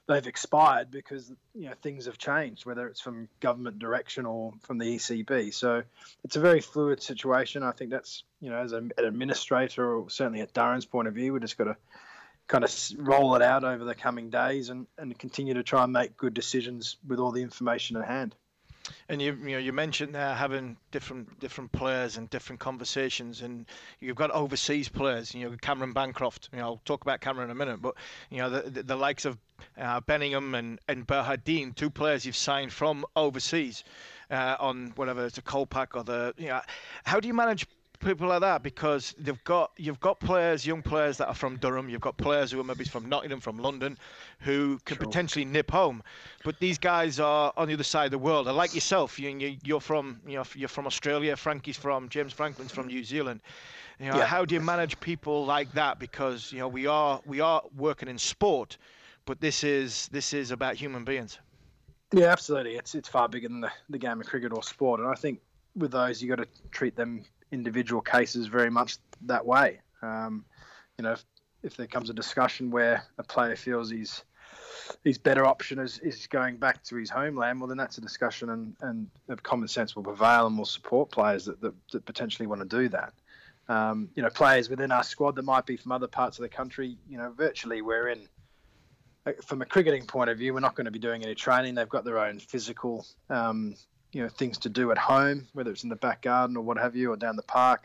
they've 0.07 0.27
expired 0.27 0.91
because 0.91 1.31
you 1.53 1.69
know 1.69 1.73
things 1.81 2.05
have 2.05 2.17
changed, 2.17 2.65
whether 2.65 2.87
it's 2.87 3.01
from 3.01 3.27
government 3.39 3.79
direction 3.79 4.25
or 4.25 4.53
from 4.61 4.77
the 4.77 4.95
ECB. 4.95 5.53
So 5.53 5.83
it's 6.23 6.35
a 6.35 6.39
very 6.39 6.61
fluid 6.61 7.01
situation. 7.01 7.63
I 7.63 7.71
think 7.71 7.91
that's 7.91 8.23
you 8.41 8.49
know 8.49 8.57
as 8.57 8.71
an 8.71 8.91
administrator 8.97 9.95
or 9.95 10.09
certainly 10.09 10.41
at 10.41 10.53
Durham's 10.53 10.85
point 10.85 11.07
of 11.07 11.13
view, 11.13 11.33
we're 11.33 11.39
just 11.39 11.57
got 11.57 11.65
to 11.65 11.77
kind 12.47 12.63
of 12.63 12.71
roll 12.97 13.35
it 13.35 13.41
out 13.41 13.63
over 13.63 13.83
the 13.83 13.95
coming 13.95 14.29
days 14.29 14.69
and, 14.69 14.85
and 14.97 15.17
continue 15.17 15.55
to 15.55 15.63
try 15.63 15.83
and 15.83 15.91
make 15.91 16.15
good 16.15 16.33
decisions 16.33 16.97
with 17.07 17.19
all 17.19 17.31
the 17.31 17.41
information 17.41 17.97
at 17.97 18.05
hand. 18.05 18.35
And 19.09 19.21
you, 19.21 19.33
you 19.33 19.51
know, 19.51 19.57
you 19.57 19.73
mentioned 19.73 20.13
there 20.13 20.33
having 20.35 20.77
different 20.91 21.39
different 21.39 21.71
players 21.71 22.17
and 22.17 22.29
different 22.29 22.59
conversations, 22.59 23.41
and 23.41 23.65
you've 23.99 24.15
got 24.15 24.31
overseas 24.31 24.89
players. 24.89 25.33
You 25.33 25.49
know, 25.49 25.57
Cameron 25.61 25.93
Bancroft. 25.93 26.49
You 26.51 26.59
know, 26.59 26.65
I'll 26.65 26.81
talk 26.85 27.01
about 27.01 27.21
Cameron 27.21 27.49
in 27.49 27.51
a 27.51 27.55
minute, 27.55 27.81
but 27.81 27.95
you 28.29 28.37
know, 28.37 28.49
the 28.49 28.69
the, 28.69 28.83
the 28.83 28.95
likes 28.95 29.25
of 29.25 29.37
uh, 29.77 30.01
Bedingham 30.01 30.53
and 30.57 30.79
and 30.87 31.07
Behardien, 31.07 31.75
two 31.75 31.89
players 31.89 32.25
you've 32.25 32.35
signed 32.35 32.71
from 32.71 33.05
overseas 33.15 33.83
uh, 34.29 34.55
on 34.59 34.93
whatever 34.95 35.25
it's 35.25 35.37
a 35.37 35.41
Kolpak 35.41 35.95
or 35.95 36.03
the. 36.03 36.33
You 36.37 36.47
know, 36.47 36.61
how 37.05 37.19
do 37.19 37.27
you 37.27 37.33
manage 37.33 37.67
people 37.99 38.27
like 38.27 38.41
that 38.41 38.63
because 38.63 39.13
they've 39.17 39.43
got 39.43 39.71
you've 39.77 39.99
got 39.99 40.19
players, 40.19 40.65
young 40.65 40.81
players 40.81 41.17
that 41.17 41.27
are 41.27 41.33
from 41.33 41.57
Durham. 41.57 41.89
You've 41.89 42.01
got 42.01 42.17
players 42.17 42.51
who 42.51 42.59
are 42.59 42.63
maybe 42.63 42.83
from 42.83 43.07
Nottingham, 43.09 43.39
from 43.39 43.57
London, 43.57 43.97
who 44.39 44.79
can 44.85 44.97
sure. 44.97 45.05
potentially 45.05 45.45
nip 45.45 45.71
home. 45.71 46.03
But 46.43 46.59
these 46.59 46.77
guys 46.77 47.19
are 47.19 47.53
on 47.57 47.67
the 47.67 47.73
other 47.73 47.83
side 47.83 48.05
of 48.05 48.11
the 48.11 48.17
world. 48.17 48.47
And 48.47 48.55
like 48.57 48.73
yourself, 48.73 49.19
you, 49.19 49.57
you're 49.63 49.81
from 49.81 50.19
you 50.27 50.35
know 50.35 50.43
you're 50.55 50.69
from 50.69 50.87
Australia. 50.87 51.35
Frankie's 51.35 51.77
from 51.77 52.09
James 52.09 52.33
Franklin's 52.33 52.71
from 52.71 52.87
New 52.87 53.03
Zealand. 53.03 53.41
You 53.99 54.11
know, 54.11 54.17
Yeah. 54.17 54.25
how 54.25 54.45
do 54.45 54.55
you 54.55 54.61
manage 54.61 54.99
people 54.99 55.45
like 55.45 55.71
that? 55.73 55.99
Because 55.99 56.51
you 56.51 56.59
know 56.59 56.67
we 56.67 56.87
are 56.87 57.21
we 57.25 57.39
are 57.39 57.61
working 57.77 58.09
in 58.09 58.17
sport, 58.17 58.77
but 59.25 59.39
this 59.39 59.63
is 59.63 60.07
this 60.11 60.33
is 60.33 60.51
about 60.51 60.75
human 60.75 61.03
beings. 61.05 61.39
Yeah, 62.13 62.27
absolutely. 62.27 62.75
It's 62.75 62.95
it's 62.95 63.09
far 63.09 63.27
bigger 63.27 63.47
than 63.47 63.61
the, 63.61 63.71
the 63.89 63.97
game 63.97 64.21
of 64.21 64.27
cricket 64.27 64.53
or 64.53 64.63
sport, 64.63 64.99
and 64.99 65.09
I 65.09 65.15
think 65.15 65.39
with 65.75 65.91
those 65.91 66.21
you 66.21 66.29
got 66.29 66.41
to 66.41 66.47
treat 66.71 66.95
them 66.95 67.25
individual 67.55 68.01
cases 68.01 68.45
very 68.47 68.69
much 68.69 68.97
that 69.21 69.45
way. 69.45 69.79
Um, 70.01 70.45
you 70.97 71.03
know, 71.03 71.13
if, 71.13 71.25
if 71.63 71.77
there 71.77 71.87
comes 71.87 72.09
a 72.11 72.13
discussion 72.13 72.69
where 72.69 73.03
a 73.17 73.23
player 73.23 73.55
feels 73.55 73.89
he's 73.89 74.23
his 75.03 75.17
better 75.17 75.45
option 75.45 75.79
is, 75.79 75.97
is 75.99 76.27
going 76.27 76.57
back 76.57 76.83
to 76.83 76.95
his 76.95 77.09
homeland, 77.09 77.59
well, 77.59 77.67
then 77.67 77.77
that's 77.77 77.97
a 77.97 78.01
discussion, 78.01 78.49
and, 78.51 78.75
and 78.81 79.07
of 79.29 79.41
common 79.41 79.67
sense 79.67 79.95
will 79.95 80.03
prevail, 80.03 80.45
and 80.45 80.55
we'll 80.55 80.65
support 80.65 81.09
players 81.09 81.45
that, 81.45 81.59
that, 81.61 81.73
that 81.91 82.05
potentially 82.05 82.45
want 82.45 82.61
to 82.61 82.67
do 82.67 82.87
that. 82.89 83.13
Um, 83.67 84.09
you 84.15 84.21
know, 84.21 84.29
players 84.29 84.69
within 84.69 84.91
our 84.91 85.01
squad 85.03 85.35
that 85.35 85.45
might 85.45 85.65
be 85.65 85.75
from 85.75 85.91
other 85.91 86.07
parts 86.07 86.37
of 86.37 86.43
the 86.43 86.49
country, 86.49 86.97
you 87.09 87.17
know, 87.17 87.31
virtually 87.35 87.81
we're 87.81 88.09
in 88.09 88.27
uh, 89.25 89.31
from 89.43 89.61
a 89.63 89.65
cricketing 89.65 90.05
point 90.05 90.29
of 90.29 90.37
view, 90.37 90.53
we're 90.53 90.59
not 90.59 90.75
going 90.75 90.85
to 90.85 90.91
be 90.91 90.99
doing 90.99 91.23
any 91.23 91.33
training. 91.33 91.73
They've 91.73 91.89
got 91.89 92.05
their 92.05 92.19
own 92.19 92.37
physical, 92.37 93.07
um, 93.29 93.75
you 94.15 94.23
know, 94.23 94.29
things 94.29 94.59
to 94.59 94.69
do 94.69 94.91
at 94.91 94.97
home, 94.97 95.45
whether 95.51 95.71
it's 95.71 95.83
in 95.83 95.89
the 95.89 95.95
back 95.97 96.21
garden 96.21 96.55
or 96.55 96.63
what 96.63 96.77
have 96.77 96.95
you, 96.95 97.11
or 97.11 97.17
down 97.17 97.35
the 97.35 97.43
park. 97.43 97.83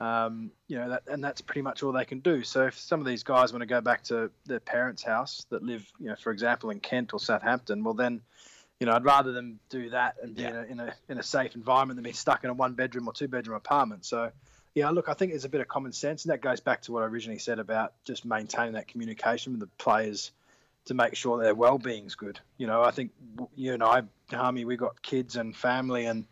Um, 0.00 0.52
you 0.68 0.78
know, 0.78 0.88
that, 0.88 1.02
and 1.06 1.22
that's 1.22 1.42
pretty 1.42 1.60
much 1.60 1.82
all 1.82 1.92
they 1.92 2.06
can 2.06 2.20
do. 2.20 2.42
So 2.44 2.68
if 2.68 2.78
some 2.78 2.98
of 2.98 3.04
these 3.04 3.24
guys 3.24 3.52
want 3.52 3.60
to 3.60 3.66
go 3.66 3.82
back 3.82 4.04
to 4.04 4.30
their 4.46 4.58
parents' 4.58 5.02
house 5.02 5.44
that 5.50 5.62
live, 5.62 5.86
you 5.98 6.06
know, 6.06 6.16
for 6.16 6.32
example, 6.32 6.70
in 6.70 6.80
Kent 6.80 7.12
or 7.12 7.20
Southampton, 7.20 7.84
well 7.84 7.92
then, 7.92 8.22
you 8.78 8.86
know, 8.86 8.94
I'd 8.94 9.04
rather 9.04 9.32
them 9.32 9.60
do 9.68 9.90
that 9.90 10.16
and 10.22 10.34
be 10.34 10.44
in, 10.44 10.56
a, 10.56 10.62
in 10.62 10.80
a 10.80 10.94
in 11.10 11.18
a 11.18 11.22
safe 11.22 11.54
environment 11.54 11.98
than 11.98 12.04
be 12.04 12.12
stuck 12.12 12.42
in 12.42 12.48
a 12.48 12.54
one 12.54 12.72
bedroom 12.72 13.06
or 13.06 13.12
two 13.12 13.28
bedroom 13.28 13.58
apartment. 13.58 14.06
So 14.06 14.32
yeah, 14.74 14.88
look, 14.88 15.10
I 15.10 15.12
think 15.12 15.32
there's 15.32 15.44
a 15.44 15.50
bit 15.50 15.60
of 15.60 15.68
common 15.68 15.92
sense, 15.92 16.24
and 16.24 16.32
that 16.32 16.40
goes 16.40 16.60
back 16.60 16.80
to 16.82 16.92
what 16.92 17.02
I 17.02 17.06
originally 17.06 17.38
said 17.38 17.58
about 17.58 17.92
just 18.06 18.24
maintaining 18.24 18.72
that 18.72 18.88
communication 18.88 19.52
with 19.52 19.60
the 19.60 19.66
players 19.76 20.32
to 20.90 20.94
make 20.94 21.14
sure 21.14 21.40
their 21.40 21.54
well-being's 21.54 22.16
good. 22.16 22.40
You 22.58 22.66
know, 22.66 22.82
I 22.82 22.90
think 22.90 23.12
you 23.54 23.74
and 23.74 23.82
I, 23.82 24.02
Harmy, 24.28 24.64
we 24.64 24.76
got 24.76 25.00
kids 25.00 25.36
and 25.36 25.54
family, 25.56 26.06
and 26.06 26.24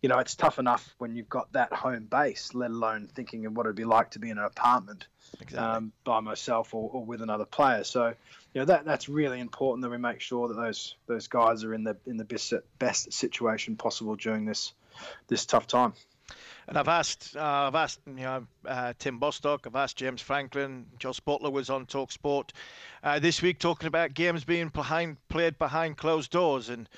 you 0.00 0.08
know, 0.08 0.18
it's 0.20 0.34
tough 0.34 0.58
enough 0.58 0.94
when 0.96 1.14
you've 1.14 1.28
got 1.28 1.52
that 1.52 1.70
home 1.74 2.04
base, 2.04 2.54
let 2.54 2.70
alone 2.70 3.10
thinking 3.14 3.44
of 3.44 3.54
what 3.54 3.66
it'd 3.66 3.76
be 3.76 3.84
like 3.84 4.12
to 4.12 4.18
be 4.18 4.30
in 4.30 4.38
an 4.38 4.44
apartment 4.44 5.06
um, 5.54 5.92
by 6.02 6.20
myself 6.20 6.72
or, 6.72 6.88
or 6.90 7.04
with 7.04 7.20
another 7.20 7.44
player. 7.44 7.84
So, 7.84 8.06
you 8.54 8.60
know, 8.62 8.64
that 8.64 8.86
that's 8.86 9.10
really 9.10 9.38
important 9.38 9.82
that 9.82 9.90
we 9.90 9.98
make 9.98 10.22
sure 10.22 10.48
that 10.48 10.54
those 10.54 10.94
those 11.06 11.28
guys 11.28 11.62
are 11.62 11.74
in 11.74 11.84
the 11.84 11.98
in 12.06 12.16
the 12.16 12.24
best 12.24 12.54
best 12.78 13.12
situation 13.12 13.76
possible 13.76 14.16
during 14.16 14.46
this 14.46 14.72
this 15.28 15.44
tough 15.44 15.66
time. 15.66 15.92
And 16.68 16.76
I've 16.76 16.88
asked, 16.88 17.36
uh, 17.36 17.40
I've 17.40 17.74
asked, 17.76 18.00
you 18.06 18.14
know, 18.14 18.46
uh, 18.66 18.92
Tim 18.98 19.18
Bostock, 19.18 19.66
I've 19.66 19.76
asked 19.76 19.96
James 19.96 20.20
Franklin, 20.20 20.86
Jos 20.98 21.20
Buttler 21.20 21.52
was 21.52 21.70
on 21.70 21.86
Talk 21.86 22.10
Sport 22.10 22.52
uh, 23.04 23.20
this 23.20 23.40
week 23.40 23.60
talking 23.60 23.86
about 23.86 24.14
games 24.14 24.44
being 24.44 24.68
behind, 24.68 25.16
played 25.28 25.58
behind 25.58 25.96
closed 25.96 26.32
doors, 26.32 26.68
and 26.68 26.88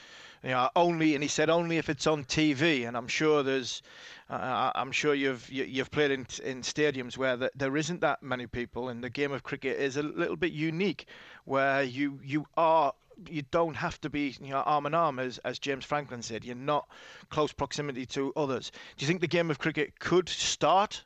you 0.43 0.51
know, 0.51 0.71
only, 0.75 1.15
and 1.15 1.23
he 1.23 1.29
said 1.29 1.51
only 1.51 1.77
if 1.77 1.89
it's 1.89 2.07
on 2.07 2.25
TV. 2.25 2.89
And 2.89 2.97
I'm 2.97 3.09
sure 3.09 3.43
there's, 3.43 3.83
uh, 4.31 4.71
I'm 4.75 4.93
sure 4.93 5.15
you've 5.15 5.51
you, 5.51 5.65
you've 5.65 5.91
played 5.91 6.13
in 6.13 6.27
in 6.45 6.63
stadiums 6.63 7.19
where 7.19 7.37
the, 7.37 7.51
there 7.55 7.77
isn't 7.77 8.01
that 8.01 8.23
many 8.23 8.47
people, 8.47 8.89
and 8.89 9.05
the 9.05 9.11
game 9.11 9.33
of 9.33 9.43
cricket 9.43 9.79
is 9.79 9.97
a 9.97 10.03
little 10.03 10.37
bit 10.37 10.53
unique, 10.53 11.07
where 11.45 11.83
you 11.83 12.21
you 12.23 12.47
are 12.57 12.95
you 13.29 13.43
don't 13.51 13.75
have 13.75 14.01
to 14.03 14.11
be 14.11 14.35
you 14.41 14.51
know, 14.51 14.59
arm 14.59 14.87
in 14.87 14.95
arm, 14.95 15.19
as, 15.19 15.39
as 15.39 15.59
James 15.59 15.85
Franklin 15.85 16.23
said. 16.23 16.45
You're 16.45 16.55
not 16.55 16.89
close 17.31 17.53
proximity 17.53 18.07
to 18.07 18.33
others. 18.37 18.71
Do 18.97 19.05
you 19.05 19.09
think 19.09 19.21
the 19.21 19.27
game 19.27 19.51
of 19.51 19.59
cricket 19.59 19.99
could 19.99 20.29
start 20.29 21.03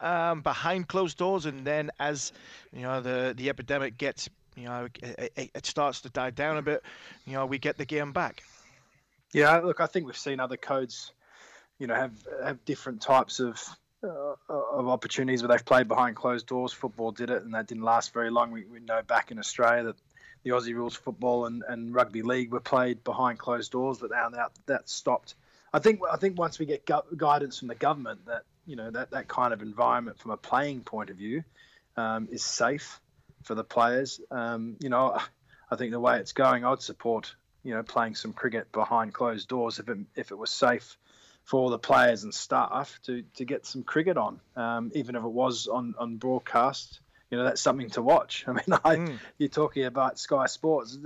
um, 0.00 0.42
behind 0.42 0.88
closed 0.88 1.16
doors, 1.16 1.46
and 1.46 1.64
then 1.64 1.90
as 2.00 2.32
you 2.72 2.82
know 2.82 3.00
the 3.00 3.34
the 3.36 3.48
epidemic 3.48 3.96
gets 3.96 4.28
you 4.56 4.64
know 4.64 4.88
it, 5.00 5.50
it, 5.54 5.66
starts 5.66 6.00
to 6.02 6.10
die 6.10 6.30
down 6.30 6.56
a 6.56 6.62
bit, 6.62 6.82
you 7.26 7.34
know 7.34 7.46
we 7.46 7.58
get 7.58 7.78
the 7.78 7.84
game 7.84 8.12
back? 8.12 8.42
Yeah, 9.32 9.58
look, 9.58 9.80
I 9.80 9.86
think 9.86 10.06
we've 10.06 10.16
seen 10.16 10.40
other 10.40 10.56
codes, 10.56 11.12
you 11.78 11.86
know, 11.86 11.94
have 11.94 12.12
have 12.44 12.64
different 12.64 13.00
types 13.00 13.38
of 13.38 13.64
uh, 14.04 14.34
of 14.50 14.88
opportunities 14.88 15.42
where 15.42 15.48
they've 15.48 15.64
played 15.64 15.86
behind 15.86 16.16
closed 16.16 16.46
doors. 16.46 16.72
Football 16.72 17.12
did 17.12 17.30
it, 17.30 17.42
and 17.42 17.54
that 17.54 17.68
didn't 17.68 17.84
last 17.84 18.12
very 18.12 18.30
long. 18.30 18.50
We, 18.50 18.64
we 18.64 18.80
know 18.80 19.02
back 19.02 19.30
in 19.30 19.38
Australia 19.38 19.84
that 19.84 19.96
the 20.42 20.50
Aussie 20.50 20.74
rules 20.74 20.96
football 20.96 21.46
and, 21.46 21.62
and 21.66 21.94
rugby 21.94 22.22
league 22.22 22.52
were 22.52 22.60
played 22.60 23.04
behind 23.04 23.38
closed 23.38 23.72
doors, 23.72 23.98
but 23.98 24.10
now 24.10 24.28
that 24.30 24.50
that 24.66 24.88
stopped. 24.88 25.34
I 25.72 25.78
think 25.78 26.00
I 26.10 26.16
think 26.16 26.38
once 26.38 26.58
we 26.58 26.66
get 26.66 26.84
gu- 26.84 27.16
guidance 27.16 27.58
from 27.58 27.68
the 27.68 27.74
government 27.74 28.26
that 28.26 28.42
you 28.66 28.76
know 28.76 28.90
that 28.90 29.12
that 29.12 29.28
kind 29.28 29.52
of 29.52 29.62
environment 29.62 30.18
from 30.18 30.32
a 30.32 30.36
playing 30.36 30.82
point 30.82 31.10
of 31.10 31.16
view 31.16 31.44
um, 31.96 32.28
is 32.30 32.44
safe 32.44 33.00
for 33.42 33.54
the 33.54 33.64
players. 33.64 34.20
Um, 34.30 34.76
you 34.80 34.88
know, 34.88 35.18
I 35.70 35.76
think 35.76 35.92
the 35.92 36.00
way 36.00 36.18
it's 36.18 36.32
going, 36.32 36.64
I'd 36.64 36.82
support 36.82 37.34
you 37.62 37.74
know 37.74 37.82
playing 37.82 38.16
some 38.16 38.32
cricket 38.32 38.72
behind 38.72 39.14
closed 39.14 39.48
doors 39.48 39.78
if 39.78 39.88
it 39.88 39.98
if 40.16 40.30
it 40.30 40.38
was 40.38 40.50
safe 40.50 40.98
for 41.44 41.70
the 41.70 41.78
players 41.78 42.24
and 42.24 42.34
staff 42.34 42.98
to 43.04 43.22
to 43.36 43.44
get 43.44 43.66
some 43.66 43.82
cricket 43.82 44.16
on, 44.16 44.40
um, 44.56 44.90
even 44.94 45.14
if 45.14 45.24
it 45.24 45.32
was 45.32 45.68
on 45.68 45.94
on 45.98 46.16
broadcast 46.16 47.00
you 47.32 47.38
know 47.38 47.44
that's 47.44 47.62
something 47.62 47.88
to 47.90 48.02
watch. 48.02 48.44
I 48.46 48.52
mean, 48.52 48.64
I, 48.84 48.96
Hmm. 48.96 49.14
you're 49.38 49.48
talking 49.48 49.86
about 49.86 50.18
Sky 50.18 50.44
Sports. 50.46 50.98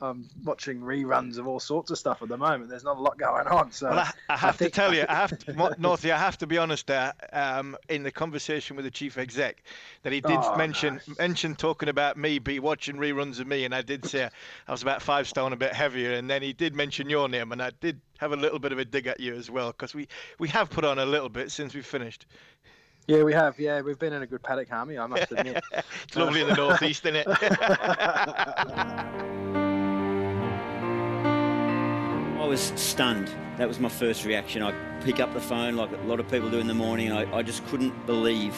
I'm 0.00 0.28
watching 0.44 0.80
reruns 0.80 1.38
of 1.38 1.46
all 1.46 1.60
sorts 1.60 1.90
of 1.92 1.98
stuff 1.98 2.20
at 2.20 2.28
the 2.28 2.36
moment. 2.36 2.68
There's 2.68 2.82
not 2.82 2.96
a 2.96 3.00
lot 3.00 3.16
going 3.16 3.46
on. 3.46 3.70
So 3.70 3.88
Well, 3.90 4.00
I, 4.00 4.10
I 4.28 4.36
have 4.36 4.56
think- 4.56 4.72
to 4.72 4.80
tell 4.80 4.92
you, 4.92 5.04
I 5.08 5.14
have 5.14 5.38
to, 5.46 5.52
Northie, 5.52 6.10
I 6.12 6.18
have 6.18 6.36
to 6.38 6.46
be 6.48 6.58
honest 6.58 6.88
there. 6.88 7.12
Um, 7.32 7.76
in 7.88 8.02
the 8.02 8.10
conversation 8.10 8.74
with 8.74 8.84
the 8.84 8.90
chief 8.90 9.16
exec, 9.16 9.62
that 10.02 10.12
he 10.12 10.20
did 10.20 10.32
Oh, 10.42 10.56
mention 10.56 11.00
mention 11.18 11.54
talking 11.54 11.88
about 11.88 12.16
me, 12.16 12.40
be 12.40 12.58
watching 12.58 12.96
reruns 12.96 13.38
of 13.38 13.46
me, 13.46 13.64
and 13.64 13.72
I 13.72 13.82
did 13.82 14.04
say 14.04 14.28
I 14.66 14.72
was 14.72 14.82
about 14.82 15.00
five 15.00 15.28
stone, 15.28 15.52
a 15.52 15.56
bit 15.56 15.72
heavier, 15.72 16.12
and 16.14 16.28
then 16.28 16.42
he 16.42 16.52
did 16.52 16.74
mention 16.74 17.08
your 17.08 17.28
name, 17.28 17.52
and 17.52 17.62
I 17.62 17.70
did 17.80 18.00
have 18.18 18.32
a 18.32 18.36
little 18.36 18.58
bit 18.58 18.72
of 18.72 18.78
a 18.78 18.84
dig 18.84 19.06
at 19.06 19.20
you 19.20 19.34
as 19.36 19.48
well, 19.48 19.68
because 19.70 19.94
we 19.94 20.08
we 20.40 20.48
have 20.48 20.70
put 20.70 20.84
on 20.84 20.98
a 20.98 21.06
little 21.06 21.28
bit 21.28 21.52
since 21.52 21.72
we 21.72 21.82
finished. 21.82 22.26
Yeah, 23.06 23.22
we 23.22 23.32
have. 23.32 23.58
Yeah, 23.58 23.80
we've 23.80 23.98
been 23.98 24.12
in 24.12 24.22
a 24.22 24.26
good 24.26 24.42
paddock, 24.42 24.68
Harmy. 24.68 24.98
I 24.98 25.06
must 25.06 25.32
admit. 25.32 25.62
It's 26.04 26.16
lovely 26.16 26.42
in 26.42 26.48
the 26.48 26.54
northeast, 26.54 27.06
isn't 27.06 27.16
it? 27.16 27.26
I 32.38 32.46
was 32.46 32.60
stunned. 32.76 33.30
That 33.56 33.66
was 33.66 33.78
my 33.78 33.88
first 33.88 34.24
reaction. 34.24 34.62
I 34.62 34.72
pick 35.00 35.20
up 35.20 35.32
the 35.32 35.40
phone 35.40 35.76
like 35.76 35.90
a 35.92 36.06
lot 36.06 36.20
of 36.20 36.30
people 36.30 36.50
do 36.50 36.58
in 36.58 36.66
the 36.66 36.74
morning. 36.74 37.12
I, 37.12 37.32
I 37.34 37.42
just 37.42 37.66
couldn't 37.68 38.06
believe 38.06 38.54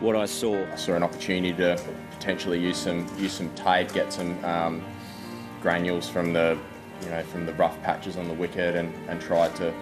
what 0.00 0.16
I 0.16 0.26
saw. 0.26 0.64
I 0.72 0.76
saw 0.76 0.94
an 0.94 1.02
opportunity 1.02 1.52
to 1.54 1.80
potentially 2.10 2.58
use 2.58 2.78
some 2.78 3.08
use 3.18 3.32
some 3.32 3.54
tape, 3.54 3.92
get 3.92 4.12
some 4.12 4.44
um, 4.44 4.84
granules 5.60 6.08
from 6.08 6.32
the 6.32 6.58
you 7.02 7.10
know 7.10 7.22
from 7.24 7.46
the 7.46 7.52
rough 7.54 7.80
patches 7.82 8.16
on 8.16 8.28
the 8.28 8.34
wicket, 8.34 8.74
and, 8.76 8.92
and 9.08 9.20
try 9.20 9.48
to 9.50 9.72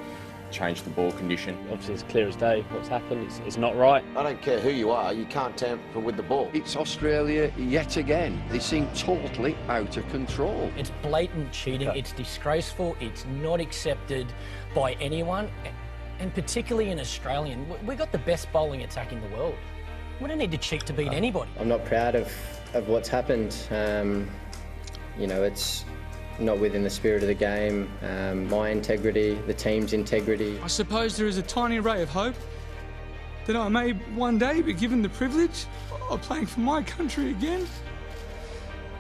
change 0.50 0.82
the 0.82 0.90
ball 0.90 1.12
condition. 1.12 1.56
Obviously, 1.70 1.94
it's 1.94 2.02
clear 2.04 2.28
as 2.28 2.36
day 2.36 2.64
what's 2.70 2.88
happened. 2.88 3.24
It's, 3.24 3.38
it's 3.46 3.56
not 3.56 3.76
right. 3.76 4.04
I 4.16 4.22
don't 4.22 4.40
care 4.42 4.58
who 4.60 4.70
you 4.70 4.90
are, 4.90 5.12
you 5.12 5.24
can't 5.26 5.56
tamper 5.56 6.00
with 6.00 6.16
the 6.16 6.22
ball. 6.22 6.50
It's 6.52 6.76
Australia 6.76 7.52
yet 7.56 7.96
again. 7.96 8.42
They 8.50 8.58
seem 8.58 8.88
totally 8.94 9.56
out 9.68 9.96
of 9.96 10.08
control. 10.10 10.70
It's 10.76 10.90
blatant 11.02 11.52
cheating. 11.52 11.88
It's 11.88 12.12
disgraceful. 12.12 12.96
It's 13.00 13.24
not 13.26 13.60
accepted 13.60 14.32
by 14.74 14.92
anyone, 14.94 15.50
and 16.18 16.34
particularly 16.34 16.90
an 16.90 17.00
Australian. 17.00 17.68
We- 17.68 17.76
We 17.90 17.94
got 17.96 18.12
the 18.12 18.18
best 18.18 18.52
bowling 18.52 18.82
attack 18.82 19.12
in 19.12 19.20
the 19.20 19.28
world. 19.36 19.54
We 20.20 20.28
don't 20.28 20.38
need 20.38 20.50
to 20.52 20.58
cheat 20.58 20.84
to 20.86 20.92
beat 20.92 21.12
anybody. 21.12 21.50
I'm 21.58 21.68
not 21.68 21.84
proud 21.86 22.14
of, 22.14 22.30
of 22.74 22.88
what's 22.88 23.08
happened. 23.08 23.56
Um, 23.70 24.28
you 25.18 25.26
know, 25.26 25.42
it's 25.42 25.84
not 26.40 26.58
within 26.58 26.82
the 26.82 26.90
spirit 26.90 27.22
of 27.22 27.28
the 27.28 27.34
game, 27.34 27.90
um, 28.02 28.48
my 28.48 28.70
integrity, 28.70 29.34
the 29.46 29.54
team's 29.54 29.92
integrity. 29.92 30.58
I 30.62 30.66
suppose 30.68 31.16
there 31.16 31.26
is 31.26 31.38
a 31.38 31.42
tiny 31.42 31.80
ray 31.80 32.02
of 32.02 32.08
hope 32.08 32.34
that 33.46 33.56
I 33.56 33.68
may 33.68 33.92
one 34.14 34.38
day 34.38 34.62
be 34.62 34.72
given 34.72 35.02
the 35.02 35.08
privilege 35.08 35.66
of 36.08 36.22
playing 36.22 36.46
for 36.46 36.60
my 36.60 36.82
country 36.82 37.30
again. 37.30 37.66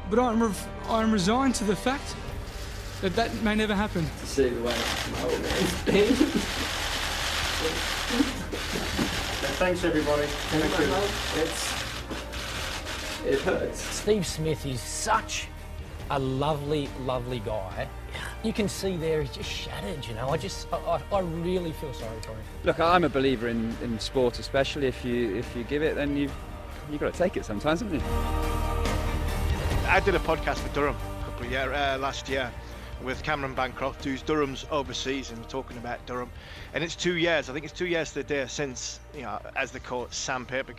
But 0.08 0.18
I'm, 0.18 0.42
re- 0.42 0.52
I'm 0.88 1.12
resigned 1.12 1.54
to 1.56 1.64
the 1.64 1.76
fact 1.76 2.14
that 3.00 3.14
that 3.16 3.34
may 3.42 3.54
never 3.54 3.74
happen. 3.74 4.04
To 4.04 4.26
see 4.26 4.48
the 4.48 4.62
way 4.62 4.74
my 5.12 5.22
old 5.22 5.40
man's 5.42 5.82
been. 5.84 6.14
Thanks, 9.56 9.84
everybody. 9.84 10.26
Thank 10.26 10.78
you. 10.78 11.42
It's, 11.42 11.80
it 13.26 13.40
hurts. 13.44 13.80
Steve 13.80 14.26
Smith 14.26 14.66
is 14.66 14.80
such 14.80 15.48
a 16.10 16.18
lovely, 16.18 16.88
lovely 17.00 17.38
guy. 17.40 17.88
You 18.42 18.52
can 18.52 18.68
see 18.68 18.96
there 18.96 19.22
he's 19.22 19.34
just 19.34 19.48
shattered. 19.48 20.04
You 20.06 20.14
know, 20.14 20.28
I 20.28 20.36
just, 20.36 20.66
I, 20.72 20.76
I, 20.76 21.02
I 21.12 21.20
really 21.20 21.72
feel 21.72 21.92
sorry 21.94 22.20
for 22.20 22.32
him. 22.32 22.42
Look, 22.64 22.80
I'm 22.80 23.04
a 23.04 23.08
believer 23.08 23.48
in, 23.48 23.76
in 23.82 23.98
sport, 24.00 24.38
especially 24.38 24.88
if 24.88 25.04
you 25.04 25.36
if 25.36 25.54
you 25.56 25.62
give 25.64 25.82
it, 25.82 25.94
then 25.94 26.16
you've 26.16 26.34
you've 26.90 27.00
got 27.00 27.12
to 27.12 27.18
take 27.18 27.36
it 27.36 27.44
sometimes, 27.44 27.80
haven't 27.80 28.00
you? 28.00 28.06
I 29.88 30.00
did 30.04 30.14
a 30.14 30.20
podcast 30.20 30.62
with 30.62 30.74
Durham 30.74 30.96
a 31.20 31.24
couple 31.24 31.46
of 31.46 31.52
year 31.52 31.72
uh, 31.72 31.98
last 31.98 32.28
year, 32.28 32.52
with 33.02 33.22
Cameron 33.22 33.54
Bancroft, 33.54 34.04
who's 34.04 34.22
Durham's 34.22 34.66
overseas, 34.70 35.30
and 35.30 35.40
we're 35.40 35.48
talking 35.48 35.76
about 35.78 36.04
Durham. 36.06 36.30
And 36.74 36.84
it's 36.84 36.96
two 36.96 37.16
years, 37.16 37.48
I 37.48 37.52
think 37.52 37.64
it's 37.64 37.74
two 37.74 37.86
years 37.86 38.10
to 38.10 38.16
the 38.16 38.24
day 38.24 38.46
since, 38.46 39.00
you 39.14 39.22
know, 39.22 39.40
as 39.56 39.70
the 39.70 39.80
court 39.80 40.12
sandpaper 40.12 40.72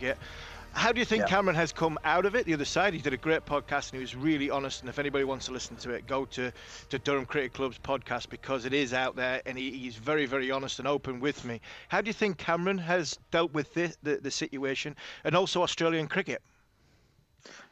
How 0.74 0.92
do 0.92 1.00
you 1.00 1.04
think 1.04 1.20
Yeah. 1.22 1.26
Cameron 1.26 1.56
has 1.56 1.72
come 1.72 1.98
out 2.04 2.24
of 2.26 2.34
it 2.34 2.46
the 2.46 2.54
other 2.54 2.64
side? 2.64 2.94
He 2.94 3.00
did 3.00 3.12
a 3.12 3.18
great 3.18 3.44
podcast 3.44 3.90
and 3.90 3.98
he 3.98 4.00
was 4.00 4.14
really 4.16 4.50
honest. 4.50 4.80
And 4.80 4.88
if 4.88 4.98
anybody 4.98 5.24
wants 5.24 5.46
to 5.46 5.52
listen 5.52 5.76
to 5.78 5.90
it, 5.90 6.06
go 6.06 6.24
to, 6.26 6.52
to 6.88 6.98
Durham 6.98 7.26
Cricket 7.26 7.52
Club's 7.52 7.78
podcast 7.78 8.28
because 8.30 8.64
it 8.64 8.72
is 8.72 8.92
out 8.94 9.16
there 9.16 9.42
and 9.46 9.58
he, 9.58 9.70
he's 9.78 9.96
very, 9.96 10.26
very 10.26 10.50
honest 10.50 10.78
and 10.78 10.88
open 10.88 11.20
with 11.20 11.44
me. 11.44 11.60
How 11.88 12.00
do 12.00 12.08
you 12.08 12.14
think 12.14 12.38
Cameron 12.38 12.78
has 12.78 13.18
dealt 13.30 13.52
with 13.52 13.72
the, 13.74 13.94
the, 14.02 14.16
the 14.16 14.30
situation 14.30 14.96
and 15.24 15.36
also 15.36 15.62
Australian 15.62 16.08
cricket? 16.08 16.42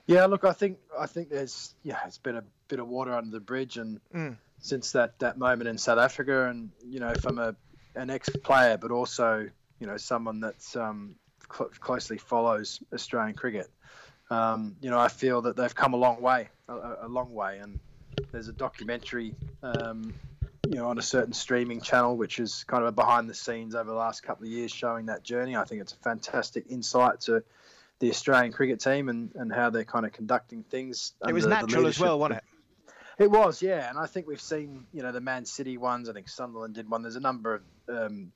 Yeah, 0.07 0.27
look, 0.27 0.45
I 0.45 0.53
think 0.53 0.79
I 0.99 1.07
think 1.07 1.31
there's 1.31 1.75
yeah, 1.83 2.01
it's 2.07 2.19
been 2.19 2.37
a 2.37 2.45
bit 2.69 2.81
of 2.81 2.89
water 2.89 3.15
under 3.15 3.31
the 3.31 3.41
bridge, 3.41 3.77
and 3.77 4.01
Mm. 4.13 4.37
since 4.59 4.93
that 4.93 5.19
that 5.21 5.39
moment 5.39 5.69
in 5.69 5.79
South 5.79 5.99
Africa, 5.99 6.49
and 6.49 6.71
you 6.85 6.99
know, 7.01 7.15
from 7.15 7.39
a 7.39 7.57
an 7.95 8.11
ex-player, 8.11 8.79
but 8.79 8.91
also 8.91 9.49
you 9.79 9.87
know 9.87 9.97
someone 9.97 10.41
that's 10.41 10.75
um, 10.77 11.17
cl- 11.53 11.71
closely 11.81 12.19
follows 12.19 12.81
Australian 12.93 13.35
cricket. 13.35 13.71
Um, 14.31 14.77
you 14.81 14.91
know, 14.91 14.99
I 14.99 15.09
feel 15.09 15.43
that 15.43 15.57
they've 15.57 15.75
come 15.75 15.93
a 15.93 15.97
long 15.97 16.21
way, 16.21 16.49
a, 16.69 16.97
a 17.03 17.09
long 17.09 17.35
way, 17.35 17.59
and 17.59 17.81
there's 18.31 18.49
a 18.49 18.53
documentary, 18.53 19.35
um, 19.63 20.15
you 20.69 20.77
know, 20.77 20.89
on 20.89 20.99
a 20.99 21.03
certain 21.03 21.33
streaming 21.33 21.81
channel, 21.81 22.17
which 22.17 22.39
is 22.39 22.65
kind 22.65 22.83
of 22.83 22.89
a 22.89 22.93
behind 22.93 23.29
the 23.29 23.35
scenes 23.35 23.75
over 23.75 23.91
the 23.91 23.97
last 23.97 24.23
couple 24.23 24.47
of 24.47 24.53
years, 24.53 24.71
showing 24.71 25.07
that 25.07 25.25
journey. 25.25 25.57
I 25.57 25.65
think 25.65 25.81
it's 25.81 25.93
a 25.93 25.97
fantastic 25.97 26.67
insight 26.71 27.23
to 27.23 27.43
the 27.99 28.11
Australian 28.11 28.53
cricket 28.53 28.81
team 28.81 29.09
and, 29.09 29.31
and 29.35 29.53
how 29.53 29.71
they're 29.71 29.85
kind 29.85 30.07
of 30.07 30.13
conducting 30.13 30.63
things. 30.63 31.13
It 31.27 31.33
was 31.33 31.47
natural 31.47 31.87
as 31.87 31.99
well, 31.99 32.19
wasn't 32.19 32.39
it? 32.39 32.45
It 33.25 33.31
was, 33.31 33.61
yeah, 33.61 33.91
and 33.91 33.99
I 33.99 34.07
think 34.07 34.27
we've 34.27 34.41
seen, 34.41 34.87
you 34.95 35.03
know, 35.03 35.13
the 35.13 35.21
Man 35.21 35.45
City 35.45 35.77
ones. 35.77 36.09
I 36.09 36.15
think 36.15 36.29
Sunderland 36.29 36.75
did 36.75 36.89
one. 36.89 37.03
There's 37.03 37.17
a 37.17 37.21
number 37.21 37.57
of, 37.57 37.63
um, 37.89 38.33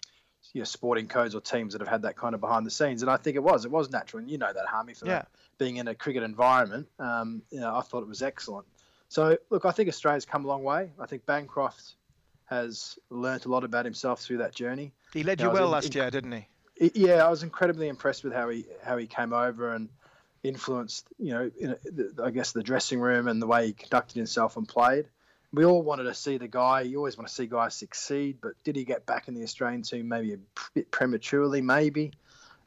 you 0.52 0.60
know, 0.60 0.64
sporting 0.64 1.08
codes 1.08 1.34
or 1.34 1.40
teams 1.40 1.72
that 1.72 1.80
have 1.80 1.88
had 1.88 2.02
that 2.02 2.16
kind 2.16 2.34
of 2.34 2.40
behind 2.40 2.66
the 2.66 2.70
scenes, 2.70 3.02
and 3.02 3.10
I 3.10 3.16
think 3.16 3.36
it 3.36 3.42
was, 3.42 3.64
it 3.64 3.70
was 3.70 3.90
natural, 3.90 4.20
and 4.20 4.30
you 4.30 4.38
know 4.38 4.52
that, 4.52 4.66
Harmy, 4.66 4.94
for 4.94 5.06
Yeah. 5.06 5.12
that, 5.18 5.28
being 5.58 5.76
in 5.76 5.88
a 5.88 5.94
cricket 5.94 6.22
environment. 6.22 6.88
Um, 6.98 7.42
you 7.50 7.60
know, 7.60 7.74
I 7.74 7.80
thought 7.80 8.02
it 8.02 8.08
was 8.08 8.22
excellent. 8.22 8.66
So, 9.08 9.38
look, 9.50 9.64
I 9.64 9.70
think 9.70 9.88
Australia's 9.88 10.24
come 10.24 10.44
a 10.44 10.48
long 10.48 10.64
way. 10.64 10.90
I 10.98 11.06
think 11.06 11.24
Bancroft 11.26 11.94
has 12.46 12.98
learnt 13.10 13.46
a 13.46 13.48
lot 13.48 13.64
about 13.64 13.84
himself 13.84 14.20
through 14.20 14.38
that 14.38 14.54
journey. 14.54 14.92
He 15.12 15.22
led 15.22 15.40
You 15.40 15.44
you 15.44 15.48
know, 15.48 15.54
well 15.54 15.64
in- 15.66 15.70
last 15.70 15.86
in- 15.86 15.92
year, 15.92 16.10
didn't 16.10 16.32
he? 16.32 16.90
Yeah, 16.94 17.24
I 17.24 17.30
was 17.30 17.42
incredibly 17.44 17.86
impressed 17.88 18.24
with 18.24 18.32
how 18.32 18.48
he 18.48 18.66
how 18.82 18.96
he 18.96 19.06
came 19.06 19.32
over 19.32 19.72
and 19.72 19.88
influenced, 20.42 21.06
you 21.18 21.32
know, 21.32 21.50
in 21.58 21.76
I 22.22 22.30
guess 22.30 22.52
the 22.52 22.62
dressing 22.62 23.00
room 23.00 23.28
and 23.28 23.40
the 23.40 23.46
way 23.46 23.66
he 23.68 23.72
conducted 23.72 24.16
himself 24.16 24.56
and 24.56 24.68
played. 24.68 25.06
We 25.54 25.64
all 25.64 25.82
wanted 25.82 26.04
to 26.04 26.14
see 26.14 26.38
the 26.38 26.48
guy. 26.48 26.82
You 26.82 26.98
always 26.98 27.16
want 27.16 27.28
to 27.28 27.34
see 27.34 27.46
guys 27.46 27.74
succeed, 27.74 28.38
but 28.40 28.52
did 28.64 28.76
he 28.76 28.84
get 28.84 29.06
back 29.06 29.28
in 29.28 29.34
the 29.34 29.42
Australian 29.42 29.82
team 29.82 30.08
maybe 30.08 30.34
a 30.34 30.38
bit 30.74 30.90
prematurely? 30.90 31.60
Maybe 31.60 32.12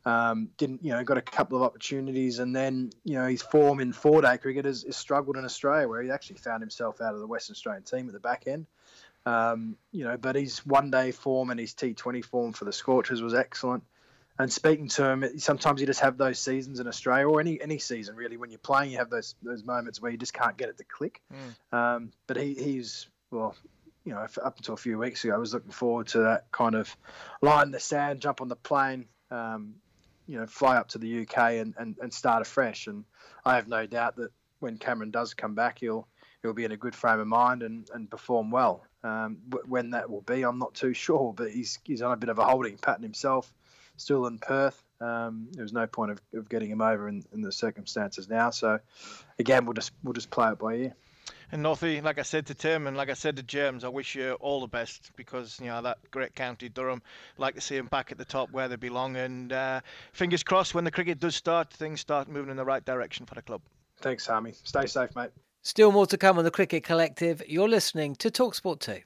um, 0.07 0.49
didn't 0.57 0.85
you 0.85 0.93
know 0.93 1.03
got 1.03 1.17
a 1.17 1.21
couple 1.21 1.57
of 1.57 1.63
opportunities, 1.63 2.39
and 2.39 2.55
then 2.55 2.91
you 3.03 3.15
know 3.15 3.27
his 3.27 3.41
form 3.41 3.81
in 3.81 3.91
four 3.91 4.21
day 4.21 4.37
cricket 4.37 4.63
has, 4.63 4.83
has 4.83 4.95
struggled 4.95 5.35
in 5.35 5.43
Australia, 5.43 5.87
where 5.87 6.01
he 6.01 6.11
actually 6.11 6.37
found 6.37 6.61
himself 6.61 7.01
out 7.01 7.13
of 7.13 7.19
the 7.19 7.27
Western 7.27 7.55
Australian 7.55 7.83
team 7.83 8.07
at 8.07 8.13
the 8.13 8.19
back 8.19 8.43
end. 8.47 8.67
Um, 9.25 9.75
you 9.91 10.05
know, 10.05 10.15
but 10.15 10.37
his 10.37 10.65
one 10.65 10.91
day 10.91 11.11
form 11.11 11.49
and 11.49 11.59
his 11.59 11.73
T20 11.73 12.23
form 12.23 12.53
for 12.53 12.63
the 12.63 12.71
Scorchers 12.71 13.21
was 13.21 13.33
excellent. 13.33 13.83
And 14.39 14.51
speaking 14.51 14.87
to 14.89 15.09
him, 15.09 15.39
sometimes 15.39 15.81
you 15.81 15.87
just 15.87 16.01
have 16.01 16.17
those 16.17 16.37
seasons 16.37 16.79
in 16.79 16.87
Australia, 16.87 17.27
or 17.27 17.39
any 17.39 17.59
any 17.61 17.79
season 17.79 18.15
really. 18.15 18.37
When 18.37 18.51
you're 18.51 18.59
playing, 18.59 18.91
you 18.91 18.97
have 18.97 19.09
those 19.09 19.35
those 19.41 19.63
moments 19.63 20.01
where 20.01 20.11
you 20.11 20.17
just 20.17 20.33
can't 20.33 20.55
get 20.57 20.69
it 20.69 20.77
to 20.77 20.83
click. 20.83 21.21
Um, 21.71 22.11
but 22.27 22.37
he, 22.37 22.53
he's 22.53 23.07
well, 23.31 23.55
you 24.05 24.13
know, 24.13 24.25
up 24.43 24.57
until 24.57 24.73
a 24.73 24.77
few 24.77 24.97
weeks 24.97 25.23
ago, 25.23 25.33
I 25.33 25.37
was 25.37 25.53
looking 25.53 25.71
forward 25.71 26.07
to 26.09 26.19
that 26.19 26.51
kind 26.51 26.75
of 26.75 26.95
lie 27.41 27.63
in 27.63 27.71
the 27.71 27.79
sand, 27.79 28.21
jump 28.21 28.41
on 28.41 28.47
the 28.47 28.55
plane, 28.55 29.05
um, 29.31 29.75
you 30.27 30.39
know, 30.39 30.45
fly 30.45 30.77
up 30.77 30.89
to 30.89 30.97
the 30.97 31.21
UK 31.21 31.37
and, 31.53 31.73
and, 31.77 31.97
and 32.01 32.13
start 32.13 32.41
afresh. 32.41 32.87
And 32.87 33.05
I 33.43 33.55
have 33.55 33.67
no 33.67 33.85
doubt 33.85 34.15
that 34.17 34.31
when 34.59 34.77
Cameron 34.77 35.11
does 35.11 35.33
come 35.33 35.55
back, 35.55 35.79
he'll 35.79 36.07
he'll 36.41 36.53
be 36.53 36.63
in 36.63 36.71
a 36.71 36.77
good 36.77 36.95
frame 36.95 37.19
of 37.19 37.27
mind 37.27 37.63
and, 37.63 37.89
and 37.93 38.09
perform 38.09 38.51
well. 38.51 38.83
Um, 39.03 39.39
when 39.67 39.91
that 39.91 40.09
will 40.09 40.21
be, 40.21 40.43
I'm 40.43 40.59
not 40.59 40.73
too 40.73 40.93
sure, 41.05 41.33
but 41.35 41.51
he's 41.51 41.79
he's 41.83 42.01
on 42.01 42.11
a 42.11 42.17
bit 42.17 42.29
of 42.29 42.39
a 42.39 42.45
holding 42.45 42.77
pattern 42.77 43.03
himself, 43.03 43.51
still 43.97 44.25
in 44.27 44.39
Perth. 44.39 44.81
Um, 44.99 45.47
there 45.51 45.63
was 45.63 45.73
no 45.73 45.85
point 45.85 46.11
of, 46.11 46.21
of 46.33 46.49
getting 46.49 46.71
him 46.71 46.81
over 46.81 47.07
in, 47.07 47.23
in 47.33 47.41
the 47.41 47.51
circumstances 47.51 48.29
now. 48.29 48.49
So 48.49 48.79
again, 49.37 49.65
we'll 49.65 49.73
just 49.73 49.91
we'll 50.03 50.13
just 50.13 50.31
play 50.31 50.51
it 50.51 50.59
by 50.59 50.75
ear. 50.75 50.95
And 51.51 51.63
Northie, 51.63 52.03
like 52.03 52.19
I 52.19 52.23
said 52.23 52.45
to 52.47 52.53
Tim 52.53 52.87
and 52.87 52.97
like 52.97 53.09
I 53.09 53.13
said 53.13 53.37
to 53.37 53.43
James, 53.43 53.83
I 53.83 53.87
wish 53.87 54.15
you 54.15 54.33
all 54.33 54.59
the 54.59 54.67
best 54.67 55.11
because 55.15 55.59
you 55.61 55.67
know 55.67 55.81
that 55.81 55.97
great 56.11 56.35
county 56.35 56.69
Durham. 56.69 57.01
Like 57.37 57.55
to 57.55 57.61
see 57.61 57.77
them 57.77 57.87
back 57.87 58.11
at 58.11 58.17
the 58.17 58.25
top 58.25 58.51
where 58.51 58.67
they 58.67 58.75
belong, 58.75 59.15
and 59.15 59.53
uh, 59.53 59.81
fingers 60.13 60.43
crossed 60.43 60.73
when 60.73 60.83
the 60.83 60.91
cricket 60.91 61.19
does 61.19 61.35
start, 61.35 61.71
things 61.71 62.01
start 62.01 62.27
moving 62.27 62.51
in 62.51 62.57
the 62.57 62.65
right 62.65 62.83
direction 62.83 63.25
for 63.25 63.35
the 63.35 63.41
club. 63.41 63.61
Thanks, 63.99 64.27
Harmy. 64.27 64.53
Stay 64.63 64.85
safe, 64.85 65.15
mate. 65.15 65.31
Still 65.61 65.91
more 65.91 66.05
to 66.07 66.17
come 66.17 66.37
on 66.37 66.43
the 66.43 66.51
Cricket 66.51 66.83
Collective. 66.83 67.41
You're 67.47 67.67
listening 67.67 68.15
to 68.17 68.29
Talksport 68.29 68.79
2. 68.79 69.01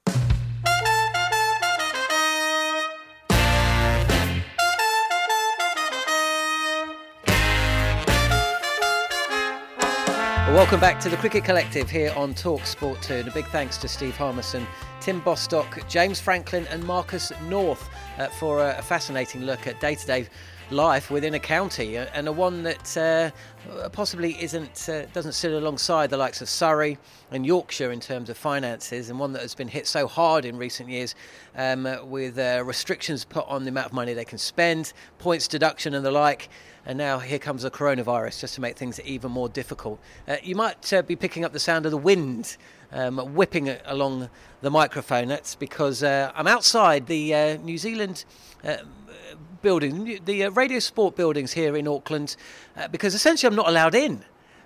Welcome 10.52 10.82
back 10.82 11.00
to 11.00 11.08
the 11.08 11.16
Cricket 11.16 11.46
Collective 11.46 11.90
here 11.90 12.12
on 12.14 12.34
Talk 12.34 12.66
Sport 12.66 13.02
2. 13.02 13.14
And 13.14 13.28
a 13.30 13.32
big 13.32 13.48
thanks 13.48 13.78
to 13.78 13.88
Steve 13.88 14.18
Harmison, 14.18 14.68
Tim 15.02 15.20
Bostock, 15.22 15.88
James 15.90 16.20
Franklin, 16.20 16.68
and 16.70 16.84
Marcus 16.84 17.32
North 17.50 17.90
uh, 18.20 18.28
for 18.28 18.64
a, 18.64 18.80
fascinating 18.84 19.42
look 19.42 19.66
at 19.66 19.80
day 19.82 19.96
to 19.96 20.06
day 20.06 20.28
life 20.70 21.10
within 21.10 21.34
a 21.34 21.40
county 21.40 21.98
uh, 21.98 22.06
and 22.14 22.28
a 22.28 22.32
one 22.32 22.62
that 22.62 22.96
uh, 22.96 23.90
possibly 23.90 24.42
isn't 24.42 24.88
uh, 24.90 25.06
doesn't 25.08 25.34
sit 25.34 25.52
alongside 25.52 26.12
the 26.12 26.18
likes 26.18 26.40
of 26.40 26.48
Surrey 26.48 27.00
and 27.32 27.48
Yorkshire 27.48 27.92
in 27.92 28.00
terms 28.00 28.30
of 28.30 28.38
finances 28.38 29.10
and 29.10 29.20
one 29.20 29.34
that 29.34 29.42
has 29.42 29.56
been 29.56 29.68
hit 29.68 29.88
so 29.88 30.08
hard 30.08 30.46
in 30.46 30.56
recent 30.56 30.88
years 30.88 31.16
um, 31.56 31.88
with 32.04 32.38
uh, 32.38 32.64
restrictions 32.64 33.26
put 33.26 33.46
on 33.48 33.64
the 33.64 33.70
amount 33.70 33.88
of 33.88 33.94
money 33.94 34.14
they 34.14 34.24
can 34.24 34.38
spend 34.38 34.94
points 35.18 35.48
deduction 35.48 35.96
and 35.96 36.06
the 36.06 36.12
like 36.12 36.48
and 36.86 36.98
now 36.98 37.20
here 37.20 37.40
comes 37.40 37.64
the 37.64 37.72
coronavirus 37.72 38.40
just 38.40 38.56
to 38.56 38.62
make 38.62 38.78
things 38.78 39.00
even 39.02 39.32
more 39.32 39.50
difficult. 39.50 40.00
Uh, 40.28 40.38
you 40.42 40.56
might 40.56 40.92
be 41.06 41.16
picking 41.16 41.46
up 41.46 41.54
the 41.54 41.60
sound 41.60 41.86
of 41.86 41.92
the 41.92 41.98
wind 41.98 42.58
um, 42.92 43.18
whipping 43.36 43.70
along 43.86 44.30
the 44.62 44.70
microphone. 44.70 45.28
That's 45.28 45.56
because 45.56 46.04
uh, 46.04 46.32
I'm 46.36 46.48
outside 46.48 47.08
the 47.08 47.34
uh, 47.34 47.58
New 47.58 47.78
Zealand 47.78 48.26
uh, 48.64 48.78
building, 49.62 50.20
the 50.26 50.46
uh, 50.46 50.52
radio 50.52 50.80
sport 50.80 51.16
buildings 51.16 51.54
here 51.54 51.76
in 51.76 51.88
Auckland, 51.88 52.36
uh, 52.78 52.88
because 52.88 53.16
essentially 53.16 53.48
I'm 53.48 53.56
not 53.56 53.68
allowed 53.68 53.96
in. 53.96 54.24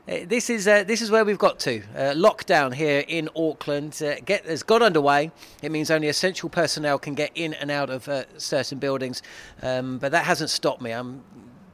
Uh, 0.08 0.26
This 0.28 0.50
is 0.50 0.66
this 0.66 1.02
is 1.02 1.10
where 1.10 1.26
we've 1.26 1.40
got 1.40 1.60
to. 1.60 1.82
Lockdown 2.16 2.74
here 2.74 3.04
in 3.08 3.30
Auckland 3.36 4.02
get 4.26 4.46
has 4.46 4.64
got 4.64 4.82
underway. 4.82 5.32
It 5.62 5.72
means 5.72 5.90
only 5.92 6.10
essential 6.10 6.50
personnel 6.50 7.00
can 7.00 7.16
get 7.16 7.32
in 7.36 7.54
and 7.56 7.72
out 7.72 7.90
of 7.90 8.08
certain 8.38 8.80
buildings, 8.80 9.24
um, 9.62 9.98
but 9.98 10.12
that 10.12 10.26
hasn't 10.26 10.50
stopped 10.50 10.82
me. 10.82 10.92
I'm 10.92 11.24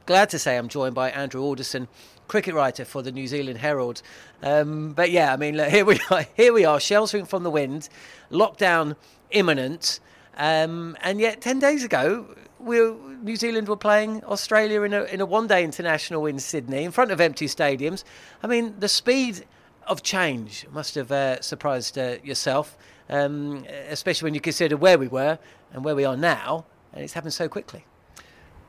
glad 0.05 0.29
to 0.29 0.39
say 0.39 0.57
I'm 0.57 0.69
joined 0.69 0.95
by 0.95 1.11
Andrew 1.11 1.41
Alderson, 1.41 1.87
cricket 2.31 2.55
writer 2.55 2.85
for 2.85 3.01
the 3.01 3.11
New 3.11 3.27
Zealand 3.27 3.57
Herald. 3.57 4.01
Um, 4.41 4.93
but 4.93 5.11
yeah, 5.11 5.33
I 5.33 5.35
mean, 5.35 5.57
look, 5.57 5.67
here 5.67 5.83
we 5.83 5.99
are. 6.09 6.25
Here 6.37 6.53
we 6.53 6.63
are, 6.63 6.79
sheltering 6.79 7.25
from 7.25 7.43
the 7.43 7.51
wind, 7.51 7.89
lockdown 8.31 8.95
imminent, 9.31 9.99
um, 10.37 10.95
and 11.01 11.19
yet 11.19 11.41
ten 11.41 11.59
days 11.59 11.83
ago, 11.83 12.33
we 12.57 12.77
New 13.21 13.35
Zealand 13.35 13.67
were 13.67 13.75
playing 13.75 14.23
Australia 14.23 14.81
in 14.83 14.93
a 14.93 15.03
in 15.03 15.19
a 15.19 15.25
one-day 15.25 15.61
international 15.65 16.25
in 16.25 16.39
Sydney 16.39 16.85
in 16.85 16.91
front 16.91 17.11
of 17.11 17.19
empty 17.19 17.47
stadiums. 17.47 18.05
I 18.41 18.47
mean, 18.47 18.75
the 18.79 18.87
speed 18.87 19.45
of 19.87 20.01
change 20.01 20.65
must 20.71 20.95
have 20.95 21.11
uh, 21.11 21.41
surprised 21.41 21.97
uh, 21.97 22.15
yourself, 22.23 22.77
um, 23.09 23.65
especially 23.89 24.27
when 24.27 24.35
you 24.35 24.41
consider 24.41 24.77
where 24.77 24.97
we 24.97 25.09
were 25.09 25.37
and 25.73 25.83
where 25.83 25.95
we 25.95 26.05
are 26.05 26.15
now, 26.15 26.63
and 26.93 27.03
it's 27.03 27.13
happened 27.13 27.33
so 27.33 27.49
quickly. 27.49 27.83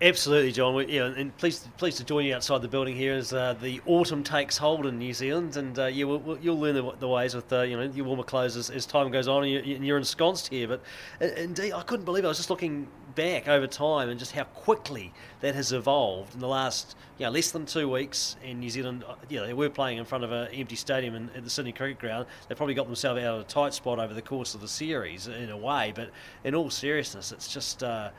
Absolutely, 0.03 0.50
John. 0.50 0.74
We, 0.74 0.86
yeah, 0.86 1.05
and 1.16 1.34
pleased, 1.36 1.68
pleased 1.76 1.98
to 1.98 2.05
join 2.05 2.24
you 2.24 2.34
outside 2.34 2.61
the 2.61 2.66
building 2.66 2.96
here 2.96 3.14
as 3.14 3.32
uh, 3.32 3.55
the 3.62 3.80
autumn 3.86 4.24
takes 4.24 4.59
hold 4.59 4.84
in 4.84 4.98
New 4.98 5.14
Zealand, 5.14 5.57
and 5.57 5.78
uh, 5.78 5.86
yeah, 5.86 6.05
we'll, 6.05 6.18
we'll, 6.18 6.38
you'll 6.40 6.59
learn 6.59 6.74
the, 6.74 6.90
the 6.98 7.07
ways 7.07 7.36
with 7.36 7.53
uh, 7.53 7.62
you 7.62 7.76
know 7.76 7.84
your 7.84 8.07
warmer 8.07 8.24
clothes 8.24 8.57
as, 8.57 8.68
as 8.68 8.84
time 8.84 9.12
goes 9.12 9.28
on, 9.28 9.44
and 9.44 9.53
you're, 9.53 9.62
you're 9.62 9.98
ensconced 9.98 10.48
here. 10.48 10.66
But 10.66 10.82
uh, 11.20 11.26
indeed, 11.40 11.72
I 11.72 11.82
couldn't 11.82 12.05
believe 12.05 12.24
it. 12.24 12.26
I 12.26 12.30
was 12.30 12.38
just 12.38 12.50
looking 12.50 12.88
back 13.14 13.46
over 13.46 13.68
time 13.68 14.09
and 14.09 14.18
just 14.18 14.32
how 14.32 14.42
quickly 14.42 15.12
that 15.40 15.55
has 15.55 15.70
evolved 15.70 16.34
in 16.34 16.40
the 16.40 16.48
last 16.48 16.96
you 17.18 17.26
know, 17.26 17.30
less 17.30 17.53
than 17.53 17.64
two 17.64 17.88
weeks 17.88 18.34
in 18.42 18.59
New 18.59 18.70
Zealand. 18.70 19.05
uh, 19.07 19.14
Yeah, 19.28 19.46
they 19.46 19.55
were 19.55 19.70
playing 19.70 19.98
in 19.98 20.05
front 20.05 20.24
of 20.24 20.32
an 20.32 20.48
empty 20.48 20.74
stadium 20.74 21.14
in, 21.14 21.30
at 21.36 21.44
the 21.44 21.50
Sydney 21.50 21.70
Cricket 21.70 22.00
Ground. 22.00 22.26
They 22.48 22.57
probably 22.57 22.74
got 22.74 22.86
themselves 22.86 23.20
out 23.22 23.36
of 23.36 23.40
a 23.42 23.44
tight 23.44 23.72
spot 23.72 24.00
over 24.00 24.14
the 24.14 24.22
course 24.22 24.57
of 24.57 24.62
the 24.62 24.68
series 24.68 25.28
in 25.28 25.50
a 25.50 25.57
way, 25.57 25.92
but 25.94 26.11
in 26.42 26.57
all 26.57 26.70
seriousness, 26.70 27.30
it's 27.30 27.46
just. 27.46 27.84
Uh, 27.84 28.11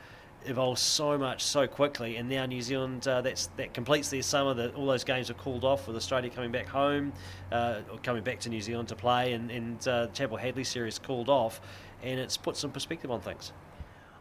evolves 0.46 0.80
so 0.80 1.16
much 1.18 1.42
so 1.42 1.66
quickly, 1.66 2.16
and 2.16 2.28
now 2.28 2.46
New 2.46 2.62
Zealand 2.62 3.06
uh, 3.06 3.20
that's 3.20 3.46
that 3.56 3.74
completes 3.74 4.10
their 4.10 4.22
summer. 4.22 4.54
That 4.54 4.74
all 4.74 4.86
those 4.86 5.04
games 5.04 5.30
are 5.30 5.34
called 5.34 5.64
off 5.64 5.86
with 5.86 5.96
Australia 5.96 6.30
coming 6.30 6.52
back 6.52 6.68
home, 6.68 7.12
uh, 7.52 7.80
or 7.90 7.98
coming 7.98 8.22
back 8.22 8.40
to 8.40 8.48
New 8.48 8.60
Zealand 8.60 8.88
to 8.88 8.96
play, 8.96 9.32
and, 9.32 9.50
and 9.50 9.86
uh, 9.88 10.06
Chappell-Hadlee 10.08 10.66
series 10.66 10.98
called 10.98 11.28
off, 11.28 11.60
and 12.02 12.18
it's 12.20 12.36
put 12.36 12.56
some 12.56 12.70
perspective 12.70 13.10
on 13.10 13.20
things. 13.20 13.52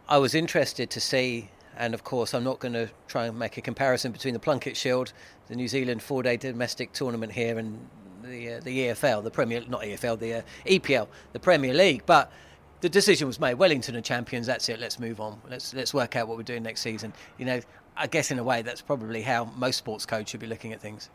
I 0.07 0.17
was 0.17 0.36
interested 0.36 0.89
to 0.91 0.99
see, 0.99 1.49
and 1.78 1.93
of 1.93 2.03
course, 2.03 2.34
I'm 2.34 2.43
not 2.43 2.59
going 2.59 2.74
to 2.74 2.89
try 3.07 3.28
and 3.28 3.38
make 3.38 3.57
a 3.57 3.61
comparison 3.61 4.11
between 4.11 4.34
the 4.34 4.39
Plunket 4.39 4.76
Shield, 4.76 5.13
the 5.47 5.55
New 5.55 5.67
Zealand 5.67 6.01
four-day 6.01 6.38
domestic 6.38 6.93
tournament 6.93 7.32
here, 7.32 7.57
and 7.57 7.80
the 8.24 8.53
uh, 8.53 8.59
the 8.61 8.80
EFL, 8.88 9.24
the 9.24 9.32
Premier, 9.32 9.63
not 9.67 9.82
EFL, 9.82 10.19
the 10.19 10.34
uh, 10.36 10.41
EPL, 10.65 11.07
the 11.34 11.39
Premier 11.39 11.74
League, 11.74 12.03
but 12.05 12.32
the 12.84 12.89
decision 12.89 13.27
was 13.27 13.39
made. 13.39 13.53
Wellington 13.53 13.95
are 13.95 14.01
champions. 14.01 14.45
That's 14.45 14.67
it. 14.67 14.77
Let's 14.77 14.99
move 14.99 15.21
on. 15.21 15.39
Let's 15.49 15.73
let's 15.73 15.93
work 15.93 16.17
out 16.17 16.27
what 16.27 16.36
we're 16.36 16.43
doing 16.43 16.63
next 16.63 16.81
season. 16.81 17.13
You 17.38 17.45
know, 17.45 17.61
I 17.95 18.07
guess 18.07 18.29
in 18.29 18.39
a 18.39 18.43
way 18.43 18.61
that's 18.61 18.81
probably 18.81 19.21
how 19.21 19.45
most 19.55 19.77
sports 19.77 20.05
coach 20.05 20.29
should 20.29 20.41
be 20.41 20.47
looking 20.47 20.73
at 20.73 20.81
things. 20.81 21.09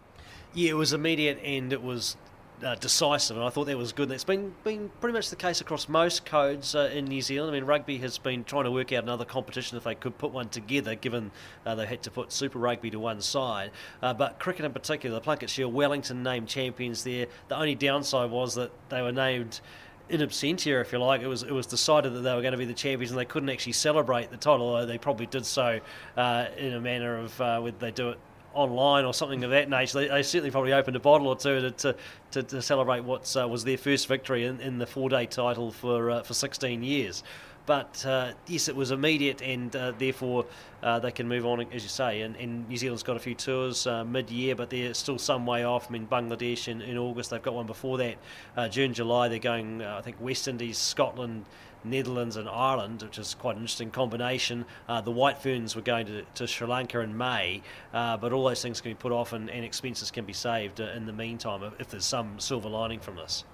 Yeah, 0.55 0.71
it 0.71 0.77
was 0.77 0.95
immediate 0.95 1.39
and 1.45 1.71
it 1.75 1.83
was 1.83 2.17
uh, 2.65 2.75
decisive, 2.77 3.37
and 3.37 3.45
I 3.45 3.51
thought 3.51 3.67
that 3.67 3.77
was 3.77 3.93
good. 3.93 4.09
That's 4.09 4.25
been 4.25 4.55
been 4.65 4.91
pretty 5.03 5.13
much 5.13 5.29
the 5.29 5.37
case 5.37 5.61
across 5.61 5.91
most 5.91 6.25
codes 6.25 6.75
uh, 6.75 6.91
in 6.91 7.05
New 7.05 7.21
Zealand. 7.21 7.51
I 7.51 7.61
mean, 7.61 7.65
rugby 7.65 7.99
has 7.99 8.17
been 8.17 8.45
trying 8.45 8.65
to 8.65 8.71
work 8.71 8.91
out 8.95 9.03
another 9.03 9.27
competition 9.27 9.77
if 9.77 9.85
they 9.85 9.95
could 9.95 10.17
put 10.17 10.33
one 10.33 10.49
together, 10.49 10.95
given 10.95 11.31
uh, 11.67 11.75
they 11.75 11.85
had 11.85 12.03
to 12.05 12.11
put 12.11 12.33
Super 12.33 12.59
Rugby 12.59 12.89
to 12.93 12.99
one 12.99 13.21
side. 13.21 13.73
Uh, 14.03 14.15
but 14.15 14.39
cricket 14.39 14.65
in 14.65 14.73
particular, 14.73 15.21
the 15.21 15.21
Plunket 15.21 15.51
Shield, 15.51 15.75
Wellington 15.75 16.23
named 16.23 16.49
champions 16.49 17.05
there. 17.05 17.27
The 17.49 17.57
only 17.57 17.75
downside 17.75 18.31
was 18.31 18.55
that 18.55 18.73
they 18.89 19.03
were 19.03 19.13
named 19.13 19.61
in 20.09 20.21
absentia, 20.21 20.81
if 20.81 20.93
you 20.93 20.99
like. 20.99 21.23
It 21.23 21.27
was 21.27 21.43
it 21.43 21.53
was 21.53 21.67
decided 21.67 22.15
that 22.15 22.21
they 22.21 22.35
were 22.35 22.41
going 22.41 22.53
to 22.53 22.59
be 22.59 22.65
the 22.65 22.75
champions, 22.75 23.11
and 23.11 23.19
they 23.19 23.25
couldn't 23.25 23.51
actually 23.51 23.73
celebrate 23.73 24.31
the 24.31 24.37
title. 24.37 24.69
Although 24.69 24.87
they 24.87 24.99
probably 24.99 25.27
did 25.27 25.47
so 25.47 25.81
uh, 26.17 26.47
in 26.57 26.75
a 26.75 26.81
manner 26.81 27.17
of 27.17 27.41
uh, 27.41 27.61
whether 27.61 27.79
they 27.79 27.91
do 27.91 28.11
it 28.11 28.19
online 28.55 29.05
or 29.05 29.15
something 29.15 29.45
of 29.45 29.51
that 29.51 29.69
nature. 29.69 30.01
They, 30.01 30.09
they, 30.09 30.23
certainly 30.23 30.51
probably 30.51 30.73
opened 30.73 30.97
a 30.97 31.01
bottle 31.01 31.29
or 31.29 31.37
two 31.37 31.61
to 31.61 31.71
to, 31.71 31.97
to, 32.33 32.43
to 32.43 32.63
celebrate 32.63 33.05
what 33.05 33.37
uh, 33.37 33.47
was 33.47 33.65
their 33.65 33.79
first 33.79 34.09
victory 34.09 34.45
in, 34.45 34.61
in 34.61 34.79
the 34.79 34.87
four 34.87 35.09
day 35.09 35.27
title 35.27 35.71
for 35.71 36.11
uh, 36.11 36.23
for 36.23 36.35
16 36.35 36.83
years. 36.83 37.23
But 37.69 38.07
uh, 38.07 38.33
yes, 38.47 38.69
it 38.69 38.75
was 38.75 38.93
immediate, 38.93 39.43
and 39.43 39.77
uh, 39.77 39.93
therefore 39.99 40.47
uh, 40.83 41.01
they 41.01 41.11
can 41.11 41.29
move 41.29 41.45
on, 41.45 41.61
as 41.71 41.83
you 41.83 41.91
say. 41.91 42.23
And, 42.23 42.35
and 42.37 42.67
New 42.67 42.79
Zealand's 42.79 43.03
got 43.03 43.17
a 43.17 43.21
few 43.21 43.35
tours 43.35 43.87
uh, 43.87 44.07
mid-year, 44.07 44.57
but 44.57 44.71
they're 44.71 44.95
still 44.95 45.19
some 45.19 45.45
way 45.45 45.65
off. 45.65 45.91
I 45.91 45.93
mean, 45.93 46.07
Bangladesh 46.07 46.67
in, 46.69 46.81
in 46.81 46.97
August, 46.97 47.29
they've 47.29 47.43
got 47.43 47.53
one 47.53 47.67
before 47.67 47.99
that. 47.99 48.17
Uh, 48.57 48.69
June, 48.71 48.95
July, 48.95 49.29
they're 49.29 49.39
going. 49.39 49.83
I 49.83 50.01
think 50.01 50.17
West 50.19 50.49
Indies, 50.49 50.79
Scotland. 50.79 51.45
Netherlands 51.85 52.37
and 52.37 52.49
Ireland, 52.49 53.03
which 53.03 53.19
is 53.19 53.35
quite 53.35 53.55
an 53.55 53.63
interesting 53.63 53.93
combination. 53.93 54.65
Uh, 54.89 55.01
the 55.01 55.13
White 55.13 55.39
Ferns 55.39 55.77
were 55.77 55.81
going 55.81 56.07
to, 56.07 56.23
to 56.35 56.49
Sri 56.49 56.67
Lanka 56.67 56.99
in 56.99 57.17
May, 57.17 57.63
uh, 57.95 58.17
but 58.17 58.33
all 58.33 58.49
those 58.49 58.61
things 58.61 58.81
can 58.81 58.91
be 58.91 58.97
put 58.97 59.13
off 59.13 59.33
and, 59.33 59.49
and 59.49 59.65
expenses 59.65 60.11
can 60.11 60.25
be 60.25 60.33
saved 60.33 60.81
in 60.81 61.07
the 61.07 61.13
meantime 61.13 61.63
if, 61.63 61.81
if 61.81 61.89
there's 61.89 62.05
some 62.05 62.41
silver 62.41 62.69
lining 62.69 62.99
from 62.99 63.15
this 63.15 63.45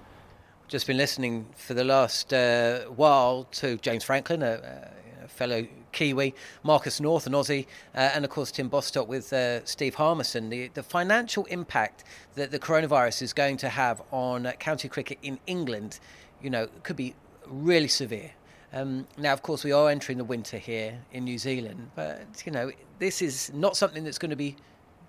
just 0.67 0.87
been 0.87 0.97
listening 0.97 1.45
for 1.55 1.73
the 1.73 1.83
last 1.83 2.33
uh, 2.33 2.79
while 2.85 3.43
to 3.51 3.77
James 3.77 4.03
Franklin, 4.03 4.41
a, 4.41 4.89
a, 5.23 5.27
fellow 5.27 5.67
Kiwi, 5.91 6.33
Marcus 6.63 6.99
North, 6.99 7.27
an 7.27 7.33
Aussie, 7.33 7.65
uh, 7.93 8.11
and 8.13 8.23
of 8.23 8.31
course 8.31 8.51
Tim 8.51 8.69
Bostock 8.69 9.07
with 9.07 9.31
uh, 9.33 9.63
Steve 9.65 9.95
Harmison. 9.95 10.49
The, 10.49 10.69
the 10.69 10.83
financial 10.83 11.45
impact 11.45 12.03
that 12.35 12.51
the 12.51 12.59
coronavirus 12.59 13.21
is 13.21 13.33
going 13.33 13.57
to 13.57 13.69
have 13.69 14.01
on 14.11 14.45
county 14.59 14.87
cricket 14.87 15.17
in 15.21 15.39
England, 15.45 15.99
you 16.41 16.49
know, 16.49 16.67
could 16.83 16.95
be 16.95 17.15
really 17.47 17.87
severe. 17.87 18.31
Um, 18.73 19.07
now, 19.17 19.33
of 19.33 19.41
course, 19.41 19.63
we 19.63 19.71
are 19.71 19.89
entering 19.89 20.17
the 20.17 20.23
winter 20.23 20.57
here 20.57 20.99
in 21.11 21.25
New 21.25 21.37
Zealand, 21.37 21.91
but 21.95 22.43
you 22.45 22.51
know, 22.51 22.71
this 22.99 23.21
is 23.21 23.51
not 23.53 23.77
something 23.77 24.03
that's 24.03 24.17
going 24.17 24.31
to 24.31 24.35
be 24.35 24.55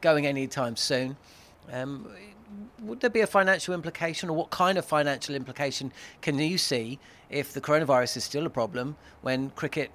going 0.01 0.27
anytime 0.27 0.77
soon. 0.77 1.17
Um, 1.73 2.09
would 2.83 3.01
there 3.01 3.11
be 3.11 3.21
a 3.21 3.27
financial 3.27 3.75
implication, 3.75 4.29
or 4.29 4.37
what 4.37 4.51
kind 4.51 4.79
of 4.79 4.85
financial 4.85 5.35
implication 5.35 5.93
can 6.21 6.39
you 6.39 6.59
see 6.59 6.99
if 7.31 7.53
the 7.53 7.61
coronavirus 7.61 8.17
is 8.17 8.25
still 8.25 8.47
a 8.47 8.51
problem 8.51 8.97
when 9.23 9.51
cricket 9.51 9.91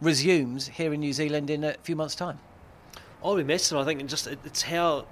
resumes 0.00 0.66
here 0.68 0.92
in 0.92 1.00
New 1.00 1.12
Zealand 1.12 1.50
in 1.50 1.64
a 1.64 1.74
few 1.82 1.96
months' 1.96 2.14
time? 2.14 2.38
I'll 3.24 3.36
be 3.36 3.44
massive. 3.44 3.78
I 3.78 3.84
think 3.84 4.04
just 4.06 4.26
it's 4.26 4.62
how 4.62 5.06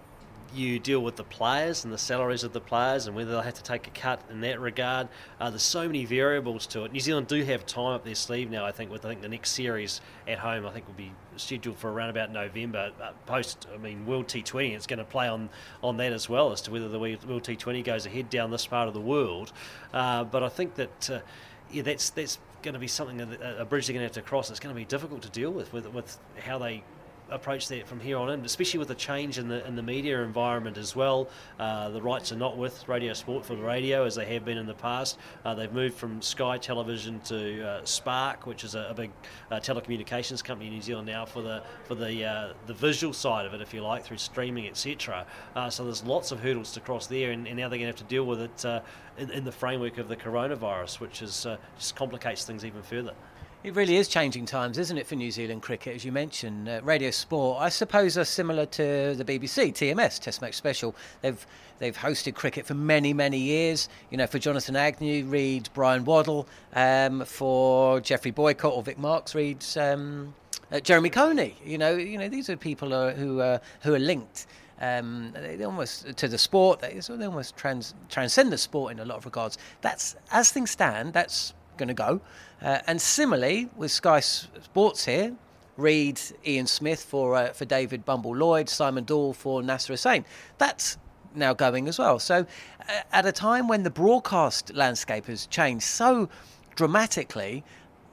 you 0.53 0.81
deal 0.81 1.01
with 1.01 1.15
the 1.15 1.25
players 1.25 1.85
and 1.85 1.93
the 1.93 1.99
salaries 1.99 2.43
of 2.43 2.53
the 2.53 2.61
players 2.61 3.07
and 3.07 3.15
whether 3.15 3.31
they'll 3.31 3.41
have 3.41 3.55
to 3.55 3.63
take 3.63 3.87
a 3.87 3.91
cut 3.91 4.21
in 4.31 4.41
that 4.41 4.59
regard. 4.61 5.09
Uh, 5.39 5.49
there's 5.49 5.63
so 5.63 5.87
many 5.87 6.05
variables 6.05 6.67
to 6.67 6.85
it. 6.85 6.93
New 6.93 6.99
Zealand 7.01 7.29
do 7.29 7.45
have 7.45 7.65
time 7.67 7.95
up 7.95 8.05
their 8.05 8.17
sleeve 8.17 8.51
now, 8.51 8.65
I 8.67 8.73
think, 8.73 8.91
with 8.91 9.05
I 9.05 9.11
think 9.11 9.23
the 9.23 9.29
next 9.29 9.53
series 9.53 10.01
at 10.27 10.39
home, 10.39 10.67
I 10.67 10.73
think 10.73 10.89
will 10.89 10.95
be 10.95 11.13
scheduled 11.41 11.79
for 11.79 11.91
around 11.91 12.11
about 12.11 12.33
November. 12.33 12.93
Uh, 13.01 13.13
post, 13.27 13.67
I 13.73 13.79
mean, 13.79 14.07
World 14.07 14.29
T20, 14.29 14.75
it's 14.75 14.87
going 14.87 14.99
to 14.99 15.05
play 15.05 15.29
on, 15.29 15.51
on 15.83 15.97
that 15.99 16.13
as 16.13 16.29
well 16.29 16.53
as 16.53 16.61
to 16.63 16.71
whether 16.71 16.89
the 16.89 16.99
World 16.99 17.19
T20 17.21 17.85
goes 17.85 18.07
ahead 18.07 18.31
down 18.31 18.51
this 18.51 18.67
part 18.67 18.89
of 18.89 18.95
the 18.95 19.01
world. 19.01 19.53
Uh, 19.93 20.25
but 20.25 20.43
I 20.43 20.49
think 20.49 20.75
that, 20.77 21.11
uh, 21.11 21.21
yeah, 21.71 21.83
that's 21.83 22.11
that's 22.11 22.39
going 22.63 22.75
to 22.75 22.81
be 22.81 22.89
something 22.89 23.17
that 23.19 23.61
a 23.61 23.65
bridge 23.65 23.87
they're 23.87 23.95
going 23.95 24.03
to 24.03 24.15
have 24.15 24.23
to 24.25 24.29
cross. 24.29 24.51
It's 24.51 24.61
going 24.61 24.75
to 24.75 24.79
be 24.79 24.85
difficult 24.85 25.23
to 25.23 25.31
deal 25.31 25.51
with, 25.51 25.73
with, 25.73 25.93
with 25.93 26.19
how 26.39 26.59
they 26.59 26.85
approach 27.31 27.69
that 27.69 27.87
from 27.87 28.01
here 28.01 28.19
on 28.19 28.31
in, 28.31 28.45
especially 28.45 28.79
with 28.79 28.89
the 28.89 28.95
change 28.95 29.39
in 29.39 29.49
the 29.49 29.67
in 29.67 29.77
the 29.77 29.83
media 29.83 30.23
environment 30.23 30.77
as 30.77 30.95
well. 30.95 31.29
Uh, 31.59 31.91
the 31.91 32.03
rights 32.03 32.33
are 32.33 32.37
not 32.37 32.57
with 32.57 32.87
Radio 32.89 33.13
Sport 33.13 33.45
for 33.45 33.55
the 33.55 33.63
radio 33.63 34.05
as 34.05 34.15
they 34.15 34.27
have 34.27 34.45
been 34.45 34.59
in 34.59 34.67
the 34.67 34.75
past. 34.75 35.19
Uh, 35.45 35.55
they've 35.55 35.73
moved 35.73 35.97
from 35.97 36.21
Sky 36.23 36.59
Television 36.59 37.21
to 37.21 37.67
uh, 37.67 37.85
Spark, 37.85 38.47
which 38.47 38.65
is 38.65 38.75
a, 38.75 38.89
a 38.91 38.95
big 38.95 39.11
uh, 39.51 39.57
telecommunications 39.57 40.43
company 40.43 40.69
in 40.69 40.75
New 40.75 40.83
Zealand 40.83 41.07
now 41.07 41.25
for 41.25 41.43
the 41.43 41.63
for 41.85 41.95
the 41.95 42.25
uh, 42.25 42.53
the 42.67 42.75
visual 42.75 43.13
side 43.13 43.47
of 43.47 43.55
it, 43.55 43.61
if 43.61 43.73
you 43.73 43.83
like, 43.83 44.05
through 44.05 44.19
streaming, 44.19 44.67
etc. 44.67 45.27
Uh, 45.55 45.71
so 45.71 45.85
there's 45.85 46.05
lots 46.05 46.33
of 46.33 46.41
hurdles 46.41 46.73
to 46.73 46.81
cross 46.81 47.07
there, 47.07 47.31
and, 47.31 47.47
and 47.47 47.57
now 47.57 47.69
they're 47.69 47.79
going 47.79 47.93
to 47.93 47.97
have 47.97 47.97
to 47.97 48.05
deal 48.05 48.25
with 48.25 48.41
it 48.41 48.65
in, 49.19 49.31
in, 49.31 49.45
the 49.45 49.53
framework 49.53 49.99
of 49.99 50.09
the 50.09 50.17
coronavirus, 50.17 51.01
which 51.01 51.23
is 51.23 51.47
just 51.77 51.97
complicates 51.97 52.45
things 52.45 52.65
even 52.65 52.83
further. 52.83 53.15
It 53.63 53.75
really 53.75 53.97
is 53.97 54.09
changing 54.09 54.47
times, 54.47 54.79
isn't 54.79 54.97
it, 54.97 55.07
for 55.07 55.17
New 55.17 55.31
Zealand 55.31 55.61
cricket? 55.61 55.95
As 55.95 56.03
you 56.03 56.13
mentioned, 56.13 56.67
uh, 56.67 56.81
Radio 56.83 57.11
Sport, 57.11 57.61
I 57.61 57.69
suppose, 57.69 58.17
are 58.17 58.25
similar 58.25 58.65
to 58.65 59.15
the 59.15 59.23
BBC, 59.23 59.75
TMS, 59.75 60.19
Test 60.19 60.41
Match 60.41 60.55
Special. 60.55 60.97
They've 61.21 61.47
they've 61.79 61.95
hosted 61.95 62.35
cricket 62.35 62.65
for 62.65 62.73
many, 62.73 63.13
many 63.13 63.37
years. 63.37 63.91
You 64.09 64.17
know, 64.17 64.27
for 64.27 64.39
Jonathan 64.39 64.77
Agnew, 64.77 65.27
read 65.27 65.69
Bryan 65.75 66.07
Waddle. 66.07 66.49
Um, 66.73 67.23
for 67.27 68.01
Geoffrey 68.01 68.31
Boycott 68.31 68.73
or 68.73 68.83
Vic 68.83 68.99
Marks, 68.99 69.35
reads 69.35 69.77
um, 69.77 70.33
uh, 70.73 70.81
Jeremy 70.81 71.11
Coney. 71.11 71.55
You 71.63 71.77
know, 71.77 71.97
you 71.97 72.17
know, 72.17 72.31
these 72.31 72.49
are 72.49 72.57
people 72.57 72.95
are, 72.95 73.13
who 73.13 73.41
are 73.41 73.61
who 73.83 73.93
are 73.93 73.99
linked. 73.99 74.47
Um, 74.81 75.35
they 75.35 75.63
almost 75.65 76.17
to 76.17 76.29
the 76.29 76.39
sport. 76.39 76.81
They, 76.81 76.99
they 76.99 77.27
almost 77.27 77.59
trans, 77.59 77.93
transcend 78.09 78.53
the 78.55 78.59
sport 78.59 78.93
in 78.93 79.01
a 79.01 79.05
lot 79.05 79.19
of 79.19 79.27
regards. 79.27 79.59
That's 79.83 80.17
as 80.33 80.51
things 80.51 80.71
stand. 80.71 81.13
That's 81.13 81.53
going 81.81 81.89
to 81.89 81.95
go. 81.95 82.21
Uh, 82.63 82.79
and 82.87 83.01
similarly, 83.01 83.69
with 83.77 83.91
Sky 83.91 84.21
Sports 84.21 85.05
here, 85.07 85.35
read 85.77 86.21
Ian 86.47 86.67
Smith 86.67 87.03
for 87.03 87.35
uh, 87.35 87.53
for 87.53 87.65
David 87.65 88.05
Bumble 88.05 88.37
Lloyd, 88.37 88.69
Simon 88.69 89.05
Doull 89.05 89.33
for 89.33 89.63
Nasser 89.63 89.95
Hussain. 89.95 90.25
That's 90.59 90.99
now 91.35 91.55
going 91.55 91.89
as 91.89 91.99
well. 91.99 92.19
So, 92.19 92.47
uh, 92.89 93.01
at 93.13 93.27
a 93.27 93.33
time 93.33 93.67
when 93.67 93.83
the 93.83 93.91
broadcast 93.91 94.75
landscape 94.75 95.27
has 95.27 95.47
changed 95.47 95.85
so 95.85 96.29
dramatically, 96.77 97.65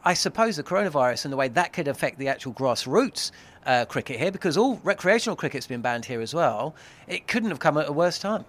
I 0.04 0.14
suppose 0.14 0.56
the 0.56 0.64
coronavirus 0.64 1.26
and 1.26 1.32
the 1.34 1.38
way 1.38 1.50
that 1.50 1.74
could 1.74 1.88
affect 1.88 2.18
the 2.18 2.30
actual 2.30 2.54
grassroots 2.54 3.32
uh, 3.66 3.86
cricket 3.86 4.18
here, 4.20 4.32
because 4.32 4.56
all 4.56 4.80
recreational 4.84 5.36
cricket's 5.36 5.68
been 5.68 5.82
banned 5.82 6.06
here 6.06 6.22
as 6.22 6.34
well, 6.34 6.74
it 7.08 7.28
couldn't 7.28 7.50
have 7.50 7.60
come 7.60 7.78
at 7.78 7.90
a 7.90 7.92
worse 7.92 8.20
time. 8.20 8.46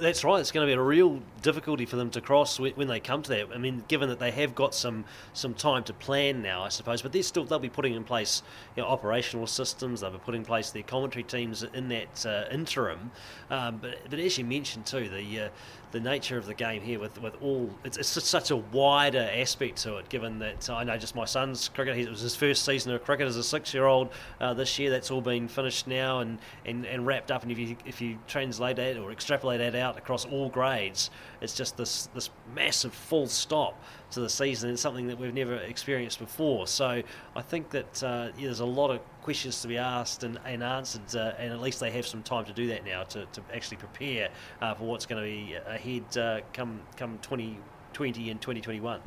That's 0.00 0.24
right. 0.24 0.40
It's 0.40 0.52
going 0.52 0.66
to 0.66 0.70
be 0.70 0.78
a 0.78 0.82
real 0.82 1.20
difficulty 1.42 1.86
for 1.86 1.96
them 1.96 2.10
to 2.10 2.20
cross 2.20 2.58
when 2.58 2.88
they 2.88 3.00
come 3.00 3.22
to 3.22 3.28
that. 3.30 3.48
I 3.54 3.58
mean, 3.58 3.84
given 3.88 4.08
that 4.08 4.18
they 4.18 4.30
have 4.30 4.54
got 4.54 4.74
some 4.74 5.04
some 5.32 5.54
time 5.54 5.84
to 5.84 5.92
plan 5.92 6.42
now, 6.42 6.62
I 6.62 6.68
suppose, 6.68 7.02
but 7.02 7.12
they're 7.12 7.22
still 7.22 7.44
they'll 7.44 7.58
be 7.58 7.68
putting 7.68 7.94
in 7.94 8.04
place 8.04 8.42
you 8.76 8.82
know, 8.82 8.88
operational 8.88 9.46
systems. 9.46 10.00
They'll 10.00 10.10
be 10.10 10.18
putting 10.18 10.42
in 10.42 10.46
place 10.46 10.70
their 10.70 10.82
commentary 10.82 11.22
teams 11.22 11.62
in 11.62 11.88
that 11.88 12.26
uh, 12.26 12.44
interim. 12.50 13.10
Um, 13.50 13.78
but 13.78 13.98
but 14.10 14.18
as 14.18 14.38
you 14.38 14.44
mentioned 14.44 14.86
too, 14.86 15.08
the 15.08 15.40
uh, 15.40 15.48
the 15.92 16.00
nature 16.00 16.36
of 16.36 16.46
the 16.46 16.54
game 16.54 16.82
here 16.82 16.98
with, 16.98 17.20
with 17.22 17.40
all 17.40 17.70
it's, 17.84 17.96
it's 17.96 18.08
such 18.08 18.50
a 18.50 18.56
wider 18.56 19.30
aspect 19.32 19.78
to 19.78 19.96
it 19.96 20.08
given 20.08 20.38
that 20.40 20.68
I 20.68 20.84
know 20.84 20.96
just 20.96 21.14
my 21.14 21.24
son's 21.24 21.68
cricket 21.68 21.96
it 21.96 22.08
was 22.08 22.20
his 22.20 22.34
first 22.36 22.64
season 22.64 22.92
of 22.92 23.04
cricket 23.04 23.26
as 23.26 23.36
a 23.36 23.44
six 23.44 23.72
year 23.72 23.86
old 23.86 24.10
uh, 24.40 24.54
this 24.54 24.78
year. 24.78 24.90
That's 24.90 25.10
all 25.10 25.20
been 25.20 25.48
finished 25.48 25.86
now 25.86 26.20
and, 26.20 26.38
and, 26.64 26.84
and 26.86 27.06
wrapped 27.06 27.30
up. 27.30 27.42
And 27.42 27.52
if 27.52 27.58
you 27.58 27.76
if 27.84 28.00
you 28.00 28.18
translate 28.26 28.76
that 28.76 28.98
or 28.98 29.12
extrapolate 29.12 29.58
that 29.60 29.74
out 29.74 29.96
across 29.96 30.24
all 30.24 30.48
grades 30.48 31.10
it's 31.40 31.54
just 31.54 31.76
this 31.76 32.08
this 32.14 32.30
massive 32.54 32.92
full 32.92 33.26
stop 33.26 33.80
to 34.12 34.20
the 34.20 34.28
season. 34.28 34.70
It's 34.70 34.82
something 34.82 35.06
that 35.08 35.18
we've 35.18 35.34
never 35.34 35.56
experienced 35.56 36.18
before. 36.18 36.66
So 36.66 37.02
I 37.34 37.42
think 37.42 37.70
that 37.70 38.02
uh, 38.02 38.28
yeah, 38.36 38.46
there's 38.46 38.60
a 38.60 38.66
lot 38.66 38.90
of 38.90 39.00
questions 39.22 39.60
to 39.62 39.68
be 39.68 39.78
asked 39.78 40.22
and, 40.22 40.38
and 40.44 40.62
answered, 40.62 41.14
uh, 41.14 41.32
and 41.38 41.52
at 41.52 41.60
least 41.60 41.80
they 41.80 41.90
have 41.90 42.06
some 42.06 42.22
time 42.22 42.44
to 42.44 42.52
do 42.52 42.68
that 42.68 42.84
now 42.84 43.02
to, 43.04 43.26
to 43.26 43.42
actually 43.54 43.78
prepare 43.78 44.28
uh, 44.62 44.74
for 44.74 44.84
what's 44.84 45.06
going 45.06 45.22
to 45.22 45.28
be 45.28 45.54
ahead 45.66 46.16
uh, 46.16 46.40
come 46.52 46.80
come 46.96 47.18
2020 47.22 48.30
and 48.30 48.40
2021 48.40 49.00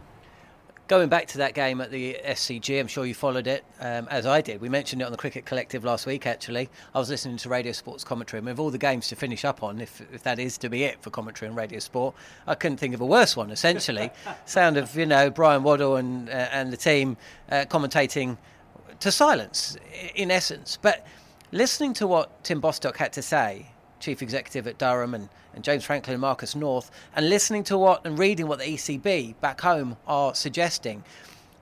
Going 0.89 1.07
back 1.07 1.27
to 1.27 1.37
that 1.37 1.53
game 1.53 1.81
at 1.81 1.91
the 1.91 2.17
SCG, 2.25 2.79
I'm 2.79 2.87
sure 2.87 3.05
you 3.05 3.13
followed 3.13 3.45
it 3.45 3.63
um, 3.79 4.07
as 4.09 4.25
I 4.25 4.41
did. 4.41 4.59
We 4.59 4.69
mentioned 4.69 5.03
it 5.03 5.05
on 5.05 5.11
the 5.11 5.19
Cricket 5.19 5.45
Collective 5.45 5.83
last 5.83 6.07
week, 6.07 6.25
actually. 6.25 6.67
I 6.95 6.97
was 6.97 7.11
listening 7.11 7.37
to 7.37 7.49
Radio 7.49 7.73
Sports 7.73 8.03
commentary, 8.03 8.39
and 8.39 8.47
with 8.47 8.57
all 8.57 8.71
the 8.71 8.79
games 8.79 9.07
to 9.09 9.15
finish 9.15 9.45
up 9.45 9.61
on, 9.61 9.81
if, 9.81 10.01
if 10.11 10.23
that 10.23 10.39
is 10.39 10.57
to 10.57 10.67
be 10.67 10.85
it 10.85 10.99
for 10.99 11.11
commentary 11.11 11.47
on 11.47 11.55
Radio 11.55 11.77
Sport, 11.77 12.15
I 12.47 12.55
couldn't 12.55 12.77
think 12.77 12.95
of 12.95 13.01
a 13.01 13.05
worse 13.05 13.37
one, 13.37 13.51
essentially. 13.51 14.09
Sound 14.45 14.77
of, 14.77 14.95
you 14.95 15.05
know, 15.05 15.29
Bryan 15.29 15.61
Waddle 15.61 15.97
and, 15.97 16.27
uh, 16.27 16.47
and 16.51 16.73
the 16.73 16.77
team 16.77 17.17
uh, 17.51 17.65
commentating 17.69 18.39
to 18.99 19.11
silence, 19.11 19.77
in 20.15 20.31
essence. 20.31 20.79
But 20.81 21.05
listening 21.51 21.93
to 21.93 22.07
what 22.07 22.43
Tim 22.43 22.59
Bostock 22.59 22.97
had 22.97 23.13
to 23.13 23.21
say, 23.21 23.67
chief 23.99 24.23
executive 24.23 24.65
at 24.65 24.79
Durham, 24.79 25.13
and 25.13 25.29
and 25.59 25.63
James 25.65 25.83
Franklin 25.83 26.13
and 26.13 26.21
Marcus 26.21 26.55
North, 26.55 26.89
and 27.17 27.27
listening 27.27 27.65
to 27.65 27.77
what 27.77 28.05
and 28.05 28.17
reading 28.17 28.47
what 28.47 28.59
the 28.59 28.65
ECB 28.65 29.37
back 29.41 29.59
home 29.59 29.97
are 30.07 30.33
suggesting, 30.33 31.03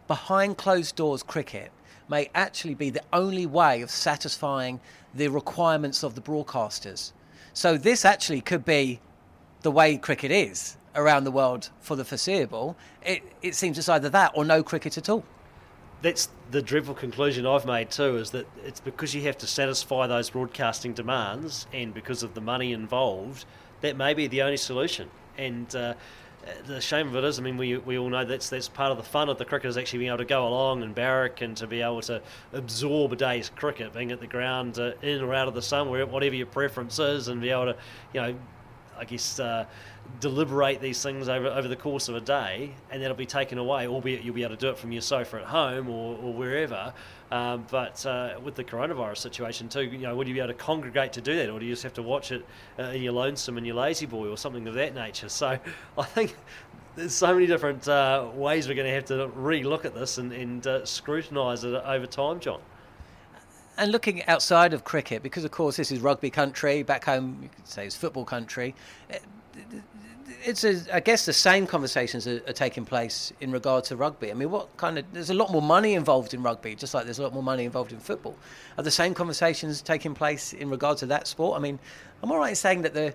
behind 0.08 0.56
closed 0.56 0.96
doors 0.96 1.24
cricket 1.24 1.72
may 2.08 2.30
actually 2.36 2.76
be 2.76 2.92
the 2.92 3.02
only 3.12 3.48
way 3.48 3.82
of 3.82 3.90
satisfying 3.90 4.80
the 5.16 5.30
requirements 5.30 6.04
of 6.04 6.14
the 6.14 6.22
broadcasters. 6.22 7.12
So 7.54 7.76
this 7.76 8.06
actually 8.06 8.42
could 8.42 8.64
be 8.64 9.00
the 9.64 9.72
way 9.72 9.98
cricket 9.98 10.30
is 10.30 10.78
around 10.94 11.24
the 11.24 11.32
world 11.32 11.72
for 11.82 11.96
the 11.96 12.06
foreseeable. 12.06 12.78
It, 13.04 13.24
it 13.42 13.56
seems 13.56 13.80
it's 13.80 13.90
either 13.90 14.10
that 14.10 14.32
or 14.36 14.46
no 14.46 14.62
cricket 14.62 15.00
at 15.00 15.10
all 15.10 15.24
that's 16.02 16.30
the 16.52 16.62
dreadful 16.62 16.94
conclusion 16.94 17.46
I've 17.46 17.66
made 17.66 17.90
too 17.90 18.18
is 18.18 18.32
that 18.32 18.46
it's 18.64 18.80
because 18.80 19.16
you 19.16 19.24
have 19.24 19.38
to 19.40 19.48
satisfy 19.48 20.08
those 20.08 20.30
broadcasting 20.30 20.94
demands 20.94 21.68
and 21.74 21.94
because 21.94 22.24
of 22.24 22.34
the 22.34 22.42
money 22.42 22.72
involved 22.72 23.46
that 23.82 23.98
may 23.98 24.14
be 24.14 24.28
the 24.28 24.42
only 24.42 24.58
solution. 24.58 25.10
And 25.38 25.74
uh, 25.76 25.94
the 26.66 26.82
shame 26.82 27.08
of 27.08 27.16
it 27.16 27.24
is, 27.24 27.40
I 27.40 27.44
mean, 27.44 27.58
we, 27.58 27.78
we 27.78 27.98
all 27.98 28.10
know 28.10 28.26
that's 28.26 28.50
that's 28.50 28.68
part 28.68 28.92
of 28.92 28.98
the 28.98 29.04
fun 29.04 29.30
of 29.30 29.38
the 29.38 29.46
cricket 29.46 29.70
is 29.70 29.78
actually 29.78 30.00
being 30.00 30.10
able 30.10 30.20
to 30.20 30.26
go 30.26 30.48
along 30.48 30.84
and 30.84 30.96
barrack 30.96 31.42
and 31.42 31.56
to 31.58 31.68
be 31.68 31.82
able 31.82 32.02
to 32.02 32.22
absorb 32.54 33.14
a 33.14 33.16
day's 33.16 33.50
cricket, 33.50 33.94
being 33.94 34.12
at 34.12 34.20
the 34.20 34.28
ground, 34.28 34.80
uh, 34.80 34.92
in 35.02 35.22
or 35.22 35.34
out 35.34 35.48
of 35.48 35.54
the 35.54 35.62
sun, 35.62 35.90
whatever 35.90 36.36
your 36.36 36.48
preference 36.48 37.00
is, 37.00 37.28
and 37.28 37.42
be 37.42 37.50
able 37.50 37.66
to, 37.66 37.76
you 38.14 38.22
know, 38.22 38.36
I 39.00 39.06
guess. 39.06 39.40
Uh, 39.40 39.66
deliberate 40.20 40.82
these 40.82 41.02
things 41.04 41.30
over, 41.30 41.48
over 41.48 41.68
the 41.68 41.76
course 41.76 42.10
of 42.10 42.16
a 42.16 42.22
day, 42.22 42.72
and 42.90 43.02
that'll 43.02 43.16
be 43.16 43.26
taken 43.26 43.58
away, 43.58 43.88
albeit 43.88 44.24
you'll 44.24 44.34
be 44.34 44.44
able 44.44 44.56
to 44.56 44.60
do 44.60 44.70
it 44.70 44.78
from 44.78 44.92
your 44.92 45.02
sofa 45.02 45.38
at 45.38 45.46
home 45.46 45.90
or, 45.90 46.18
or 46.18 46.34
wherever. 46.34 46.94
Um, 47.32 47.66
but 47.70 48.06
uh, 48.06 48.36
with 48.44 48.56
the 48.56 48.64
coronavirus 48.64 49.18
situation 49.18 49.70
too, 49.70 49.84
you 49.84 50.00
know, 50.00 50.16
would 50.16 50.28
you 50.28 50.34
be 50.34 50.40
able 50.40 50.54
to 50.54 50.54
congregate 50.54 51.14
to 51.14 51.22
do 51.22 51.36
that, 51.36 51.50
or 51.50 51.60
do 51.60 51.66
you 51.66 51.74
just 51.74 51.84
have 51.84 51.94
to 51.96 52.04
watch 52.04 52.32
it 52.32 52.46
uh, 52.80 52.84
in 52.84 53.02
your 53.02 53.14
lonesome 53.14 53.58
and 53.58 53.68
your 53.68 53.76
lazy 53.76 54.06
boy 54.06 54.28
or 54.28 54.38
something 54.38 54.68
of 54.68 54.74
that 54.76 54.96
nature? 54.96 55.30
So 55.30 55.60
I 55.98 56.04
think 56.04 56.36
there's 56.96 57.14
so 57.14 57.34
many 57.34 57.46
different 57.46 57.88
uh, 57.88 58.28
ways 58.34 58.68
we're 58.68 58.76
going 58.76 58.88
to 58.88 58.94
have 58.94 59.06
to 59.06 59.28
re-look 59.36 59.86
at 59.86 59.94
this 59.94 60.18
and, 60.18 60.32
and 60.32 60.66
uh, 60.66 60.86
scrutinise 60.86 61.64
it 61.64 61.74
over 61.74 62.08
time, 62.08 62.40
John. 62.40 62.62
And 63.78 63.92
looking 63.92 64.26
outside 64.26 64.74
of 64.74 64.84
cricket, 64.84 65.22
because 65.22 65.44
of 65.44 65.52
course 65.52 65.78
this 65.78 65.92
is 65.92 66.00
rugby 66.00 66.30
country, 66.30 66.84
back 66.84 67.06
home 67.06 67.40
you 67.42 67.50
could 67.56 67.68
say 67.68 67.86
it's 67.86 67.96
football 67.96 68.26
country 68.26 68.74
eh, 69.10 69.20
it's 70.44 70.64
a, 70.64 70.82
I 70.94 71.00
guess 71.00 71.26
the 71.26 71.34
same 71.34 71.68
conversations 71.68 72.28
are, 72.28 72.42
are, 72.48 72.54
taking 72.54 72.86
place 72.86 73.34
in 73.42 73.52
regard 73.52 73.84
to 73.86 73.96
rugby. 73.96 74.32
I 74.32 74.34
mean, 74.34 74.52
what 74.52 74.76
kind 74.78 74.98
of 74.98 75.06
there's 75.14 75.30
a 75.30 75.34
lot 75.34 75.52
more 75.52 75.62
money 75.62 75.94
involved 75.94 76.34
in 76.34 76.44
rugby, 76.44 76.76
just 76.76 76.94
like 76.94 77.06
there's 77.06 77.20
a 77.20 77.24
lot 77.24 77.34
more 77.34 77.44
money 77.44 77.66
involved 77.66 77.92
in 77.92 78.00
football. 78.00 78.36
Are 78.78 78.84
the 78.84 78.92
same 78.92 79.14
conversations 79.14 79.82
taking 79.82 80.14
place 80.14 80.54
in 80.54 80.70
regard 80.70 80.98
to 81.00 81.06
that 81.08 81.28
sport? 81.28 81.58
I 81.58 81.62
mean, 81.62 81.80
I'm 82.22 82.32
all 82.32 82.40
right 82.40 82.50
in 82.50 82.56
saying 82.56 82.84
that 82.84 82.94
the 82.94 83.14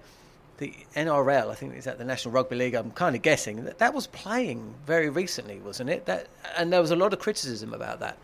the 0.59 0.75
NRL, 0.95 1.51
I 1.51 1.55
think 1.55 1.75
is 1.75 1.85
that 1.85 1.99
the 1.99 2.05
National 2.05 2.33
Rugby 2.33 2.57
League. 2.57 2.75
I'm 2.75 2.91
kind 2.93 3.17
of 3.17 3.23
guessing 3.23 3.65
that 3.65 3.79
that 3.79 3.95
was 3.95 4.07
playing 4.09 4.75
very 4.87 5.09
recently, 5.09 5.59
wasn't 5.59 5.91
it? 5.91 6.07
That 6.07 6.29
and 6.57 6.73
there 6.73 6.81
was 6.81 6.91
a 6.91 6.97
lot 6.97 7.13
of 7.13 7.19
criticism 7.19 7.73
about 7.73 8.01
that. 8.01 8.19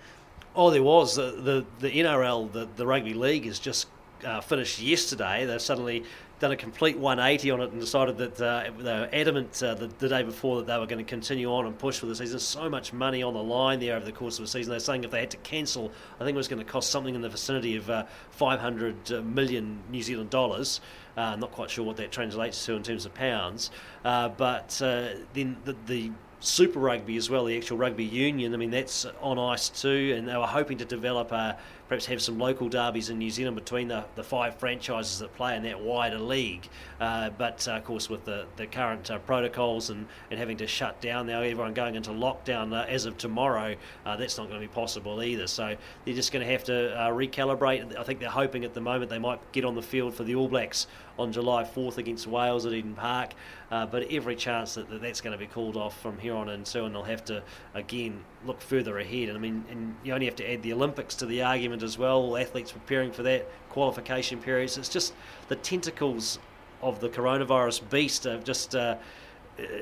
Oh, 0.57 0.71
there 0.71 0.83
was 0.83 1.17
the 1.17 1.33
the, 1.33 1.67
the 1.81 1.91
NRL, 1.91 2.53
the 2.53 2.69
the 2.77 2.87
rugby 2.87 3.15
league, 3.15 3.47
has 3.47 3.59
just 3.59 3.89
uh, 4.25 4.41
finished 4.41 4.81
yesterday. 4.81 5.45
They've 5.47 5.61
suddenly 5.61 6.05
done 6.39 6.53
a 6.53 6.57
complete 6.57 6.97
180 6.97 7.51
on 7.51 7.61
it 7.61 7.73
and 7.73 7.81
decided 7.81 8.17
that 8.19 8.41
uh, 8.41 8.71
they 8.79 8.93
were 8.93 9.09
adamant 9.13 9.61
uh, 9.63 9.75
the, 9.75 9.89
the, 9.99 10.09
day 10.09 10.23
before 10.23 10.59
that 10.59 10.67
they 10.67 10.79
were 10.79 10.87
going 10.87 11.05
to 11.05 11.09
continue 11.09 11.53
on 11.53 11.67
and 11.67 11.77
push 11.77 11.99
for 11.99 12.07
the 12.07 12.15
season. 12.15 12.39
So 12.39 12.71
much 12.71 12.93
money 12.93 13.23
on 13.23 13.35
the 13.35 13.43
line 13.43 13.81
there 13.81 13.97
over 13.97 14.05
the 14.05 14.13
course 14.13 14.39
of 14.39 14.45
the 14.45 14.49
season. 14.49 14.71
They're 14.71 14.81
saying 14.81 15.05
if 15.05 15.11
they 15.11 15.21
had 15.21 15.33
to 15.33 15.37
cancel, 15.39 15.91
I 16.21 16.25
think 16.25 16.35
it 16.35 16.39
was 16.39 16.49
going 16.49 16.65
to 16.65 16.71
cost 16.71 16.91
something 16.91 17.15
in 17.15 17.23
the 17.23 17.29
vicinity 17.29 17.77
of 17.77 17.91
uh, 17.91 18.05
500 18.31 19.13
uh, 19.13 19.21
New 19.21 20.03
Zealand 20.03 20.31
dollars. 20.31 20.81
Uh, 21.17 21.35
not 21.35 21.51
quite 21.51 21.71
sure 21.71 21.85
what 21.85 21.97
that 21.97 22.13
translates 22.13 22.65
to 22.67 22.75
in 22.75 22.85
terms 22.85 23.05
of 23.05 23.13
pounds. 23.15 23.73
Uh, 24.05 24.29
but 24.29 24.77
then 24.79 25.57
the, 25.65 25.75
the 25.87 26.13
Super 26.41 26.79
Rugby 26.79 27.17
as 27.17 27.29
well, 27.29 27.47
the 27.47 27.57
actual 27.57 27.79
rugby 27.79 28.05
union. 28.05 28.55
I 28.55 28.57
mean, 28.57 28.71
that's 28.71 29.07
on 29.21 29.39
ice 29.39 29.69
too, 29.69 30.15
and 30.17 30.29
they 30.29 30.37
were 30.37 30.47
hoping 30.47 30.79
to 30.79 30.85
develop 30.85 31.33
a 31.33 31.59
perhaps 31.89 32.07
have 32.07 32.21
some 32.21 32.39
local 32.39 32.69
derbies 32.69 33.09
in 33.09 33.19
New 33.19 33.31
Zealand 33.31 33.57
between 33.57 33.89
the, 33.89 34.05
the 34.15 34.23
five 34.23 34.57
franchises 34.57 35.19
that 35.19 35.35
play 35.35 35.57
in 35.57 35.63
that 35.63 35.81
wider 35.81 36.19
league. 36.19 36.69
Uh, 37.01 37.31
but 37.31 37.67
uh, 37.67 37.73
of 37.73 37.85
course, 37.85 38.11
with 38.11 38.25
the, 38.27 38.47
the 38.57 38.67
current 38.67 39.11
uh, 39.11 39.19
protocols 39.21 39.89
and, 39.89 40.07
and 40.31 40.39
having 40.39 40.59
to 40.59 40.67
shut 40.67 41.01
down 41.01 41.27
now, 41.27 41.41
everyone 41.41 41.73
going 41.73 41.95
into 41.95 42.11
lockdown 42.11 42.77
uh, 42.77 42.85
as 42.89 43.07
of 43.07 43.17
tomorrow, 43.17 43.75
uh, 44.05 44.17
that's 44.17 44.37
not 44.37 44.49
going 44.49 44.61
to 44.61 44.67
be 44.67 44.73
possible 44.73 45.23
either. 45.23 45.47
So 45.47 45.77
they're 46.05 46.15
just 46.15 46.31
going 46.31 46.47
to 46.47 46.53
have 46.53 46.65
to 46.65 46.73
recalibrate. 47.13 47.97
I 47.97 48.03
think 48.03 48.21
they're 48.21 48.29
hoping 48.29 48.65
at 48.65 48.75
the 48.75 48.81
moment 48.81 49.11
they 49.11 49.19
might 49.19 49.41
get 49.53 49.65
on 49.65 49.75
the 49.75 49.83
field 49.83 50.15
for 50.15 50.25
the 50.25 50.35
All 50.35 50.49
Blacks 50.49 50.87
on 51.19 51.33
July 51.33 51.65
4th 51.65 51.99
against 51.99 52.27
Wales 52.27 52.67
at 52.67 52.73
Eden 52.73 52.95
Park. 52.95 53.33
But 53.71 54.11
every 54.11 54.37
chance 54.37 54.75
that, 54.75 54.91
that 54.91 55.01
that's 55.01 55.21
going 55.21 55.33
to 55.33 55.39
be 55.39 55.47
called 55.47 55.77
off 55.77 56.01
from 56.01 56.19
here 56.19 56.35
on 56.35 56.49
in 56.49 56.65
and 56.75 56.95
they'll 56.95 57.03
have 57.03 57.25
to 57.27 57.43
again 57.75 58.23
look 58.47 58.61
further 58.61 58.99
ahead. 58.99 59.29
And 59.29 59.37
I 59.37 59.41
mean, 59.41 59.65
and 59.71 59.97
you 60.05 60.13
only 60.13 60.27
have 60.27 60.37
to 60.37 60.53
add 60.53 60.63
the 60.63 60.73
Olympics 60.73 61.15
to 61.17 61.27
the 61.27 61.43
argument 61.43 61.83
as 61.83 61.99
well. 61.99 62.37
Athletes 62.37 62.73
preparing 62.73 63.13
for 63.13 63.23
that 63.25 63.49
qualification 63.71 64.41
periods. 64.41 64.79
It's 64.79 64.89
just 64.89 65.15
the 65.49 65.57
tentacles 65.57 66.39
of 66.83 67.01
the 67.01 67.09
coronavirus 67.09 67.89
beast 67.91 68.25
have 68.25 68.45
just. 68.45 68.75
Uh, 68.75 68.97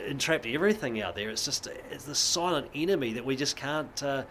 entrapped 0.07 0.47
everything 0.47 1.03
out 1.03 1.15
there. 1.15 1.29
It's 1.31 1.45
just 1.45 1.69
it's 1.91 2.05
the 2.05 2.15
silent 2.15 2.69
enemy 2.75 3.13
that 3.13 3.25
we 3.25 3.37
just 3.37 3.57
can't, 3.57 4.03
uh, 4.03 4.25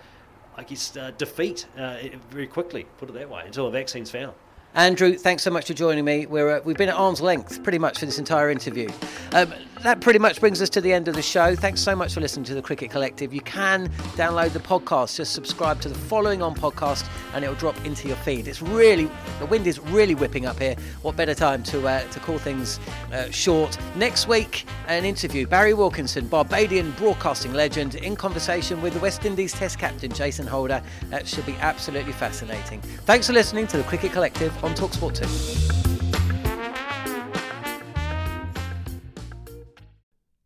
I 0.55 0.63
guess, 0.63 0.95
uh, 0.97 1.11
defeat 1.17 1.67
uh, 1.77 1.97
very 2.29 2.47
quickly. 2.47 2.85
Put 2.97 3.09
it 3.09 3.13
that 3.13 3.29
way 3.29 3.43
until 3.45 3.67
a 3.67 3.71
vaccine's 3.71 4.09
found. 4.09 4.33
Andrew, 4.73 5.13
thanks 5.13 5.43
so 5.43 5.51
much 5.51 5.67
for 5.67 5.73
joining 5.73 6.03
me. 6.03 6.25
We're, 6.25 6.57
uh, 6.57 6.61
we've 6.65 6.75
been 6.75 6.89
at 6.89 6.95
arm's 6.95 7.21
length 7.21 7.63
pretty 7.63 7.79
much 7.79 7.99
for 7.99 8.05
this 8.05 8.19
entire 8.19 8.49
interview. 8.49 8.89
Um, 9.31 9.53
that 9.81 10.01
pretty 10.01 10.19
much 10.19 10.39
brings 10.39 10.61
us 10.61 10.69
to 10.69 10.81
the 10.81 10.91
end 10.91 11.07
of 11.07 11.15
the 11.15 11.21
show. 11.21 11.55
Thanks 11.55 11.81
so 11.81 11.95
much 11.95 12.13
for 12.13 12.21
listening 12.21 12.43
to 12.45 12.55
the 12.55 12.61
Cricket 12.61 12.89
Collective. 12.89 13.33
You 13.33 13.41
can 13.41 13.89
download 14.15 14.53
the 14.53 14.59
podcast. 14.59 15.17
Just 15.17 15.33
subscribe 15.33 15.79
to 15.81 15.89
the 15.89 15.95
following 15.95 16.41
on 16.41 16.55
podcast 16.55 17.07
and 17.33 17.43
it'll 17.43 17.55
drop 17.55 17.75
into 17.85 18.07
your 18.07 18.17
feed. 18.17 18.47
It's 18.47 18.61
really, 18.61 19.09
the 19.39 19.45
wind 19.45 19.67
is 19.67 19.79
really 19.79 20.15
whipping 20.15 20.45
up 20.45 20.59
here. 20.59 20.75
What 21.01 21.15
better 21.15 21.35
time 21.35 21.63
to, 21.63 21.87
uh, 21.87 22.01
to 22.09 22.19
call 22.19 22.37
things 22.37 22.79
uh, 23.11 23.29
short? 23.29 23.77
Next 23.95 24.27
week, 24.27 24.65
an 24.87 25.05
interview. 25.05 25.45
Barry 25.45 25.73
Wilkinson, 25.73 26.27
Barbadian 26.27 26.91
broadcasting 26.91 27.53
legend, 27.53 27.95
in 27.95 28.15
conversation 28.15 28.81
with 28.81 28.93
the 28.93 28.99
West 28.99 29.25
Indies 29.25 29.53
Test 29.53 29.77
captain 29.77 30.11
Jason 30.11 30.47
Holder. 30.47 30.81
That 31.09 31.27
should 31.27 31.45
be 31.45 31.55
absolutely 31.59 32.13
fascinating. 32.13 32.81
Thanks 32.81 33.27
for 33.27 33.33
listening 33.33 33.67
to 33.67 33.77
the 33.77 33.83
Cricket 33.83 34.13
Collective 34.13 34.51
on 34.63 34.73
Talksport 34.73 35.69
2. 35.69 35.74